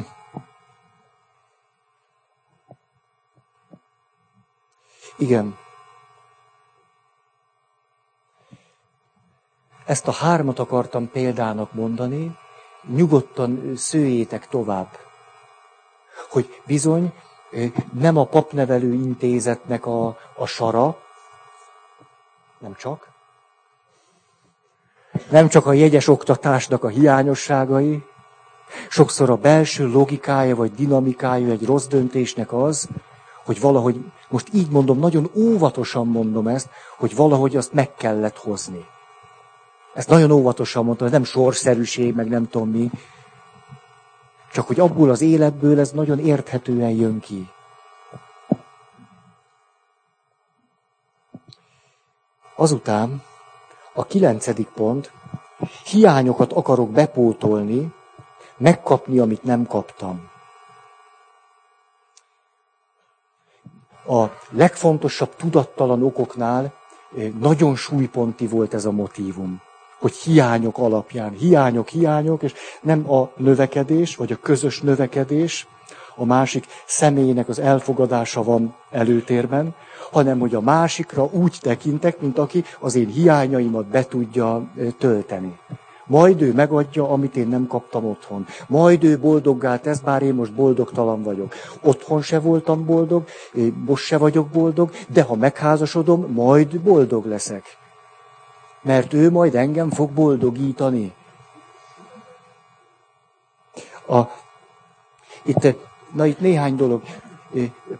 Igen. 5.19 5.57
Ezt 9.85 10.07
a 10.07 10.11
hármat 10.11 10.59
akartam 10.59 11.09
példának 11.11 11.73
mondani, 11.73 12.37
nyugodtan 12.87 13.75
szőjétek 13.75 14.47
tovább. 14.47 14.97
Hogy 16.29 16.61
bizony 16.65 17.13
nem 17.93 18.17
a 18.17 18.25
papnevelő 18.25 18.93
intézetnek 18.93 19.85
a, 19.85 20.17
a 20.35 20.45
sara, 20.45 20.97
nem 22.57 22.75
csak, 22.75 23.09
nem 25.29 25.47
csak 25.47 25.65
a 25.65 25.73
jegyes 25.73 26.07
oktatásnak 26.07 26.83
a 26.83 26.87
hiányosságai, 26.87 28.03
sokszor 28.89 29.29
a 29.29 29.35
belső 29.35 29.87
logikája 29.87 30.55
vagy 30.55 30.73
dinamikája 30.73 31.51
egy 31.51 31.65
rossz 31.65 31.87
döntésnek 31.87 32.53
az, 32.53 32.89
hogy 33.49 33.59
valahogy, 33.59 34.05
most 34.27 34.47
így 34.53 34.69
mondom, 34.69 34.99
nagyon 34.99 35.29
óvatosan 35.35 36.07
mondom 36.07 36.47
ezt, 36.47 36.69
hogy 36.97 37.15
valahogy 37.15 37.55
azt 37.55 37.73
meg 37.73 37.95
kellett 37.95 38.37
hozni. 38.37 38.85
Ezt 39.93 40.09
nagyon 40.09 40.31
óvatosan 40.31 40.85
mondtam, 40.85 41.07
ez 41.07 41.13
nem 41.13 41.23
sorszerűség, 41.23 42.15
meg 42.15 42.27
nem 42.27 42.49
tudom 42.49 42.69
mi. 42.69 42.89
Csak 44.51 44.67
hogy 44.67 44.79
abból 44.79 45.09
az 45.09 45.21
életből 45.21 45.79
ez 45.79 45.91
nagyon 45.91 46.19
érthetően 46.19 46.89
jön 46.89 47.19
ki. 47.19 47.49
Azután 52.55 53.23
a 53.93 54.05
kilencedik 54.05 54.67
pont, 54.67 55.11
hiányokat 55.85 56.53
akarok 56.53 56.91
bepótolni, 56.91 57.93
megkapni, 58.57 59.19
amit 59.19 59.43
nem 59.43 59.65
kaptam. 59.65 60.29
A 64.09 64.31
legfontosabb 64.49 65.35
tudattalan 65.35 66.03
okoknál 66.03 66.73
eh, 67.17 67.29
nagyon 67.39 67.75
súlyponti 67.75 68.47
volt 68.47 68.73
ez 68.73 68.85
a 68.85 68.91
motívum, 68.91 69.61
hogy 69.99 70.13
hiányok 70.13 70.77
alapján, 70.77 71.31
hiányok, 71.31 71.87
hiányok, 71.87 72.43
és 72.43 72.53
nem 72.81 73.11
a 73.11 73.31
növekedés, 73.35 74.15
vagy 74.15 74.31
a 74.31 74.39
közös 74.41 74.81
növekedés, 74.81 75.67
a 76.15 76.25
másik 76.25 76.65
személynek 76.85 77.49
az 77.49 77.59
elfogadása 77.59 78.43
van 78.43 78.75
előtérben, 78.91 79.75
hanem 80.11 80.39
hogy 80.39 80.55
a 80.55 80.61
másikra 80.61 81.29
úgy 81.31 81.57
tekintek, 81.61 82.19
mint 82.19 82.37
aki 82.37 82.63
az 82.79 82.95
én 82.95 83.07
hiányaimat 83.07 83.85
be 83.85 84.05
tudja 84.05 84.71
tölteni. 84.97 85.59
Majd 86.09 86.41
ő 86.41 86.53
megadja, 86.53 87.09
amit 87.09 87.35
én 87.35 87.47
nem 87.47 87.67
kaptam 87.67 88.05
otthon. 88.05 88.45
Majd 88.67 89.03
ő 89.03 89.19
boldoggá 89.19 89.77
tesz, 89.77 89.99
bár 89.99 90.21
én 90.21 90.33
most 90.33 90.53
boldogtalan 90.53 91.23
vagyok. 91.23 91.53
Otthon 91.81 92.21
se 92.21 92.39
voltam 92.39 92.85
boldog, 92.85 93.23
most 93.85 94.05
se 94.05 94.17
vagyok 94.17 94.47
boldog, 94.47 94.91
de 95.07 95.21
ha 95.21 95.35
megházasodom, 95.35 96.31
majd 96.31 96.79
boldog 96.79 97.25
leszek. 97.25 97.63
Mert 98.81 99.13
ő 99.13 99.31
majd 99.31 99.55
engem 99.55 99.89
fog 99.89 100.11
boldogítani. 100.11 101.13
A, 104.07 104.19
itt, 105.43 105.75
na 106.13 106.25
itt 106.25 106.39
néhány 106.39 106.75
dolog. 106.75 107.01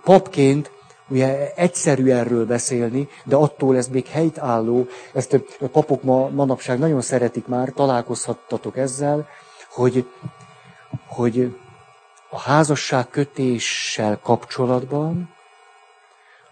Papként 0.03 0.71
Ugye 1.09 1.53
egyszerű 1.55 2.09
erről 2.09 2.45
beszélni, 2.45 3.07
de 3.23 3.35
attól 3.35 3.77
ez 3.77 3.87
még 3.87 4.07
helytálló. 4.07 4.87
Ezt 5.13 5.33
a 5.59 5.67
papok 5.71 6.03
ma, 6.03 6.29
manapság 6.29 6.79
nagyon 6.79 7.01
szeretik 7.01 7.47
már, 7.47 7.71
találkozhattatok 7.75 8.77
ezzel, 8.77 9.27
hogy, 9.69 10.05
hogy 11.07 11.55
a 12.29 12.39
házasság 12.39 13.09
kötéssel 13.09 14.19
kapcsolatban 14.23 15.29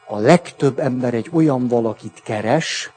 a 0.08 0.18
legtöbb 0.18 0.80
ember 0.80 1.14
egy 1.14 1.30
olyan 1.34 1.68
valakit 1.68 2.22
keres, 2.24 2.92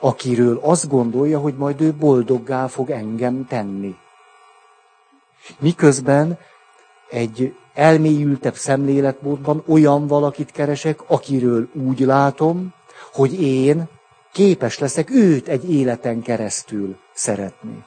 akiről 0.00 0.58
azt 0.62 0.88
gondolja, 0.88 1.38
hogy 1.38 1.54
majd 1.56 1.80
ő 1.80 1.92
boldoggá 1.92 2.66
fog 2.66 2.90
engem 2.90 3.46
tenni. 3.46 3.96
Miközben 5.58 6.38
egy 7.10 7.54
elmélyültebb 7.74 8.54
szemléletmódban 8.54 9.62
olyan 9.66 10.06
valakit 10.06 10.50
keresek, 10.50 11.00
akiről 11.06 11.68
úgy 11.72 12.00
látom, 12.00 12.74
hogy 13.12 13.42
én 13.42 13.88
képes 14.32 14.78
leszek 14.78 15.10
őt 15.10 15.48
egy 15.48 15.72
életen 15.72 16.22
keresztül 16.22 16.96
szeretni. 17.12 17.84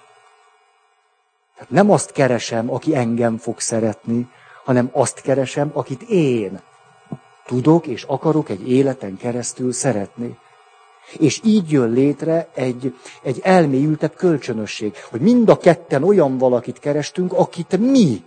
Tehát 1.55 1.71
nem 1.71 1.91
azt 1.91 2.11
keresem, 2.11 2.71
aki 2.73 2.95
engem 2.95 3.37
fog 3.37 3.59
szeretni, 3.59 4.27
hanem 4.63 4.89
azt 4.91 5.21
keresem, 5.21 5.71
akit 5.73 6.01
én 6.01 6.59
tudok 7.45 7.87
és 7.87 8.03
akarok 8.03 8.49
egy 8.49 8.71
életen 8.71 9.17
keresztül 9.17 9.71
szeretni. 9.73 10.37
És 11.17 11.41
így 11.43 11.71
jön 11.71 11.91
létre 11.91 12.47
egy, 12.53 12.95
egy 13.21 13.39
elmélyültebb 13.43 14.13
kölcsönösség, 14.15 14.95
hogy 15.09 15.21
mind 15.21 15.49
a 15.49 15.57
ketten 15.57 16.03
olyan 16.03 16.37
valakit 16.37 16.79
kerestünk, 16.79 17.33
akit 17.33 17.77
mi 17.77 18.23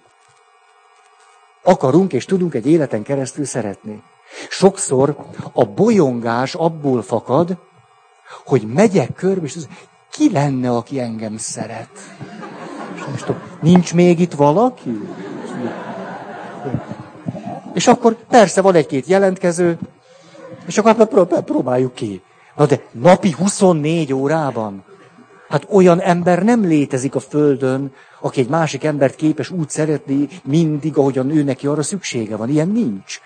akarunk 1.66 2.12
és 2.12 2.24
tudunk 2.24 2.54
egy 2.54 2.66
életen 2.66 3.02
keresztül 3.02 3.44
szeretni. 3.44 4.02
Sokszor 4.48 5.16
a 5.52 5.64
bolyongás 5.64 6.54
abból 6.54 7.02
fakad, 7.02 7.56
hogy 8.44 8.62
megyek 8.62 9.14
körbe, 9.14 9.46
és 9.46 9.56
az, 9.56 9.68
ki 10.10 10.32
lenne, 10.32 10.70
aki 10.70 11.00
engem 11.00 11.36
szeret? 11.36 11.90
És 12.94 13.04
most 13.10 13.24
tudom, 13.24 13.40
nincs 13.60 13.94
még 13.94 14.20
itt 14.20 14.32
valaki? 14.32 15.00
És 17.74 17.86
akkor 17.86 18.16
persze 18.28 18.60
van 18.60 18.74
egy-két 18.74 19.06
jelentkező, 19.06 19.78
és 20.66 20.78
akkor 20.78 20.96
hát 20.96 21.44
próbáljuk 21.44 21.94
ki. 21.94 22.22
Na 22.56 22.66
de 22.66 22.82
napi 22.92 23.30
24 23.30 24.12
órában 24.12 24.84
Hát 25.48 25.66
olyan 25.70 26.00
ember 26.00 26.42
nem 26.42 26.64
létezik 26.64 27.14
a 27.14 27.20
Földön, 27.20 27.94
aki 28.20 28.40
egy 28.40 28.48
másik 28.48 28.84
embert 28.84 29.14
képes 29.14 29.50
úgy 29.50 29.70
szeretni 29.70 30.28
mindig, 30.44 30.96
ahogyan 30.98 31.30
ő 31.30 31.42
neki 31.42 31.66
arra 31.66 31.82
szüksége 31.82 32.36
van. 32.36 32.48
Ilyen 32.48 32.68
nincs. 32.68 33.20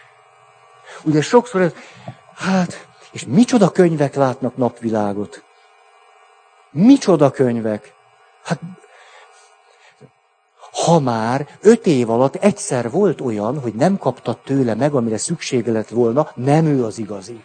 Ugye 1.02 1.20
sokszor 1.20 1.60
ez, 1.60 1.72
hát, 2.34 2.86
és 3.12 3.24
micsoda 3.26 3.70
könyvek 3.70 4.14
látnak 4.14 4.56
napvilágot? 4.56 5.44
Micsoda 6.70 7.30
könyvek? 7.30 7.94
Hát, 8.44 8.60
ha 10.84 10.98
már 10.98 11.48
öt 11.60 11.86
év 11.86 12.10
alatt 12.10 12.34
egyszer 12.34 12.90
volt 12.90 13.20
olyan, 13.20 13.60
hogy 13.60 13.74
nem 13.74 13.98
kaptad 13.98 14.38
tőle 14.38 14.74
meg, 14.74 14.94
amire 14.94 15.18
szüksége 15.18 15.72
lett 15.72 15.88
volna, 15.88 16.30
nem 16.34 16.66
ő 16.66 16.84
az 16.84 16.98
igazi. 16.98 17.44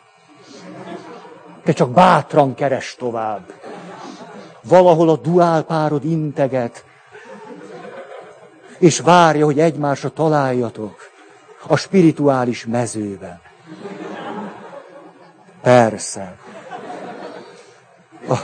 Te 1.63 1.73
csak 1.73 1.91
bátran 1.91 2.55
keres 2.55 2.95
tovább 2.99 3.53
valahol 4.67 5.09
a 5.09 5.15
duálpárod 5.15 6.05
integet, 6.05 6.85
és 8.79 8.99
várja, 8.99 9.45
hogy 9.45 9.59
egymásra 9.59 10.09
találjatok 10.09 10.97
a 11.67 11.77
spirituális 11.77 12.65
mezőben. 12.65 13.41
Persze. 15.61 16.37
A... 18.29 18.37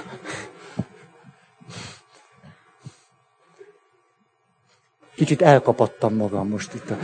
Kicsit 5.15 5.41
elkapattam 5.41 6.15
magam 6.15 6.47
most 6.47 6.73
itt. 6.73 6.89
A... 6.89 6.97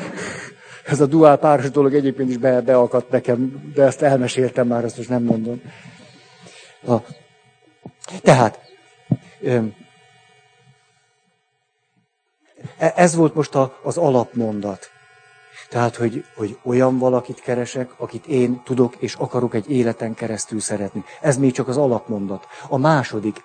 Ez 0.85 0.99
a 0.99 1.05
duál 1.05 1.37
páros 1.37 1.69
dolog 1.69 1.93
egyébként 1.93 2.29
is 2.29 2.37
be, 2.37 2.61
beakadt 2.61 3.09
nekem, 3.09 3.71
de 3.73 3.83
ezt 3.83 4.01
elmeséltem 4.01 4.67
már, 4.67 4.83
ezt 4.83 4.97
most 4.97 5.09
nem 5.09 5.23
mondom. 5.23 5.61
A... 6.87 6.95
Tehát, 8.21 8.59
ez 12.77 13.15
volt 13.15 13.35
most 13.35 13.55
a, 13.55 13.79
az 13.83 13.97
alapmondat. 13.97 14.89
Tehát, 15.69 15.95
hogy, 15.95 16.25
hogy 16.35 16.57
olyan 16.63 16.97
valakit 16.97 17.41
keresek, 17.41 17.91
akit 17.97 18.27
én 18.27 18.61
tudok 18.63 18.95
és 18.95 19.13
akarok 19.13 19.53
egy 19.53 19.71
életen 19.71 20.13
keresztül 20.13 20.59
szeretni. 20.59 21.03
Ez 21.21 21.37
még 21.37 21.51
csak 21.51 21.67
az 21.67 21.77
alapmondat. 21.77 22.47
A 22.69 22.77
második. 22.77 23.43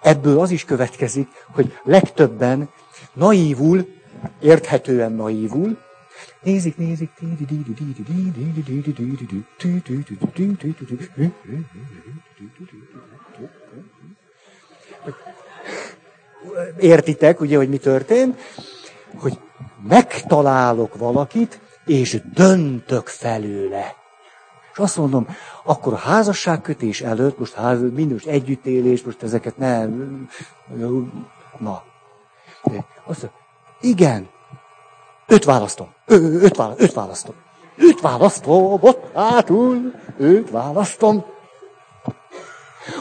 Ebből 0.00 0.40
az 0.40 0.50
is 0.50 0.64
következik, 0.64 1.28
hogy 1.54 1.78
legtöbben 1.82 2.70
naívul, 3.12 3.86
érthetően 4.40 5.12
naívul, 5.12 5.78
nézik, 6.42 6.76
nézik, 6.76 7.10
értitek, 16.78 17.40
ugye, 17.40 17.56
hogy 17.56 17.68
mi 17.68 17.76
történt, 17.76 18.40
hogy 19.16 19.38
megtalálok 19.88 20.96
valakit, 20.96 21.60
és 21.86 22.20
döntök 22.34 23.06
felőle. 23.08 23.94
És 24.72 24.78
azt 24.78 24.96
mondom, 24.96 25.26
akkor 25.64 25.92
a 25.92 25.96
házasságkötés 25.96 27.00
előtt, 27.00 27.38
most 27.38 27.54
ház, 27.54 27.80
mindös 27.92 28.24
együttélés, 28.24 29.02
most 29.02 29.22
ezeket 29.22 29.56
nem, 29.58 30.28
na. 31.58 31.82
Azt 33.04 33.22
mondom, 33.22 33.30
igen, 33.80 34.28
öt 35.26 35.44
választom, 35.44 35.92
Ö, 36.06 36.14
öt, 36.42 36.56
választom, 36.56 36.86
öt 36.86 36.92
választom. 36.92 37.34
Öt 37.76 38.00
választom, 38.00 38.78
ott 38.80 39.14
hátul, 39.14 39.94
öt 40.18 40.50
választom. 40.50 41.24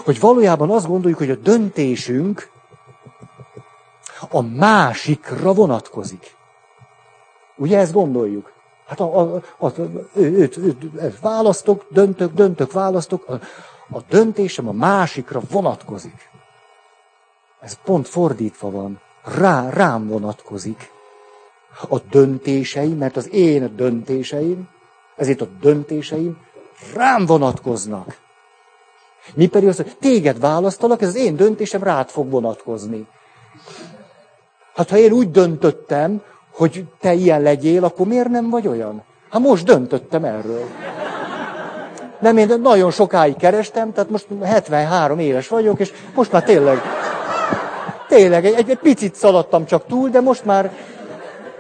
Hogy 0.04 0.20
valójában 0.20 0.72
azt 0.72 0.88
gondoljuk, 0.88 1.20
hogy 1.20 1.30
a 1.30 1.36
döntésünk 1.36 2.52
a 4.30 4.42
másikra 4.42 5.54
vonatkozik. 5.54 6.36
Ugye 7.56 7.78
ezt 7.78 7.94
gondoljuk? 7.94 8.52
Hát 8.88 9.00
a, 9.00 9.20
a, 9.20 9.42
a, 9.58 9.72
őt, 10.14 10.58
őt, 10.58 10.84
őt 10.96 11.20
választok, 11.20 11.86
döntök, 11.90 12.34
döntök, 12.34 12.72
választok. 12.72 13.30
A, 13.30 13.34
a 13.90 14.02
döntésem 14.10 14.68
a 14.68 14.72
másikra 14.72 15.42
vonatkozik. 15.52 16.30
Ez 17.60 17.78
pont 17.84 18.08
fordítva 18.08 18.72
van. 18.72 19.02
Rá, 19.24 19.70
rám 19.70 20.08
vonatkozik. 20.08 20.92
A 21.90 22.00
döntéseim, 22.00 22.98
mert 22.98 23.18
az 23.18 23.34
én 23.34 23.76
döntéseim, 23.76 24.70
ezért 25.16 25.42
a 25.42 25.48
döntéseim 25.62 26.38
rám 26.94 27.26
vonatkoznak. 27.26 28.22
Mi 29.36 29.48
pedig 29.48 29.68
az, 29.68 29.76
hogy 29.76 29.96
téged 30.00 30.40
választalak, 30.40 31.02
ez 31.02 31.08
az 31.08 31.16
én 31.16 31.36
döntésem 31.36 31.84
rád 31.84 32.10
fog 32.10 32.30
vonatkozni. 32.30 33.08
Hát 34.76 34.90
ha 34.90 34.98
én 34.98 35.12
úgy 35.12 35.32
döntöttem, 35.32 36.22
hogy 36.54 36.86
te 37.00 37.14
ilyen 37.14 37.42
legyél, 37.42 37.84
akkor 37.84 38.08
miért 38.08 38.30
nem 38.30 38.50
vagy 38.50 38.68
olyan? 38.68 39.04
Hát 39.30 39.42
most 39.42 39.66
döntöttem 39.66 40.24
erről. 40.24 40.64
Nem, 42.20 42.38
én 42.38 42.60
nagyon 42.62 42.92
sokáig 42.92 43.36
kerestem, 43.36 43.94
tehát 43.94 44.10
most 44.10 44.28
73 44.44 45.20
éves 45.20 45.48
vagyok, 45.48 45.80
és 45.80 45.92
most 46.16 46.32
már 46.32 46.44
tényleg, 46.44 46.82
tényleg, 48.08 48.46
egy, 48.46 48.70
egy 48.70 48.78
picit 48.78 49.16
szaladtam 49.16 49.66
csak 49.66 49.86
túl, 49.86 50.10
de 50.10 50.22
most 50.22 50.46
már 50.46 50.72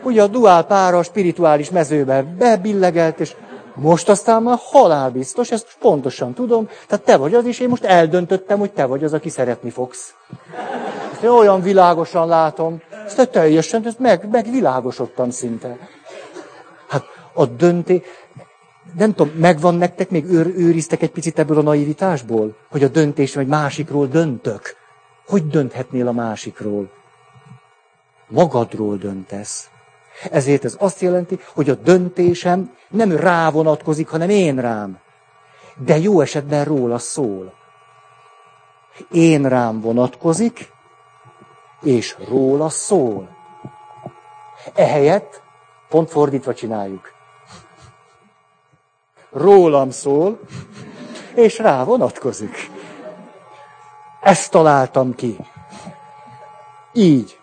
ugye 0.03 0.21
a 0.21 0.27
duál 0.27 0.63
pára 0.63 0.97
a 0.97 1.03
spirituális 1.03 1.69
mezőbe 1.69 2.23
bebillegelt, 2.37 3.19
és 3.19 3.35
most 3.75 4.09
aztán 4.09 4.43
már 4.43 4.57
halálbiztos, 4.61 5.51
ezt 5.51 5.75
pontosan 5.79 6.33
tudom, 6.33 6.69
tehát 6.87 7.05
te 7.05 7.17
vagy 7.17 7.33
az, 7.33 7.45
és 7.45 7.59
én 7.59 7.69
most 7.69 7.83
eldöntöttem, 7.83 8.59
hogy 8.59 8.71
te 8.71 8.85
vagy 8.85 9.03
az, 9.03 9.13
aki 9.13 9.29
szeretni 9.29 9.69
fogsz. 9.69 10.13
Ezt 11.11 11.23
én 11.23 11.29
olyan 11.29 11.61
világosan 11.61 12.27
látom, 12.27 12.81
ezt 13.05 13.29
teljesen, 13.29 13.85
ezt 13.85 13.99
meg, 13.99 14.29
megvilágosodtam 14.31 15.29
szinte. 15.29 15.77
Hát 16.87 17.03
a 17.33 17.45
döntés, 17.45 18.01
nem 18.97 19.13
tudom, 19.13 19.33
megvan 19.33 19.75
nektek, 19.75 20.09
még 20.09 20.25
őr, 20.25 20.47
őriztek 20.47 21.01
egy 21.01 21.11
picit 21.11 21.39
ebből 21.39 21.57
a 21.57 21.61
naivitásból, 21.61 22.55
hogy 22.69 22.83
a 22.83 22.87
döntésem 22.87 23.41
egy 23.41 23.47
másikról 23.47 24.07
döntök. 24.07 24.75
Hogy 25.27 25.47
dönthetnél 25.47 26.07
a 26.07 26.11
másikról? 26.11 26.91
Magadról 28.27 28.97
döntesz. 28.97 29.69
Ezért 30.31 30.65
ez 30.65 30.75
azt 30.79 31.01
jelenti, 31.01 31.39
hogy 31.53 31.69
a 31.69 31.75
döntésem 31.75 32.75
nem 32.89 33.11
rá 33.11 33.49
vonatkozik, 33.49 34.07
hanem 34.07 34.29
én 34.29 34.55
rám. 34.55 34.99
De 35.77 35.97
jó 35.97 36.21
esetben 36.21 36.63
róla 36.63 36.97
szól. 36.97 37.53
Én 39.11 39.49
rám 39.49 39.81
vonatkozik, 39.81 40.71
és 41.81 42.17
róla 42.27 42.69
szól. 42.69 43.29
Ehelyett 44.73 45.41
pont 45.89 46.09
fordítva 46.09 46.53
csináljuk. 46.53 47.11
Rólam 49.31 49.89
szól, 49.89 50.39
és 51.35 51.57
rá 51.57 51.83
vonatkozik. 51.83 52.71
Ezt 54.21 54.51
találtam 54.51 55.15
ki. 55.15 55.37
Így. 56.93 57.39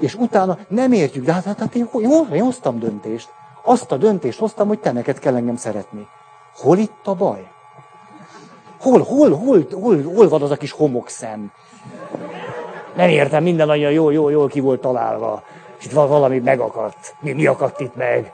És 0.00 0.14
utána 0.14 0.58
nem 0.68 0.92
értjük, 0.92 1.24
de 1.24 1.32
hát, 1.32 1.44
hát, 1.44 1.58
hát 1.58 1.74
én, 1.74 1.88
jó, 1.92 2.26
én 2.26 2.42
hoztam 2.42 2.78
döntést. 2.78 3.28
Azt 3.62 3.92
a 3.92 3.96
döntést 3.96 4.38
hoztam, 4.38 4.68
hogy 4.68 4.78
te 4.78 4.92
neked 4.92 5.18
kell 5.18 5.36
engem 5.36 5.56
szeretni. 5.56 6.08
Hol 6.54 6.78
itt 6.78 7.06
a 7.06 7.14
baj? 7.14 7.50
Hol, 8.80 9.02
hol, 9.02 9.30
hol, 9.30 9.66
hol, 9.70 10.02
hol 10.02 10.28
van 10.28 10.42
az 10.42 10.50
a 10.50 10.56
kis 10.56 10.70
homokszem? 10.70 11.52
Nem 12.96 13.08
értem, 13.08 13.42
minden 13.42 13.70
olyan 13.70 13.92
jó, 13.92 14.10
jó, 14.10 14.28
jól 14.28 14.48
ki 14.48 14.60
volt 14.60 14.80
találva. 14.80 15.42
És 15.78 15.84
itt 15.84 15.92
valami 15.92 16.38
megakadt. 16.38 17.14
Mi, 17.20 17.32
mi 17.32 17.46
akadt 17.46 17.80
itt 17.80 17.96
meg? 17.96 18.32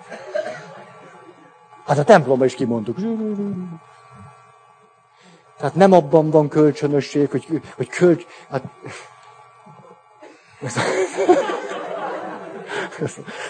Hát 1.86 1.98
a 1.98 2.04
templomban 2.04 2.46
is 2.46 2.54
kimondtuk. 2.54 2.96
Tehát 5.58 5.74
nem 5.74 5.92
abban 5.92 6.30
van 6.30 6.48
kölcsönösség, 6.48 7.30
hogy, 7.30 7.62
hogy 7.76 7.88
kölcs... 7.88 8.24
Hát... 8.50 8.62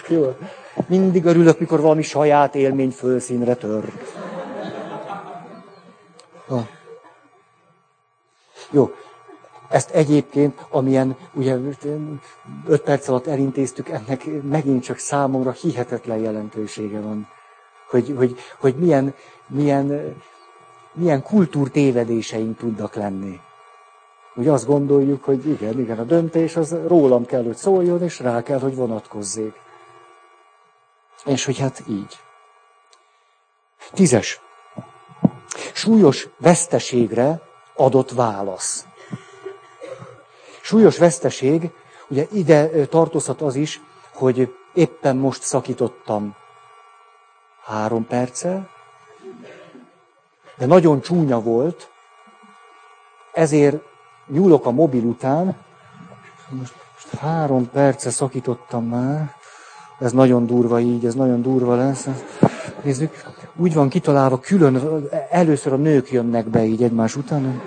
Jó. 0.07 0.35
Mindig 0.87 1.25
örülök, 1.25 1.59
mikor 1.59 1.81
valami 1.81 2.01
saját 2.01 2.55
élmény 2.55 2.91
fölszínre 2.91 3.55
tör. 3.55 3.91
Ha. 6.47 6.67
Jó. 8.71 8.91
Ezt 9.69 9.89
egyébként, 9.89 10.65
amilyen 10.69 11.17
ugye 11.33 11.57
öt 12.67 12.81
perc 12.81 13.07
alatt 13.07 13.27
elintéztük, 13.27 13.89
ennek 13.89 14.25
megint 14.43 14.83
csak 14.83 14.97
számomra 14.97 15.51
hihetetlen 15.51 16.17
jelentősége 16.17 16.99
van. 16.99 17.27
Hogy, 17.89 18.13
hogy, 18.17 18.39
hogy 18.59 18.75
milyen, 18.75 19.13
milyen, 19.47 20.15
milyen 20.93 21.21
kultúrtévedéseink 21.21 22.57
tudnak 22.57 22.95
lenni. 22.95 23.39
Úgy 24.35 24.47
azt 24.47 24.65
gondoljuk, 24.65 25.23
hogy 25.23 25.47
igen, 25.47 25.79
igen, 25.79 25.99
a 25.99 26.03
döntés 26.03 26.55
az 26.55 26.75
rólam 26.87 27.25
kell, 27.25 27.43
hogy 27.43 27.55
szóljon, 27.55 28.03
és 28.03 28.19
rá 28.19 28.43
kell, 28.43 28.59
hogy 28.59 28.75
vonatkozzék. 28.75 29.53
És 31.25 31.45
hogy 31.45 31.57
hát 31.57 31.83
így. 31.87 32.19
Tízes. 33.91 34.41
Súlyos 35.73 36.27
veszteségre 36.37 37.41
adott 37.75 38.11
válasz. 38.11 38.85
Súlyos 40.61 40.97
veszteség, 40.97 41.71
ugye 42.07 42.27
ide 42.31 42.85
tartozhat 42.85 43.41
az 43.41 43.55
is, 43.55 43.81
hogy 44.13 44.55
éppen 44.73 45.15
most 45.15 45.41
szakítottam 45.41 46.35
három 47.63 48.07
perccel, 48.07 48.69
de 50.57 50.65
nagyon 50.65 51.01
csúnya 51.01 51.41
volt, 51.41 51.91
ezért 53.31 53.83
nyúlok 54.27 54.65
a 54.65 54.71
mobil 54.71 55.03
után, 55.03 55.55
most, 56.49 56.73
most 56.93 57.15
három 57.15 57.69
perce 57.69 58.09
szakítottam 58.09 58.85
már, 58.85 59.35
ez 59.99 60.11
nagyon 60.11 60.45
durva 60.45 60.79
így, 60.79 61.05
ez 61.05 61.13
nagyon 61.13 61.41
durva 61.41 61.75
lesz. 61.75 62.07
Nézzük, 62.83 63.23
úgy 63.55 63.73
van 63.73 63.89
kitalálva 63.89 64.39
külön, 64.39 65.07
először 65.29 65.73
a 65.73 65.75
nők 65.75 66.11
jönnek 66.11 66.47
be 66.47 66.63
így 66.63 66.83
egymás 66.83 67.15
után. 67.15 67.61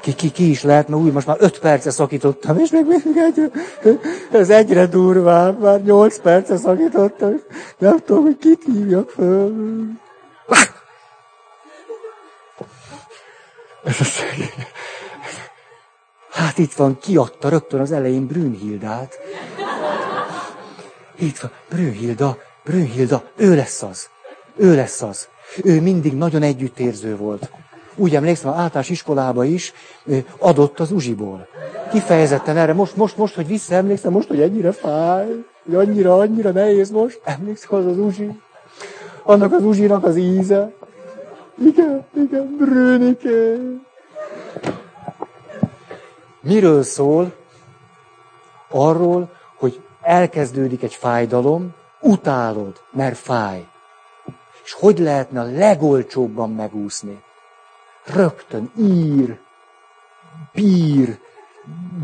Ki, 0.00 0.14
ki, 0.14 0.30
ki 0.30 0.50
is 0.50 0.62
lehet, 0.62 0.88
mert 0.88 1.02
úgy 1.02 1.12
most 1.12 1.26
már 1.26 1.36
öt 1.40 1.58
perce 1.58 1.90
szakítottam, 1.90 2.58
és 2.58 2.70
még 2.70 2.86
mindig 2.86 3.16
egy, 3.16 3.50
ez 4.32 4.50
egyre 4.50 4.86
durvább, 4.86 5.60
már 5.60 5.82
nyolc 5.82 6.18
perce 6.18 6.56
szakítottam, 6.56 7.40
nem 7.78 7.98
tudom, 8.04 8.22
hogy 8.22 8.38
kit 8.38 8.64
hívjak 8.64 9.10
föl. 9.10 9.54
Hát 16.30 16.58
itt 16.58 16.72
van, 16.72 16.98
kiadta 16.98 17.48
rögtön 17.48 17.80
az 17.80 17.92
elején 17.92 18.26
Brünnhildát. 18.26 19.18
Itt 21.18 21.38
van, 21.38 21.50
Brünnhilda, 21.68 22.38
Brünnhilda, 22.64 23.22
ő 23.36 23.54
lesz 23.54 23.82
az. 23.82 24.08
Ő 24.56 24.74
lesz 24.74 25.02
az. 25.02 25.28
Ő 25.64 25.80
mindig 25.80 26.14
nagyon 26.14 26.42
együttérző 26.42 27.16
volt. 27.16 27.50
Úgy 27.94 28.14
emlékszem, 28.14 28.50
az 28.50 28.56
általános 28.56 28.88
iskolába 28.88 29.44
is 29.44 29.72
adott 30.38 30.80
az 30.80 30.92
uzsiból. 30.92 31.48
Kifejezetten 31.90 32.56
erre, 32.56 32.72
most, 32.72 32.96
most, 32.96 33.16
most, 33.16 33.34
hogy 33.34 33.46
visszaemlékszem, 33.46 34.12
most, 34.12 34.28
hogy 34.28 34.40
ennyire 34.40 34.72
fáj, 34.72 35.26
hogy 35.64 35.74
annyira, 35.74 36.18
annyira 36.18 36.50
nehéz 36.50 36.90
most, 36.90 37.20
emlékszem 37.24 37.78
az 37.78 37.86
az 37.86 37.98
uzsi. 37.98 38.40
Annak 39.22 39.52
az 39.52 39.62
uzsinak 39.62 40.04
az 40.04 40.16
íze. 40.16 40.72
Igen, 41.58 42.04
igen, 42.14 42.56
Brünike. 42.58 43.56
Miről 46.40 46.82
szól? 46.82 47.34
Arról, 48.70 49.30
hogy 49.56 49.80
elkezdődik 50.02 50.82
egy 50.82 50.94
fájdalom, 50.94 51.74
utálod, 52.00 52.80
mert 52.92 53.16
fáj. 53.16 53.66
És 54.64 54.72
hogy 54.72 54.98
lehetne 54.98 55.40
a 55.40 55.50
legolcsóbban 55.50 56.50
megúszni? 56.50 57.22
Rögtön 58.04 58.70
ír, 58.78 59.38
bír, 60.52 61.18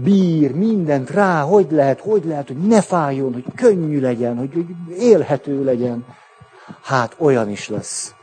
bír 0.02 0.54
mindent 0.54 1.10
rá, 1.10 1.42
hogy 1.42 1.66
lehet, 1.70 2.00
hogy 2.00 2.24
lehet, 2.24 2.46
hogy 2.46 2.58
ne 2.58 2.82
fájjon, 2.82 3.32
hogy 3.32 3.44
könnyű 3.54 4.00
legyen, 4.00 4.38
hogy, 4.38 4.52
hogy 4.52 4.96
élhető 4.98 5.64
legyen. 5.64 6.06
Hát 6.82 7.14
olyan 7.18 7.50
is 7.50 7.68
lesz. 7.68 8.14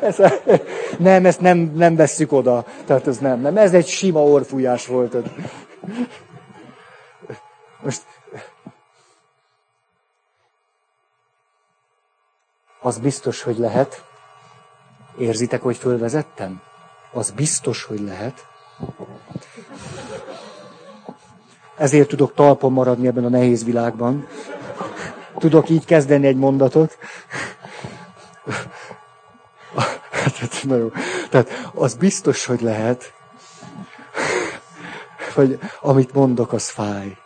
Ez, 0.00 0.22
nem, 0.98 1.26
ezt 1.26 1.40
nem, 1.40 1.58
nem 1.58 1.96
vesszük 1.96 2.32
oda. 2.32 2.64
Tehát 2.86 3.06
ez 3.06 3.18
nem, 3.18 3.40
nem. 3.40 3.56
Ez 3.56 3.74
egy 3.74 3.86
sima 3.86 4.22
orfújás 4.22 4.86
volt. 4.86 5.16
Most 7.82 8.02
az 12.80 12.98
biztos, 12.98 13.42
hogy 13.42 13.58
lehet. 13.58 14.04
Érzitek, 15.18 15.62
hogy 15.62 15.76
fölvezettem? 15.76 16.60
Az 17.12 17.30
biztos, 17.30 17.84
hogy 17.84 18.00
lehet. 18.00 18.46
Ezért 21.76 22.08
tudok 22.08 22.34
talpon 22.34 22.72
maradni 22.72 23.06
ebben 23.06 23.24
a 23.24 23.28
nehéz 23.28 23.64
világban. 23.64 24.26
Tudok 25.38 25.68
így 25.68 25.84
kezdeni 25.84 26.26
egy 26.26 26.36
mondatot. 26.36 26.98
Hát, 30.10 30.62
na 30.62 30.76
jó. 30.76 30.90
Tehát 31.30 31.70
az 31.74 31.94
biztos, 31.94 32.44
hogy 32.44 32.60
lehet, 32.60 33.12
hogy 35.34 35.58
amit 35.80 36.12
mondok, 36.12 36.52
az 36.52 36.68
fáj. 36.70 37.18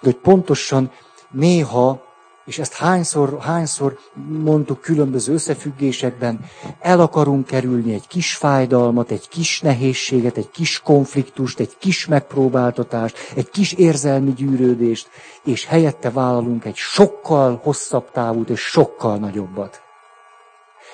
De 0.00 0.10
hogy 0.10 0.16
pontosan 0.16 0.92
néha, 1.30 2.07
és 2.48 2.58
ezt 2.58 2.74
hányszor, 2.74 3.38
hányszor 3.40 3.98
mondtuk 4.28 4.80
különböző 4.80 5.32
összefüggésekben, 5.32 6.40
el 6.80 7.00
akarunk 7.00 7.46
kerülni 7.46 7.94
egy 7.94 8.06
kis 8.06 8.34
fájdalmat, 8.34 9.10
egy 9.10 9.28
kis 9.28 9.60
nehézséget, 9.60 10.36
egy 10.36 10.50
kis 10.50 10.80
konfliktust, 10.80 11.60
egy 11.60 11.76
kis 11.78 12.06
megpróbáltatást, 12.06 13.32
egy 13.34 13.50
kis 13.50 13.72
érzelmi 13.72 14.32
gyűrődést, 14.32 15.08
és 15.44 15.64
helyette 15.64 16.10
vállalunk 16.10 16.64
egy 16.64 16.76
sokkal 16.76 17.60
hosszabb 17.62 18.10
távút 18.10 18.50
és 18.50 18.60
sokkal 18.60 19.16
nagyobbat 19.16 19.82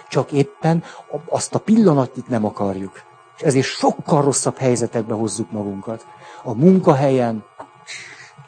csak 0.08 0.32
éppen 0.32 0.84
azt 1.28 1.54
a 1.54 1.58
pillanatit 1.58 2.28
nem 2.28 2.44
akarjuk. 2.44 3.02
És 3.36 3.42
ezért 3.42 3.66
sokkal 3.66 4.22
rosszabb 4.22 4.56
helyzetekbe 4.56 5.14
hozzuk 5.14 5.50
magunkat. 5.50 6.06
A 6.42 6.54
munkahelyen 6.54 7.44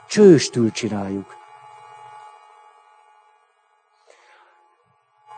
csőstül 0.08 0.70
csináljuk. 0.70 1.35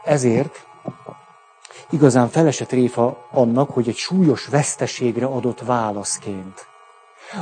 Ezért 0.08 0.66
igazán 1.90 2.28
felesett 2.28 2.70
réfa 2.70 3.26
annak, 3.30 3.70
hogy 3.70 3.88
egy 3.88 3.96
súlyos 3.96 4.46
veszteségre 4.46 5.26
adott 5.26 5.60
válaszként. 5.60 6.66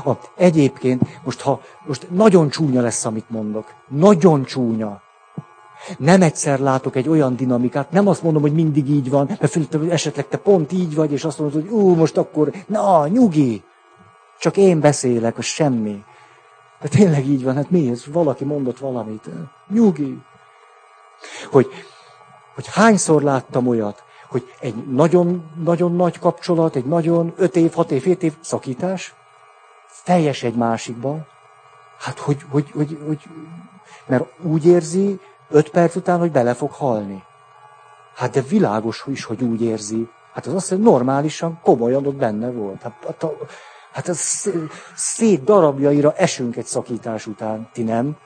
A, 0.04 0.12
egyébként, 0.36 1.02
most, 1.24 1.40
ha, 1.40 1.60
most 1.84 2.10
nagyon 2.10 2.48
csúnya 2.48 2.80
lesz, 2.80 3.04
amit 3.04 3.30
mondok. 3.30 3.74
Nagyon 3.88 4.44
csúnya. 4.44 5.02
Nem 5.98 6.22
egyszer 6.22 6.58
látok 6.58 6.96
egy 6.96 7.08
olyan 7.08 7.36
dinamikát, 7.36 7.90
nem 7.90 8.08
azt 8.08 8.22
mondom, 8.22 8.42
hogy 8.42 8.54
mindig 8.54 8.88
így 8.88 9.10
van, 9.10 9.26
mert 9.26 9.50
fölöttem, 9.50 9.90
esetleg 9.90 10.28
te 10.28 10.36
pont 10.36 10.72
így 10.72 10.94
vagy, 10.94 11.12
és 11.12 11.24
azt 11.24 11.38
mondod, 11.38 11.62
hogy 11.62 11.70
ú, 11.70 11.94
most 11.94 12.16
akkor, 12.16 12.52
na, 12.66 13.06
nyugi, 13.06 13.62
csak 14.38 14.56
én 14.56 14.80
beszélek, 14.80 15.38
az 15.38 15.44
semmi. 15.44 16.04
De 16.80 16.88
tényleg 16.88 17.26
így 17.26 17.44
van, 17.44 17.54
hát 17.54 17.70
mi 17.70 17.90
ez? 17.90 18.06
Valaki 18.06 18.44
mondott 18.44 18.78
valamit. 18.78 19.28
Nyugi. 19.68 20.18
Hogy, 21.50 21.66
hogy 22.56 22.66
hányszor 22.72 23.22
láttam 23.22 23.66
olyat, 23.66 24.04
hogy 24.28 24.54
egy 24.60 24.74
nagyon, 24.74 25.50
nagyon 25.64 25.96
nagy 25.96 26.18
kapcsolat, 26.18 26.76
egy 26.76 26.84
nagyon 26.84 27.32
öt 27.36 27.56
év, 27.56 27.72
hat 27.72 27.90
év, 27.90 28.02
hét 28.02 28.22
év 28.22 28.34
szakítás, 28.40 29.14
teljes 30.04 30.42
egy 30.42 30.54
másikba. 30.54 31.26
Hát, 31.98 32.18
hogy, 32.18 32.44
hogy, 32.50 32.70
hogy, 32.70 32.98
hogy, 33.06 33.22
mert 34.06 34.24
úgy 34.42 34.66
érzi 34.66 35.20
öt 35.48 35.68
perc 35.68 35.96
után, 35.96 36.18
hogy 36.18 36.30
bele 36.32 36.54
fog 36.54 36.72
halni. 36.72 37.22
Hát 38.14 38.30
de 38.30 38.40
világos 38.40 39.04
is, 39.06 39.24
hogy 39.24 39.42
úgy 39.42 39.62
érzi. 39.62 40.08
Hát 40.32 40.46
az 40.46 40.54
azt, 40.54 40.68
hogy 40.68 40.80
normálisan, 40.80 41.60
komolyan 41.62 42.06
ott 42.06 42.14
benne 42.14 42.50
volt. 42.50 42.82
Hát, 42.82 42.96
hát, 43.06 43.22
a, 43.22 43.36
hát 43.92 44.08
az 44.08 44.50
szét 44.94 45.44
darabjaira 45.44 46.12
esünk 46.12 46.56
egy 46.56 46.66
szakítás 46.66 47.26
után, 47.26 47.68
ti 47.72 47.82
nem? 47.82 48.16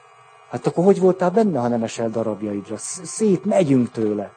Hát 0.51 0.66
akkor 0.66 0.84
hogy 0.84 1.01
voltál 1.01 1.30
benne, 1.30 1.61
ha 1.61 1.68
nem 1.68 1.82
esel 1.82 2.11
darabjaidra? 2.11 2.76
Szét 2.76 3.44
megyünk 3.44 3.90
tőle. 3.90 4.32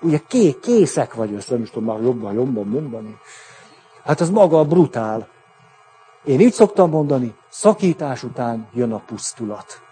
Ugye 0.00 0.18
ké, 0.28 0.58
készek 0.58 1.14
vagy, 1.14 1.32
össze, 1.32 1.52
nem 1.52 1.62
is 1.62 1.70
tudom 1.70 1.84
már 1.84 2.02
jobban, 2.02 2.34
jobban 2.34 2.66
mondani. 2.66 3.18
Hát 4.04 4.20
az 4.20 4.30
maga 4.30 4.58
a 4.58 4.64
brutál. 4.64 5.28
Én 6.24 6.40
így 6.40 6.52
szoktam 6.52 6.90
mondani, 6.90 7.34
szakítás 7.48 8.22
után 8.22 8.68
jön 8.72 8.92
a 8.92 8.98
pusztulat. 8.98 9.82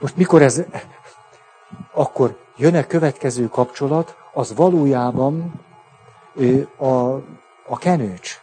Most 0.00 0.16
mikor 0.16 0.42
ez, 0.42 0.62
akkor 1.92 2.38
jön 2.56 2.74
a 2.74 2.86
következő 2.86 3.48
kapcsolat, 3.48 4.16
az 4.32 4.54
valójában 4.54 5.60
a, 6.76 7.14
a 7.66 7.78
kenőcs. 7.78 8.39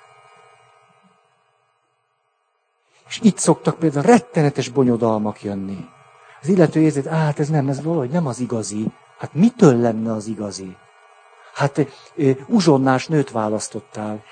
És 3.08 3.20
itt 3.24 3.38
szoktak 3.38 3.80
például 3.80 4.05
rettenetes 4.05 4.70
bonyodalmak 4.70 5.43
jönni. 5.43 5.86
Az 6.41 6.47
illető 6.47 6.80
érzi, 6.80 7.08
hát 7.08 7.39
ez 7.39 7.49
nem, 7.49 7.68
ez 7.68 7.84
valahogy 7.84 8.10
nem 8.10 8.28
az 8.28 8.39
igazi. 8.39 8.91
Hát 9.18 9.34
mitől 9.34 9.80
lenne 9.80 10.12
az 10.12 10.28
igazi? 10.28 10.76
Hát 11.53 11.88
uzsonnás 12.47 13.08
nőt 13.08 13.32
választottál. 13.32 14.24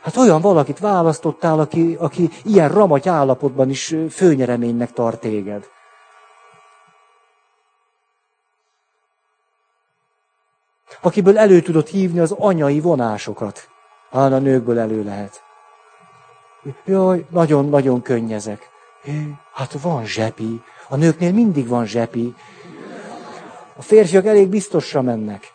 Hát 0.00 0.16
olyan 0.16 0.40
valakit 0.40 0.78
választottál, 0.78 1.60
aki, 1.60 1.96
aki 1.98 2.30
ilyen 2.44 2.68
ramagy 2.68 3.08
állapotban 3.08 3.70
is 3.70 3.94
főnyereménynek 4.10 4.92
tart 4.92 5.20
téged. 5.20 5.68
Akiből 11.00 11.38
elő 11.38 11.60
tudod 11.60 11.86
hívni 11.86 12.18
az 12.18 12.32
anyai 12.32 12.80
vonásokat. 12.80 13.68
Hát 14.10 14.32
a 14.32 14.38
nőkből 14.38 14.78
elő 14.78 15.04
lehet. 15.04 15.45
Jaj, 16.84 17.26
nagyon-nagyon 17.30 18.02
könnyezek. 18.02 18.70
Hát 19.52 19.72
van 19.72 20.04
zsepi. 20.04 20.62
A 20.88 20.96
nőknél 20.96 21.32
mindig 21.32 21.68
van 21.68 21.86
zsepi. 21.86 22.34
A 23.76 23.82
férfiak 23.82 24.26
elég 24.26 24.48
biztosra 24.48 25.02
mennek. 25.02 25.52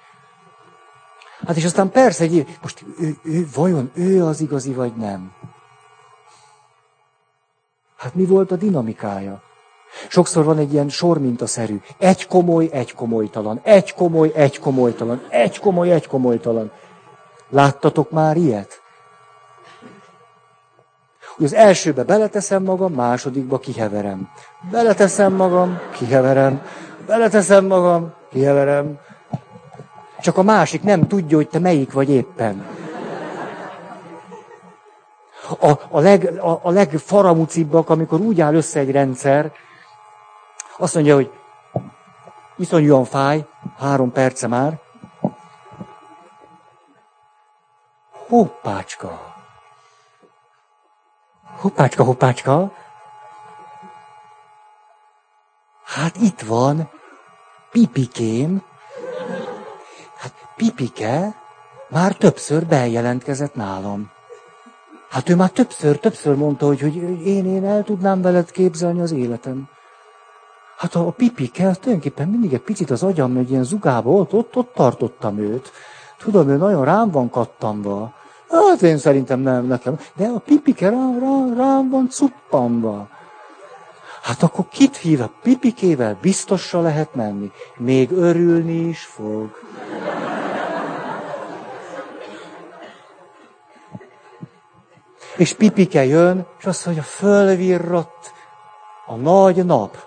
Hát 1.47 1.55
és 1.55 1.65
aztán 1.65 1.89
persze, 1.89 2.23
egy, 2.23 2.57
most 2.61 2.85
ő, 2.99 3.17
ő, 3.23 3.47
vajon 3.55 3.91
ő 3.93 4.25
az 4.25 4.41
igazi, 4.41 4.73
vagy 4.73 4.95
nem? 4.95 5.31
Hát 7.97 8.15
mi 8.15 8.25
volt 8.25 8.51
a 8.51 8.55
dinamikája? 8.55 9.41
Sokszor 10.09 10.43
van 10.43 10.57
egy 10.57 10.73
ilyen 10.73 10.89
sormintaszerű. 10.89 11.81
Egy 11.97 12.27
komoly, 12.27 12.69
egy 12.71 12.93
komolytalan. 12.93 13.59
Egy 13.63 13.93
komoly, 13.93 14.31
egy 14.35 14.59
komolytalan. 14.59 15.21
Egy 15.29 15.59
komoly, 15.59 15.91
egy 15.91 16.07
komolytalan. 16.07 16.71
Láttatok 17.49 18.11
már 18.11 18.37
ilyet? 18.37 18.80
Az 21.43 21.53
elsőbe 21.53 22.03
beleteszem 22.03 22.63
magam, 22.63 22.93
másodikba 22.93 23.59
kiheverem. 23.59 24.29
Beleteszem 24.71 25.33
magam, 25.33 25.79
kiheverem. 25.93 26.61
Beleteszem 27.05 27.65
magam, 27.65 28.13
kiheverem. 28.31 28.99
Csak 30.19 30.37
a 30.37 30.41
másik 30.41 30.83
nem 30.83 31.07
tudja, 31.07 31.37
hogy 31.37 31.47
te 31.47 31.59
melyik 31.59 31.93
vagy 31.93 32.09
éppen. 32.09 32.65
A, 35.59 35.71
a, 35.89 35.99
leg, 35.99 36.39
a, 36.39 36.59
a 36.63 36.71
legfaramucibbak, 36.71 37.89
amikor 37.89 38.19
úgy 38.19 38.41
áll 38.41 38.53
össze 38.53 38.79
egy 38.79 38.91
rendszer, 38.91 39.51
azt 40.77 40.93
mondja, 40.93 41.15
hogy 41.15 41.31
iszonyúan 42.57 43.03
fáj, 43.03 43.45
három 43.77 44.11
perce 44.11 44.47
már. 44.47 44.79
Hoppácska. 48.27 49.30
Hoppácska, 51.61 52.03
hoppácska. 52.03 52.71
Hát 55.83 56.15
itt 56.15 56.41
van 56.41 56.89
Pipikém. 57.71 58.61
Hát 60.17 60.33
Pipike 60.55 61.35
már 61.89 62.15
többször 62.15 62.65
bejelentkezett 62.65 63.55
nálam. 63.55 64.11
Hát 65.09 65.29
ő 65.29 65.35
már 65.35 65.49
többször, 65.49 65.99
többször 65.99 66.35
mondta, 66.35 66.65
hogy, 66.65 66.81
hogy 66.81 66.95
én, 67.27 67.45
én 67.45 67.65
el 67.65 67.83
tudnám 67.83 68.21
veled 68.21 68.51
képzelni 68.51 69.01
az 69.01 69.11
életem. 69.11 69.69
Hát 70.77 70.95
a, 70.95 71.07
a 71.07 71.11
pipike, 71.11 71.67
az 71.67 71.77
tulajdonképpen 71.77 72.27
mindig 72.27 72.53
egy 72.53 72.61
picit 72.61 72.89
az 72.89 73.03
agyam 73.03 73.37
egy 73.37 73.51
ilyen 73.51 73.63
zugába, 73.63 74.11
ott, 74.11 74.33
ott, 74.33 74.55
ott 74.55 74.73
tartottam 74.73 75.37
őt. 75.37 75.71
Tudom, 76.17 76.49
ő 76.49 76.57
nagyon 76.57 76.85
rám 76.85 77.11
van 77.11 77.29
kattanva. 77.29 78.13
Hát 78.51 78.81
én 78.81 78.97
szerintem 78.97 79.39
nem 79.39 79.65
nekem. 79.65 79.99
De 80.15 80.27
a 80.27 80.39
pipike 80.39 80.89
rám, 80.89 81.19
rám, 81.19 81.53
rám 81.57 81.89
van 81.89 82.09
cuppanva. 82.09 83.07
Hát 84.21 84.43
akkor 84.43 84.67
kit 84.67 84.97
hív 84.97 85.21
a 85.21 85.31
pipikével? 85.43 86.17
Biztosra 86.21 86.81
lehet 86.81 87.15
menni. 87.15 87.51
Még 87.77 88.11
örülni 88.11 88.87
is 88.87 89.05
fog. 89.05 89.49
És 95.37 95.53
pipike 95.53 96.05
jön, 96.05 96.45
és 96.59 96.65
azt 96.65 96.85
mondja, 96.85 97.03
fölvirrott 97.03 98.33
a 99.05 99.15
nagy 99.15 99.65
nap. 99.65 99.97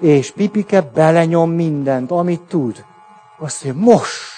És 0.00 0.30
pipike 0.30 0.80
belenyom 0.80 1.50
mindent, 1.50 2.10
amit 2.10 2.40
tud. 2.40 2.84
Azt 3.38 3.64
mondja, 3.64 3.82
most! 3.82 4.31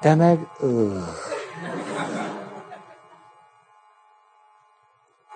Te 0.00 0.14
meg... 0.14 0.48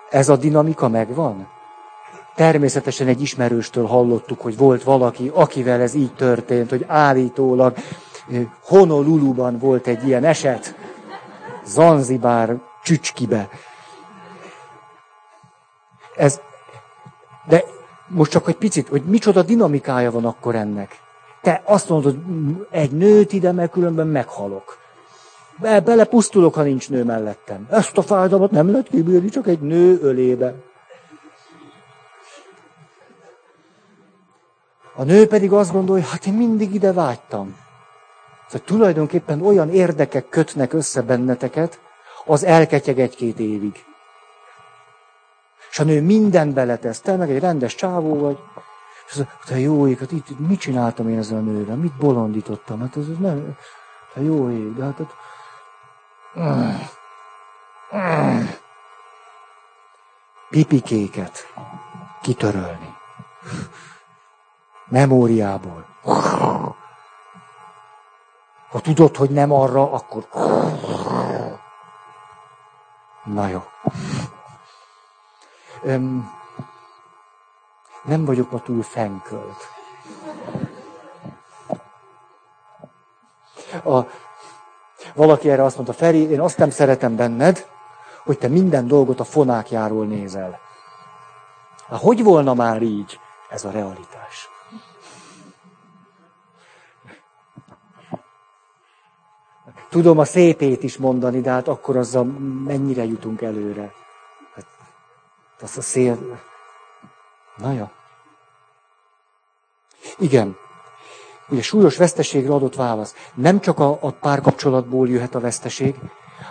Ez 0.09 0.29
a 0.29 0.35
dinamika 0.35 0.87
megvan? 0.87 1.47
Természetesen 2.35 3.07
egy 3.07 3.21
ismerőstől 3.21 3.85
hallottuk, 3.85 4.41
hogy 4.41 4.57
volt 4.57 4.83
valaki, 4.83 5.31
akivel 5.33 5.81
ez 5.81 5.93
így 5.93 6.13
történt, 6.13 6.69
hogy 6.69 6.85
állítólag 6.87 7.77
Honoluluban 8.61 9.57
volt 9.59 9.87
egy 9.87 10.07
ilyen 10.07 10.23
eset, 10.23 10.75
Zanzibár 11.65 12.61
csücskibe. 12.83 13.49
Ez, 16.15 16.41
de 17.47 17.63
most 18.07 18.31
csak 18.31 18.47
egy 18.47 18.57
picit, 18.57 18.87
hogy 18.87 19.03
micsoda 19.03 19.41
dinamikája 19.41 20.11
van 20.11 20.25
akkor 20.25 20.55
ennek. 20.55 21.03
Te 21.45 21.61
azt 21.65 21.89
mondod, 21.89 22.17
egy 22.69 22.91
nőt 22.91 23.33
ide, 23.33 23.51
mert 23.51 23.71
különben 23.71 24.07
meghalok. 24.07 24.77
Be, 25.59 25.81
belepusztulok, 25.81 26.53
ha 26.53 26.61
nincs 26.61 26.89
nő 26.89 27.03
mellettem. 27.03 27.67
Ezt 27.69 27.97
a 27.97 28.01
fájdalmat 28.01 28.51
nem 28.51 28.71
lehet 28.71 28.87
kibírni, 28.87 29.29
csak 29.29 29.47
egy 29.47 29.59
nő 29.59 29.99
ölébe. 30.01 30.55
A 34.95 35.03
nő 35.03 35.27
pedig 35.27 35.51
azt 35.51 35.71
gondolja, 35.71 36.05
hát 36.05 36.25
én 36.25 36.33
mindig 36.33 36.73
ide 36.73 36.93
vágytam. 36.93 37.57
Szóval 38.47 38.67
tulajdonképpen 38.67 39.41
olyan 39.41 39.69
érdekek 39.69 40.29
kötnek 40.29 40.73
össze 40.73 41.01
benneteket, 41.01 41.79
az 42.25 42.43
elketyeg 42.43 42.99
egy-két 42.99 43.39
évig. 43.39 43.85
És 45.71 45.79
a 45.79 45.83
nő 45.83 46.01
mindent 46.01 46.53
beletesz, 46.53 46.99
te 46.99 47.15
meg 47.15 47.31
egy 47.31 47.39
rendes 47.39 47.75
csávó 47.75 48.17
vagy, 48.17 48.37
és 49.07 49.17
az, 49.17 49.25
te 49.45 49.59
jó 49.59 49.87
ég, 49.87 49.99
hát 49.99 50.11
itt, 50.11 50.39
mit 50.39 50.59
csináltam 50.59 51.09
én 51.09 51.17
ezzel 51.17 51.37
a 51.37 51.41
nővel, 51.41 51.75
mit 51.75 51.97
bolondítottam, 51.97 52.79
hát 52.79 52.97
ez, 52.97 53.07
ez 53.07 53.17
nem, 53.17 53.57
te 54.13 54.21
jó 54.21 54.49
ég, 54.49 54.73
de 54.73 54.83
hát, 54.83 54.97
hát 54.97 55.15
pipikéket. 60.49 61.53
kitörölni. 62.21 62.93
Memóriából. 64.85 65.85
Ha 68.69 68.79
tudod, 68.81 69.15
hogy 69.15 69.29
nem 69.29 69.51
arra, 69.51 69.91
akkor... 69.91 70.27
Na 73.23 73.47
jó. 73.47 73.63
Nem 78.05 78.25
vagyok 78.25 78.51
ma 78.51 78.59
túl 78.59 78.83
fenkölt. 78.83 79.73
A, 83.83 84.01
valaki 85.13 85.49
erre 85.49 85.63
azt 85.63 85.75
mondta, 85.75 85.93
Feri, 85.93 86.29
én 86.29 86.41
azt 86.41 86.57
nem 86.57 86.69
szeretem 86.69 87.15
benned, 87.15 87.67
hogy 88.23 88.37
te 88.37 88.47
minden 88.47 88.87
dolgot 88.87 89.19
a 89.19 89.23
fonákjáról 89.23 90.05
nézel. 90.05 90.59
Hát 91.87 92.01
hogy 92.01 92.23
volna 92.23 92.53
már 92.53 92.81
így? 92.81 93.19
Ez 93.49 93.65
a 93.65 93.71
realitás. 93.71 94.49
Tudom 99.89 100.19
a 100.19 100.25
szépét 100.25 100.83
is 100.83 100.97
mondani, 100.97 101.41
de 101.41 101.51
hát 101.51 101.67
akkor 101.67 101.97
azzal 101.97 102.23
mennyire 102.65 103.03
jutunk 103.03 103.41
előre. 103.41 103.93
Hát, 104.55 104.65
az 105.61 105.77
a 105.77 105.81
szél... 105.81 106.41
Na 107.57 107.71
ja. 107.71 107.91
Igen. 110.17 110.57
Ugye 111.47 111.61
súlyos 111.61 111.97
veszteségre 111.97 112.53
adott 112.53 112.75
válasz. 112.75 113.15
Nem 113.33 113.59
csak 113.59 113.79
a, 113.79 113.97
a 114.01 114.11
párkapcsolatból 114.11 115.09
jöhet 115.09 115.35
a 115.35 115.39
veszteség, 115.39 115.95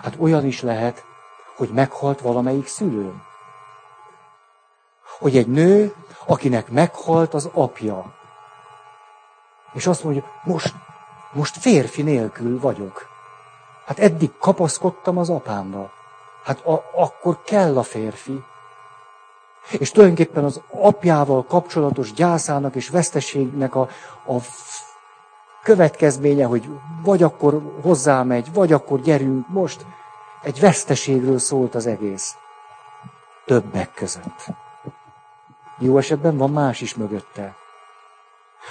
hát 0.02 0.16
olyan 0.18 0.44
is 0.46 0.62
lehet, 0.62 1.04
hogy 1.56 1.68
meghalt 1.68 2.20
valamelyik 2.20 2.66
szülő. 2.66 3.12
Hogy 5.18 5.36
egy 5.36 5.48
nő, 5.48 5.94
akinek 6.26 6.70
meghalt 6.70 7.34
az 7.34 7.50
apja. 7.52 8.14
És 9.72 9.86
azt 9.86 10.04
mondja, 10.04 10.24
most, 10.44 10.74
most 11.32 11.56
férfi 11.56 12.02
nélkül 12.02 12.60
vagyok. 12.60 13.08
Hát 13.86 13.98
eddig 13.98 14.30
kapaszkodtam 14.38 15.18
az 15.18 15.30
apámba. 15.30 15.90
Hát 16.44 16.66
a, 16.66 16.90
akkor 16.94 17.42
kell 17.42 17.78
a 17.78 17.82
férfi. 17.82 18.42
És 19.70 19.90
tulajdonképpen 19.90 20.44
az 20.44 20.60
apjával 20.70 21.44
kapcsolatos 21.44 22.12
gyászának 22.12 22.74
és 22.74 22.88
veszteségnek 22.88 23.74
a, 23.74 23.88
a 24.26 24.34
következménye, 25.62 26.44
hogy 26.44 26.68
vagy 27.02 27.22
akkor 27.22 27.62
hozzámegy, 27.82 28.52
vagy 28.52 28.72
akkor 28.72 29.00
gyerünk 29.00 29.48
most, 29.48 29.86
egy 30.42 30.60
veszteségről 30.60 31.38
szólt 31.38 31.74
az 31.74 31.86
egész. 31.86 32.36
Többek 33.46 33.94
között. 33.94 34.46
Jó 35.78 35.98
esetben 35.98 36.36
van 36.36 36.50
más 36.50 36.80
is 36.80 36.94
mögötte. 36.94 37.54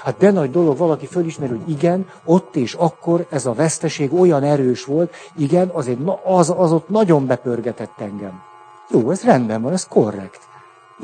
Hát 0.03 0.17
de 0.17 0.31
nagy 0.31 0.51
dolog 0.51 0.77
valaki 0.77 1.05
fölismer, 1.05 1.49
hogy 1.49 1.69
igen, 1.69 2.09
ott 2.25 2.55
és 2.55 2.73
akkor 2.73 3.25
ez 3.29 3.45
a 3.45 3.53
veszteség 3.53 4.13
olyan 4.13 4.43
erős 4.43 4.85
volt, 4.85 5.15
igen, 5.35 5.69
azért 5.69 5.99
az, 6.23 6.53
az 6.57 6.71
ott 6.71 6.89
nagyon 6.89 7.27
bepörgetett 7.27 7.99
engem. 7.99 8.41
Jó, 8.89 9.11
ez 9.11 9.23
rendben 9.23 9.61
van, 9.61 9.73
ez 9.73 9.87
korrekt. 9.87 10.39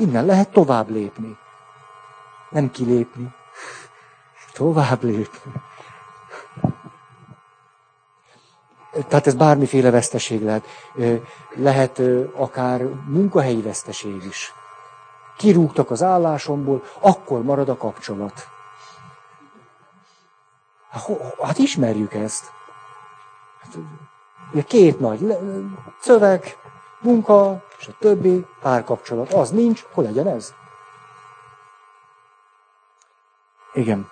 Innen 0.00 0.24
lehet 0.24 0.48
tovább 0.52 0.90
lépni. 0.90 1.36
Nem 2.50 2.70
kilépni. 2.70 3.34
Tovább 4.52 5.02
lépni. 5.02 5.52
Tehát 9.08 9.26
ez 9.26 9.34
bármiféle 9.34 9.90
veszteség 9.90 10.42
lehet. 10.42 10.66
Lehet 11.54 12.00
akár 12.34 12.82
munkahelyi 13.06 13.62
veszteség 13.62 14.24
is. 14.24 14.54
Kirúgtak 15.36 15.90
az 15.90 16.02
állásomból, 16.02 16.82
akkor 17.00 17.42
marad 17.42 17.68
a 17.68 17.76
kapcsolat. 17.76 18.48
Hát 21.42 21.58
ismerjük 21.58 22.14
ezt. 22.14 22.52
Hát, 23.60 23.76
két 24.66 25.00
nagy 25.00 25.36
szöveg, 26.00 26.56
munka, 27.00 27.62
és 27.78 27.86
a 27.86 27.92
többi 27.98 28.46
párkapcsolat. 28.60 29.32
Az 29.32 29.50
nincs, 29.50 29.84
hol 29.92 30.04
legyen 30.04 30.26
ez? 30.26 30.54
Igen. 33.72 34.08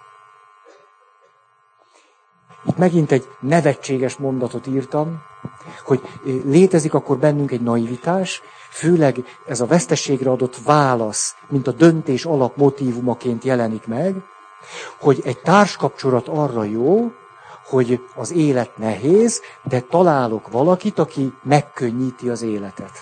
Itt 2.65 2.77
megint 2.77 3.13
egy 3.13 3.29
nevetséges 3.41 4.17
mondatot 4.17 4.67
írtam, 4.67 5.23
hogy 5.85 6.01
létezik 6.45 6.95
akkor 6.95 7.19
bennünk 7.19 7.51
egy 7.51 7.61
naivitás, 7.61 8.43
főleg 8.71 9.25
ez 9.47 9.61
a 9.61 9.67
vesztességre 9.67 10.31
adott 10.31 10.57
válasz, 10.65 11.37
mint 11.49 11.67
a 11.67 11.73
döntés 11.73 12.25
alap 12.25 12.57
motivumaként 12.57 13.45
jelenik 13.45 13.87
meg, 13.87 14.17
hogy 15.01 15.21
egy 15.25 15.39
társkapcsolat 15.39 16.29
arra 16.29 16.65
jó, 16.65 17.13
hogy 17.69 18.01
az 18.15 18.33
élet 18.33 18.77
nehéz, 18.77 19.43
de 19.63 19.81
találok 19.81 20.51
valakit, 20.51 20.99
aki 20.99 21.33
megkönnyíti 21.43 22.29
az 22.29 22.43
életet. 22.43 22.93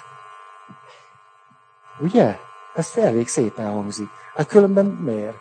Ugye? 2.01 2.39
Ez 2.75 2.93
elég 2.95 3.29
szépen 3.29 3.71
hangzik. 3.73 4.09
Hát 4.35 4.47
különben 4.47 4.87
miért? 4.87 5.37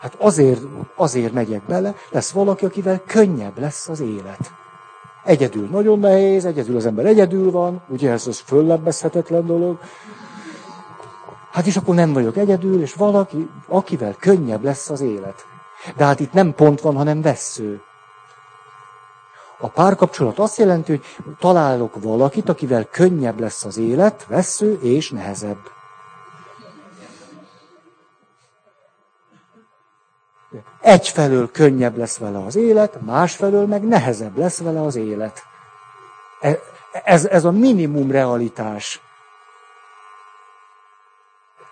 Hát 0.00 0.14
azért, 0.18 0.62
azért 0.96 1.32
megyek 1.32 1.62
bele, 1.62 1.94
lesz 2.10 2.30
valaki, 2.30 2.64
akivel 2.64 3.02
könnyebb 3.06 3.58
lesz 3.58 3.88
az 3.88 4.00
élet. 4.00 4.52
Egyedül 5.24 5.68
nagyon 5.68 5.98
nehéz, 5.98 6.44
egyedül 6.44 6.76
az 6.76 6.86
ember 6.86 7.06
egyedül 7.06 7.50
van, 7.50 7.82
ugye 7.88 8.10
ez 8.10 8.26
az 8.26 8.38
föllebbezhetetlen 8.38 9.46
dolog. 9.46 9.78
Hát 11.50 11.66
is 11.66 11.76
akkor 11.76 11.94
nem 11.94 12.12
vagyok 12.12 12.36
egyedül, 12.36 12.80
és 12.80 12.94
valaki, 12.94 13.48
akivel 13.66 14.14
könnyebb 14.18 14.64
lesz 14.64 14.90
az 14.90 15.00
élet. 15.00 15.46
De 15.96 16.04
hát 16.04 16.20
itt 16.20 16.32
nem 16.32 16.54
pont 16.54 16.80
van, 16.80 16.96
hanem 16.96 17.22
vessző. 17.22 17.82
A 19.60 19.68
párkapcsolat 19.68 20.38
azt 20.38 20.58
jelenti, 20.58 20.90
hogy 20.90 21.04
találok 21.38 22.02
valakit, 22.02 22.48
akivel 22.48 22.84
könnyebb 22.84 23.40
lesz 23.40 23.64
az 23.64 23.76
élet, 23.76 24.26
vesző 24.26 24.78
és 24.82 25.10
nehezebb. 25.10 25.58
Egyfelől 30.80 31.50
könnyebb 31.50 31.96
lesz 31.96 32.18
vele 32.18 32.38
az 32.44 32.56
élet, 32.56 33.00
másfelől 33.00 33.66
meg 33.66 33.82
nehezebb 33.82 34.36
lesz 34.36 34.58
vele 34.58 34.82
az 34.82 34.96
élet. 34.96 35.42
E, 36.40 36.58
ez, 37.04 37.24
ez 37.24 37.44
a 37.44 37.50
minimum 37.50 38.10
realitás. 38.10 39.00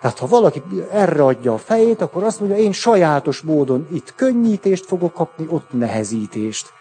Tehát 0.00 0.18
ha 0.18 0.26
valaki 0.26 0.62
erre 0.90 1.24
adja 1.24 1.52
a 1.52 1.58
fejét, 1.58 2.00
akkor 2.00 2.24
azt 2.24 2.40
mondja, 2.40 2.58
én 2.58 2.72
sajátos 2.72 3.40
módon 3.40 3.88
itt 3.92 4.14
könnyítést 4.14 4.86
fogok 4.86 5.12
kapni, 5.12 5.46
ott 5.50 5.72
nehezítést. 5.72 6.72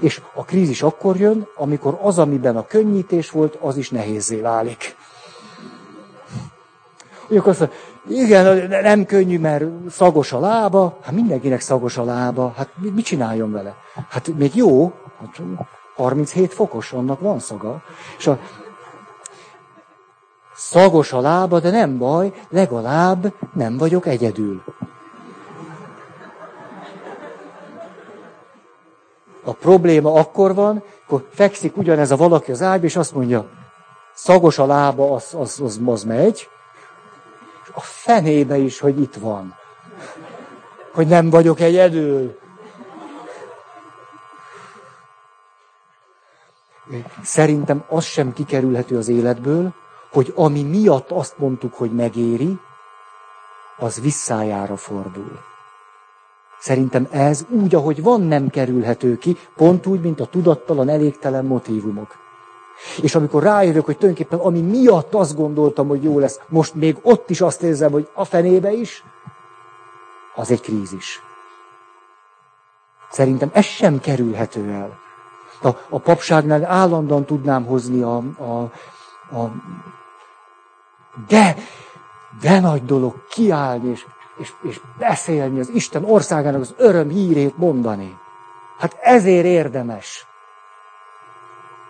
És 0.00 0.20
a 0.34 0.44
krízis 0.44 0.82
akkor 0.82 1.16
jön, 1.16 1.46
amikor 1.56 1.98
az, 2.02 2.18
amiben 2.18 2.56
a 2.56 2.66
könnyítés 2.66 3.30
volt, 3.30 3.54
az 3.60 3.76
is 3.76 3.90
nehézé 3.90 4.40
válik. 4.40 4.96
Akkor 7.28 7.48
azt 7.48 7.68
igen, 8.08 8.68
nem 8.68 9.04
könnyű, 9.04 9.38
mert 9.38 9.64
szagos 9.90 10.32
a 10.32 10.40
lába. 10.40 10.98
Hát 11.02 11.14
mindenkinek 11.14 11.60
szagos 11.60 11.96
a 11.96 12.04
lába. 12.04 12.52
Hát 12.56 12.68
mit 12.94 13.04
csináljon 13.04 13.52
vele? 13.52 13.74
Hát 14.08 14.36
még 14.36 14.54
jó, 14.54 14.92
hát 15.20 15.40
37 15.96 16.52
fokos, 16.52 16.92
annak 16.92 17.20
van 17.20 17.38
szaga. 17.38 17.82
És 18.18 18.26
a, 18.26 18.38
szagos 20.54 21.12
a 21.12 21.20
lába, 21.20 21.60
de 21.60 21.70
nem 21.70 21.98
baj, 21.98 22.32
legalább 22.48 23.32
nem 23.52 23.76
vagyok 23.76 24.06
egyedül. 24.06 24.62
A 29.50 29.52
probléma 29.52 30.12
akkor 30.12 30.54
van, 30.54 30.82
akkor 31.04 31.28
fekszik 31.32 31.76
ugyanez 31.76 32.10
a 32.10 32.16
valaki 32.16 32.50
az 32.50 32.62
ágyba, 32.62 32.86
és 32.86 32.96
azt 32.96 33.14
mondja, 33.14 33.48
szagos 34.14 34.58
a 34.58 34.66
lába, 34.66 35.14
az, 35.14 35.34
az, 35.38 35.60
az, 35.60 35.80
az 35.86 36.04
megy, 36.04 36.48
és 37.62 37.70
a 37.74 37.80
fenébe 37.80 38.56
is, 38.56 38.80
hogy 38.80 39.00
itt 39.00 39.14
van. 39.14 39.54
Hogy 40.92 41.06
nem 41.06 41.30
vagyok 41.30 41.60
egyedül. 41.60 42.38
Szerintem 47.22 47.84
az 47.88 48.04
sem 48.04 48.32
kikerülhető 48.32 48.96
az 48.96 49.08
életből, 49.08 49.74
hogy 50.12 50.32
ami 50.36 50.62
miatt 50.62 51.10
azt 51.10 51.38
mondtuk, 51.38 51.74
hogy 51.74 51.94
megéri, 51.94 52.58
az 53.76 54.00
visszájára 54.00 54.76
fordul. 54.76 55.49
Szerintem 56.60 57.08
ez 57.10 57.46
úgy, 57.48 57.74
ahogy 57.74 58.02
van, 58.02 58.20
nem 58.20 58.48
kerülhető 58.48 59.18
ki, 59.18 59.36
pont 59.56 59.86
úgy, 59.86 60.00
mint 60.00 60.20
a 60.20 60.26
tudattalan, 60.26 60.88
elégtelen 60.88 61.44
motivumok. 61.44 62.16
És 63.02 63.14
amikor 63.14 63.42
rájövök, 63.42 63.84
hogy 63.84 63.96
tulajdonképpen 63.96 64.38
ami 64.38 64.60
miatt 64.60 65.14
azt 65.14 65.36
gondoltam, 65.36 65.88
hogy 65.88 66.02
jó 66.02 66.18
lesz, 66.18 66.40
most 66.48 66.74
még 66.74 66.96
ott 67.02 67.30
is 67.30 67.40
azt 67.40 67.62
érzem, 67.62 67.90
hogy 67.90 68.08
a 68.14 68.24
fenébe 68.24 68.72
is, 68.72 69.04
az 70.34 70.50
egy 70.50 70.60
krízis. 70.60 71.22
Szerintem 73.10 73.50
ez 73.52 73.64
sem 73.64 74.00
kerülhető 74.00 74.70
el. 74.70 74.98
A, 75.62 75.68
a 75.88 75.98
papságnál 75.98 76.64
állandóan 76.64 77.24
tudnám 77.24 77.64
hozni 77.64 78.02
a, 78.02 78.16
a, 78.16 78.60
a 79.36 79.52
de 81.28 81.56
de 82.40 82.60
nagy 82.60 82.84
dolog 82.84 83.26
kiállni 83.28 83.90
és, 83.90 84.06
és, 84.40 84.52
és 84.62 84.80
beszélni 84.98 85.60
az 85.60 85.68
Isten 85.68 86.04
országának 86.04 86.60
az 86.60 86.74
öröm 86.76 87.08
hírét 87.08 87.56
mondani. 87.56 88.18
Hát 88.78 88.98
ezért 89.02 89.44
érdemes. 89.44 90.26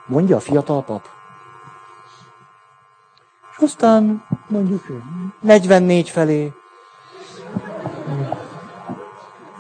Mondja 0.07 0.37
a 0.37 0.41
fiatal 0.41 0.85
pap. 0.85 1.09
És 3.51 3.57
aztán 3.63 4.25
mondjuk 4.49 4.87
44 5.41 6.11
felé. 6.11 6.53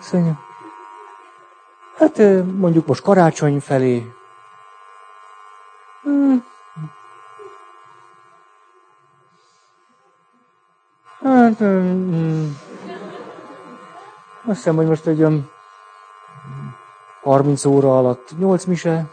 Szönjük. 0.00 0.36
Hát 1.96 2.18
mondjuk 2.56 2.86
most 2.86 3.02
karácsony 3.02 3.60
felé. 3.60 4.12
Hmm. 6.02 6.44
Hát, 11.22 11.58
hmm. 11.58 12.69
Azt 14.50 14.58
hiszem, 14.58 14.76
hogy 14.76 14.86
most 14.86 15.06
egy 15.06 15.18
olyan 15.18 15.50
30 17.22 17.64
óra 17.64 17.98
alatt 17.98 18.38
8 18.38 18.64
mise. 18.64 19.06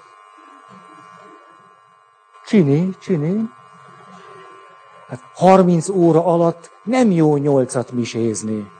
Csini, 2.46 2.96
csini. 3.00 3.50
Hát 5.08 5.22
30 5.34 5.90
óra 5.90 6.26
alatt 6.26 6.72
nem 6.84 7.12
jó 7.12 7.38
nyolcat 7.38 7.92
misézni. 7.92 8.72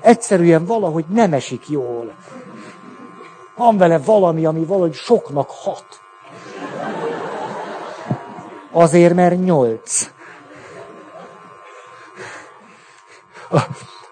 Egyszerűen 0.00 0.64
valahogy 0.64 1.04
nem 1.08 1.32
esik 1.32 1.68
jól. 1.68 2.14
Van 3.56 3.78
vele 3.78 3.98
valami, 3.98 4.44
ami 4.44 4.64
valahogy 4.64 4.94
soknak 4.94 5.50
hat. 5.50 6.00
Azért, 8.72 9.14
mert 9.14 9.44
nyolc. 9.44 10.12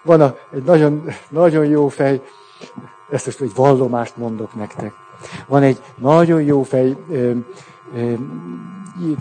Van 0.03 0.21
a, 0.21 0.35
egy 0.51 0.63
nagyon, 0.63 1.03
nagyon 1.29 1.65
jó 1.65 1.87
fej, 1.87 2.21
ezt 3.09 3.25
most 3.25 3.41
egy 3.41 3.55
vallomást 3.55 4.17
mondok 4.17 4.55
nektek. 4.55 4.93
Van 5.47 5.63
egy 5.63 5.81
nagyon 5.95 6.41
jó 6.41 6.63
fej 6.63 6.97
ö, 7.09 7.31
ö, 7.95 8.13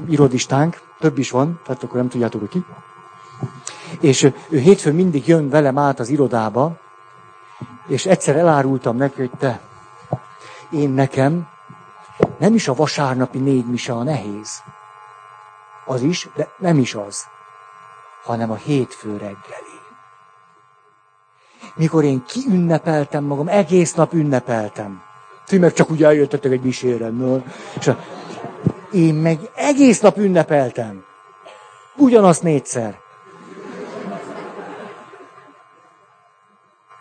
irodistánk, 0.08 0.80
több 0.98 1.18
is 1.18 1.30
van, 1.30 1.60
tehát 1.64 1.82
akkor 1.82 1.96
nem 1.96 2.08
tudjátok, 2.08 2.40
hogy 2.40 2.48
ki. 2.48 2.64
És 4.00 4.22
ő 4.48 4.58
hétfőn 4.58 4.94
mindig 4.94 5.28
jön 5.28 5.48
velem 5.48 5.78
át 5.78 6.00
az 6.00 6.08
irodába, 6.08 6.76
és 7.86 8.06
egyszer 8.06 8.36
elárultam 8.36 8.96
neki, 8.96 9.20
hogy 9.20 9.30
te, 9.38 9.60
én 10.70 10.90
nekem 10.90 11.48
nem 12.38 12.54
is 12.54 12.68
a 12.68 12.74
vasárnapi 12.74 13.38
négy 13.38 13.66
mise 13.66 13.92
a 13.92 14.02
nehéz. 14.02 14.62
Az 15.84 16.02
is, 16.02 16.28
de 16.34 16.48
nem 16.58 16.78
is 16.78 16.94
az, 16.94 17.26
hanem 18.24 18.50
a 18.50 18.54
hétfő 18.54 19.16
reggeli. 19.16 19.71
Mikor 21.74 22.04
én 22.04 22.24
kiünnepeltem 22.26 23.24
magam, 23.24 23.48
egész 23.48 23.94
nap 23.94 24.12
ünnepeltem. 24.12 25.02
Ti 25.46 25.58
meg 25.58 25.72
csak 25.72 25.90
úgy 25.90 26.02
eljöttetek 26.02 26.52
egy 26.52 26.62
misére. 26.62 27.08
No? 27.08 27.40
És 27.78 27.90
én 28.92 29.14
meg 29.14 29.38
egész 29.54 30.00
nap 30.00 30.16
ünnepeltem. 30.16 31.04
Ugyanazt 31.96 32.42
négyszer. 32.42 33.00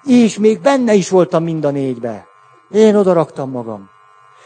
És 0.04 0.38
még 0.38 0.62
benne 0.62 0.94
is 0.94 1.10
voltam 1.10 1.44
mind 1.44 1.66
a 1.66 1.72
négybe. 1.72 2.28
Én 2.72 2.96
oda 2.96 3.14
raktam 3.14 3.52
magam. 3.52 3.90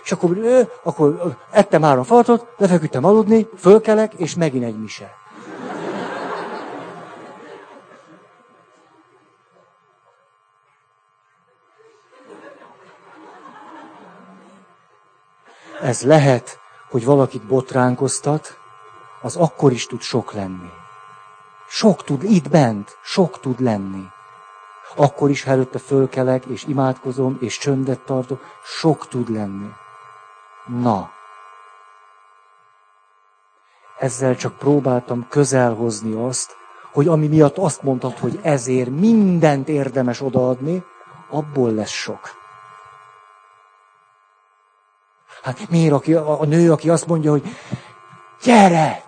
És 0.04 0.12
akkor, 0.12 0.38
akkor 0.84 1.36
ettem 1.52 1.82
három 1.82 2.04
falatot, 2.04 2.48
lefeküdtem 2.58 3.06
aludni, 3.06 3.48
fölkelek, 3.58 4.14
és 4.14 4.36
megint 4.36 4.64
egy 4.64 4.80
mise. 4.80 5.14
Ez 15.86 16.02
lehet, 16.02 16.60
hogy 16.90 17.06
valakit 17.06 17.46
botránkoztat, 17.46 18.60
az 19.22 19.36
akkor 19.36 19.72
is 19.72 19.88
tud 19.88 20.02
sok 20.02 20.34
lenni. 20.34 20.70
Sok 21.68 22.04
tud, 22.04 22.24
itt 22.24 22.50
bent, 22.50 22.98
sok 23.04 23.40
tud 23.40 23.60
lenni. 23.60 24.06
Akkor 24.96 25.30
is, 25.30 25.44
ha 25.44 25.52
előtte 25.52 25.80
fölkelek, 25.80 26.46
és 26.46 26.64
imádkozom, 26.64 27.38
és 27.40 27.58
csöndet 27.58 28.00
tartok, 28.00 28.42
sok 28.64 29.08
tud 29.08 29.30
lenni. 29.30 29.70
Na, 30.66 31.12
ezzel 34.00 34.36
csak 34.36 34.58
próbáltam 34.58 35.28
közelhozni 35.30 36.14
azt, 36.14 36.56
hogy 36.94 37.08
ami 37.08 37.28
miatt 37.28 37.58
azt 37.58 37.84
mondtad, 37.84 38.18
hogy 38.18 38.40
ezért 38.42 38.90
mindent 38.90 39.68
érdemes 39.68 40.22
odaadni, 40.22 40.84
abból 41.30 41.72
lesz 41.72 41.90
sok. 41.90 42.44
Hát 45.46 45.70
miért 45.70 45.94
aki, 45.94 46.14
a, 46.14 46.42
a 46.42 46.46
nő, 46.46 46.72
aki 46.72 46.90
azt 46.90 47.08
mondja, 47.08 47.32
hogy 47.32 47.44
gyerek, 48.44 49.04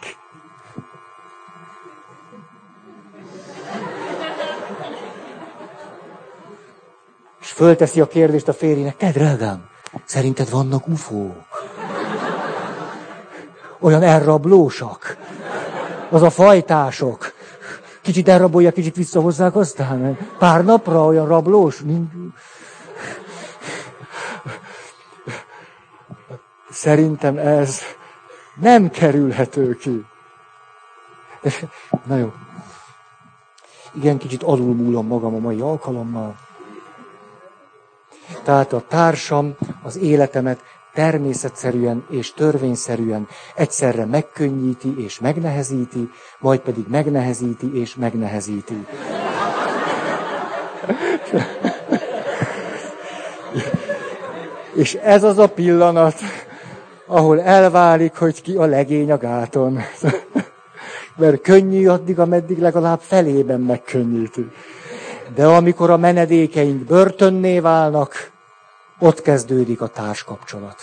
és 7.41 7.51
fölteszi 7.51 8.01
a 8.01 8.07
kérdést 8.07 8.47
a 8.47 8.53
férjének, 8.53 8.97
te 8.97 9.11
drágám, 9.11 9.65
szerinted 10.05 10.49
vannak 10.49 10.87
ufók? 10.87 11.45
Olyan 13.79 14.03
elrablósak? 14.03 15.17
Az 16.09 16.21
a 16.21 16.29
fajtások? 16.29 17.33
Kicsit 18.01 18.27
elrabolja, 18.27 18.71
kicsit 18.71 18.95
visszahozzák 18.95 19.55
aztán? 19.55 20.17
Pár 20.37 20.63
napra 20.63 21.05
olyan 21.05 21.27
rablós? 21.27 21.81
Szerintem 26.77 27.37
ez 27.37 27.81
nem 28.55 28.89
kerülhető 28.89 29.75
ki. 29.75 30.05
Na 32.07 32.17
jó. 32.17 32.33
Igen, 33.93 34.17
kicsit 34.17 34.43
alulmúlom 34.43 35.07
magam 35.07 35.35
a 35.35 35.39
mai 35.39 35.59
alkalommal. 35.59 36.35
Tehát 38.43 38.73
a 38.73 38.83
társam 38.87 39.55
az 39.83 39.97
életemet 39.97 40.63
természetszerűen 40.93 42.05
és 42.09 42.33
törvényszerűen 42.33 43.27
egyszerre 43.55 44.05
megkönnyíti 44.05 45.03
és 45.03 45.19
megnehezíti, 45.19 46.09
majd 46.39 46.59
pedig 46.59 46.85
megnehezíti 46.87 47.79
és 47.79 47.95
megnehezíti. 47.95 48.85
és 54.77 54.93
ez 54.93 55.23
az 55.23 55.37
a 55.37 55.47
pillanat, 55.47 56.15
ahol 57.07 57.41
elválik, 57.41 58.15
hogy 58.15 58.41
ki 58.41 58.55
a 58.55 58.65
legény 58.65 59.11
a 59.11 59.17
gáton. 59.17 59.79
Mert 61.15 61.41
könnyű 61.41 61.87
addig, 61.87 62.19
ameddig 62.19 62.59
legalább 62.59 62.99
felében 62.99 63.59
megkönnyíti. 63.59 64.51
De 65.35 65.45
amikor 65.47 65.89
a 65.89 65.97
menedékeink 65.97 66.85
börtönné 66.85 67.59
válnak, 67.59 68.31
ott 68.99 69.21
kezdődik 69.21 69.81
a 69.81 69.87
társkapcsolat. 69.87 70.75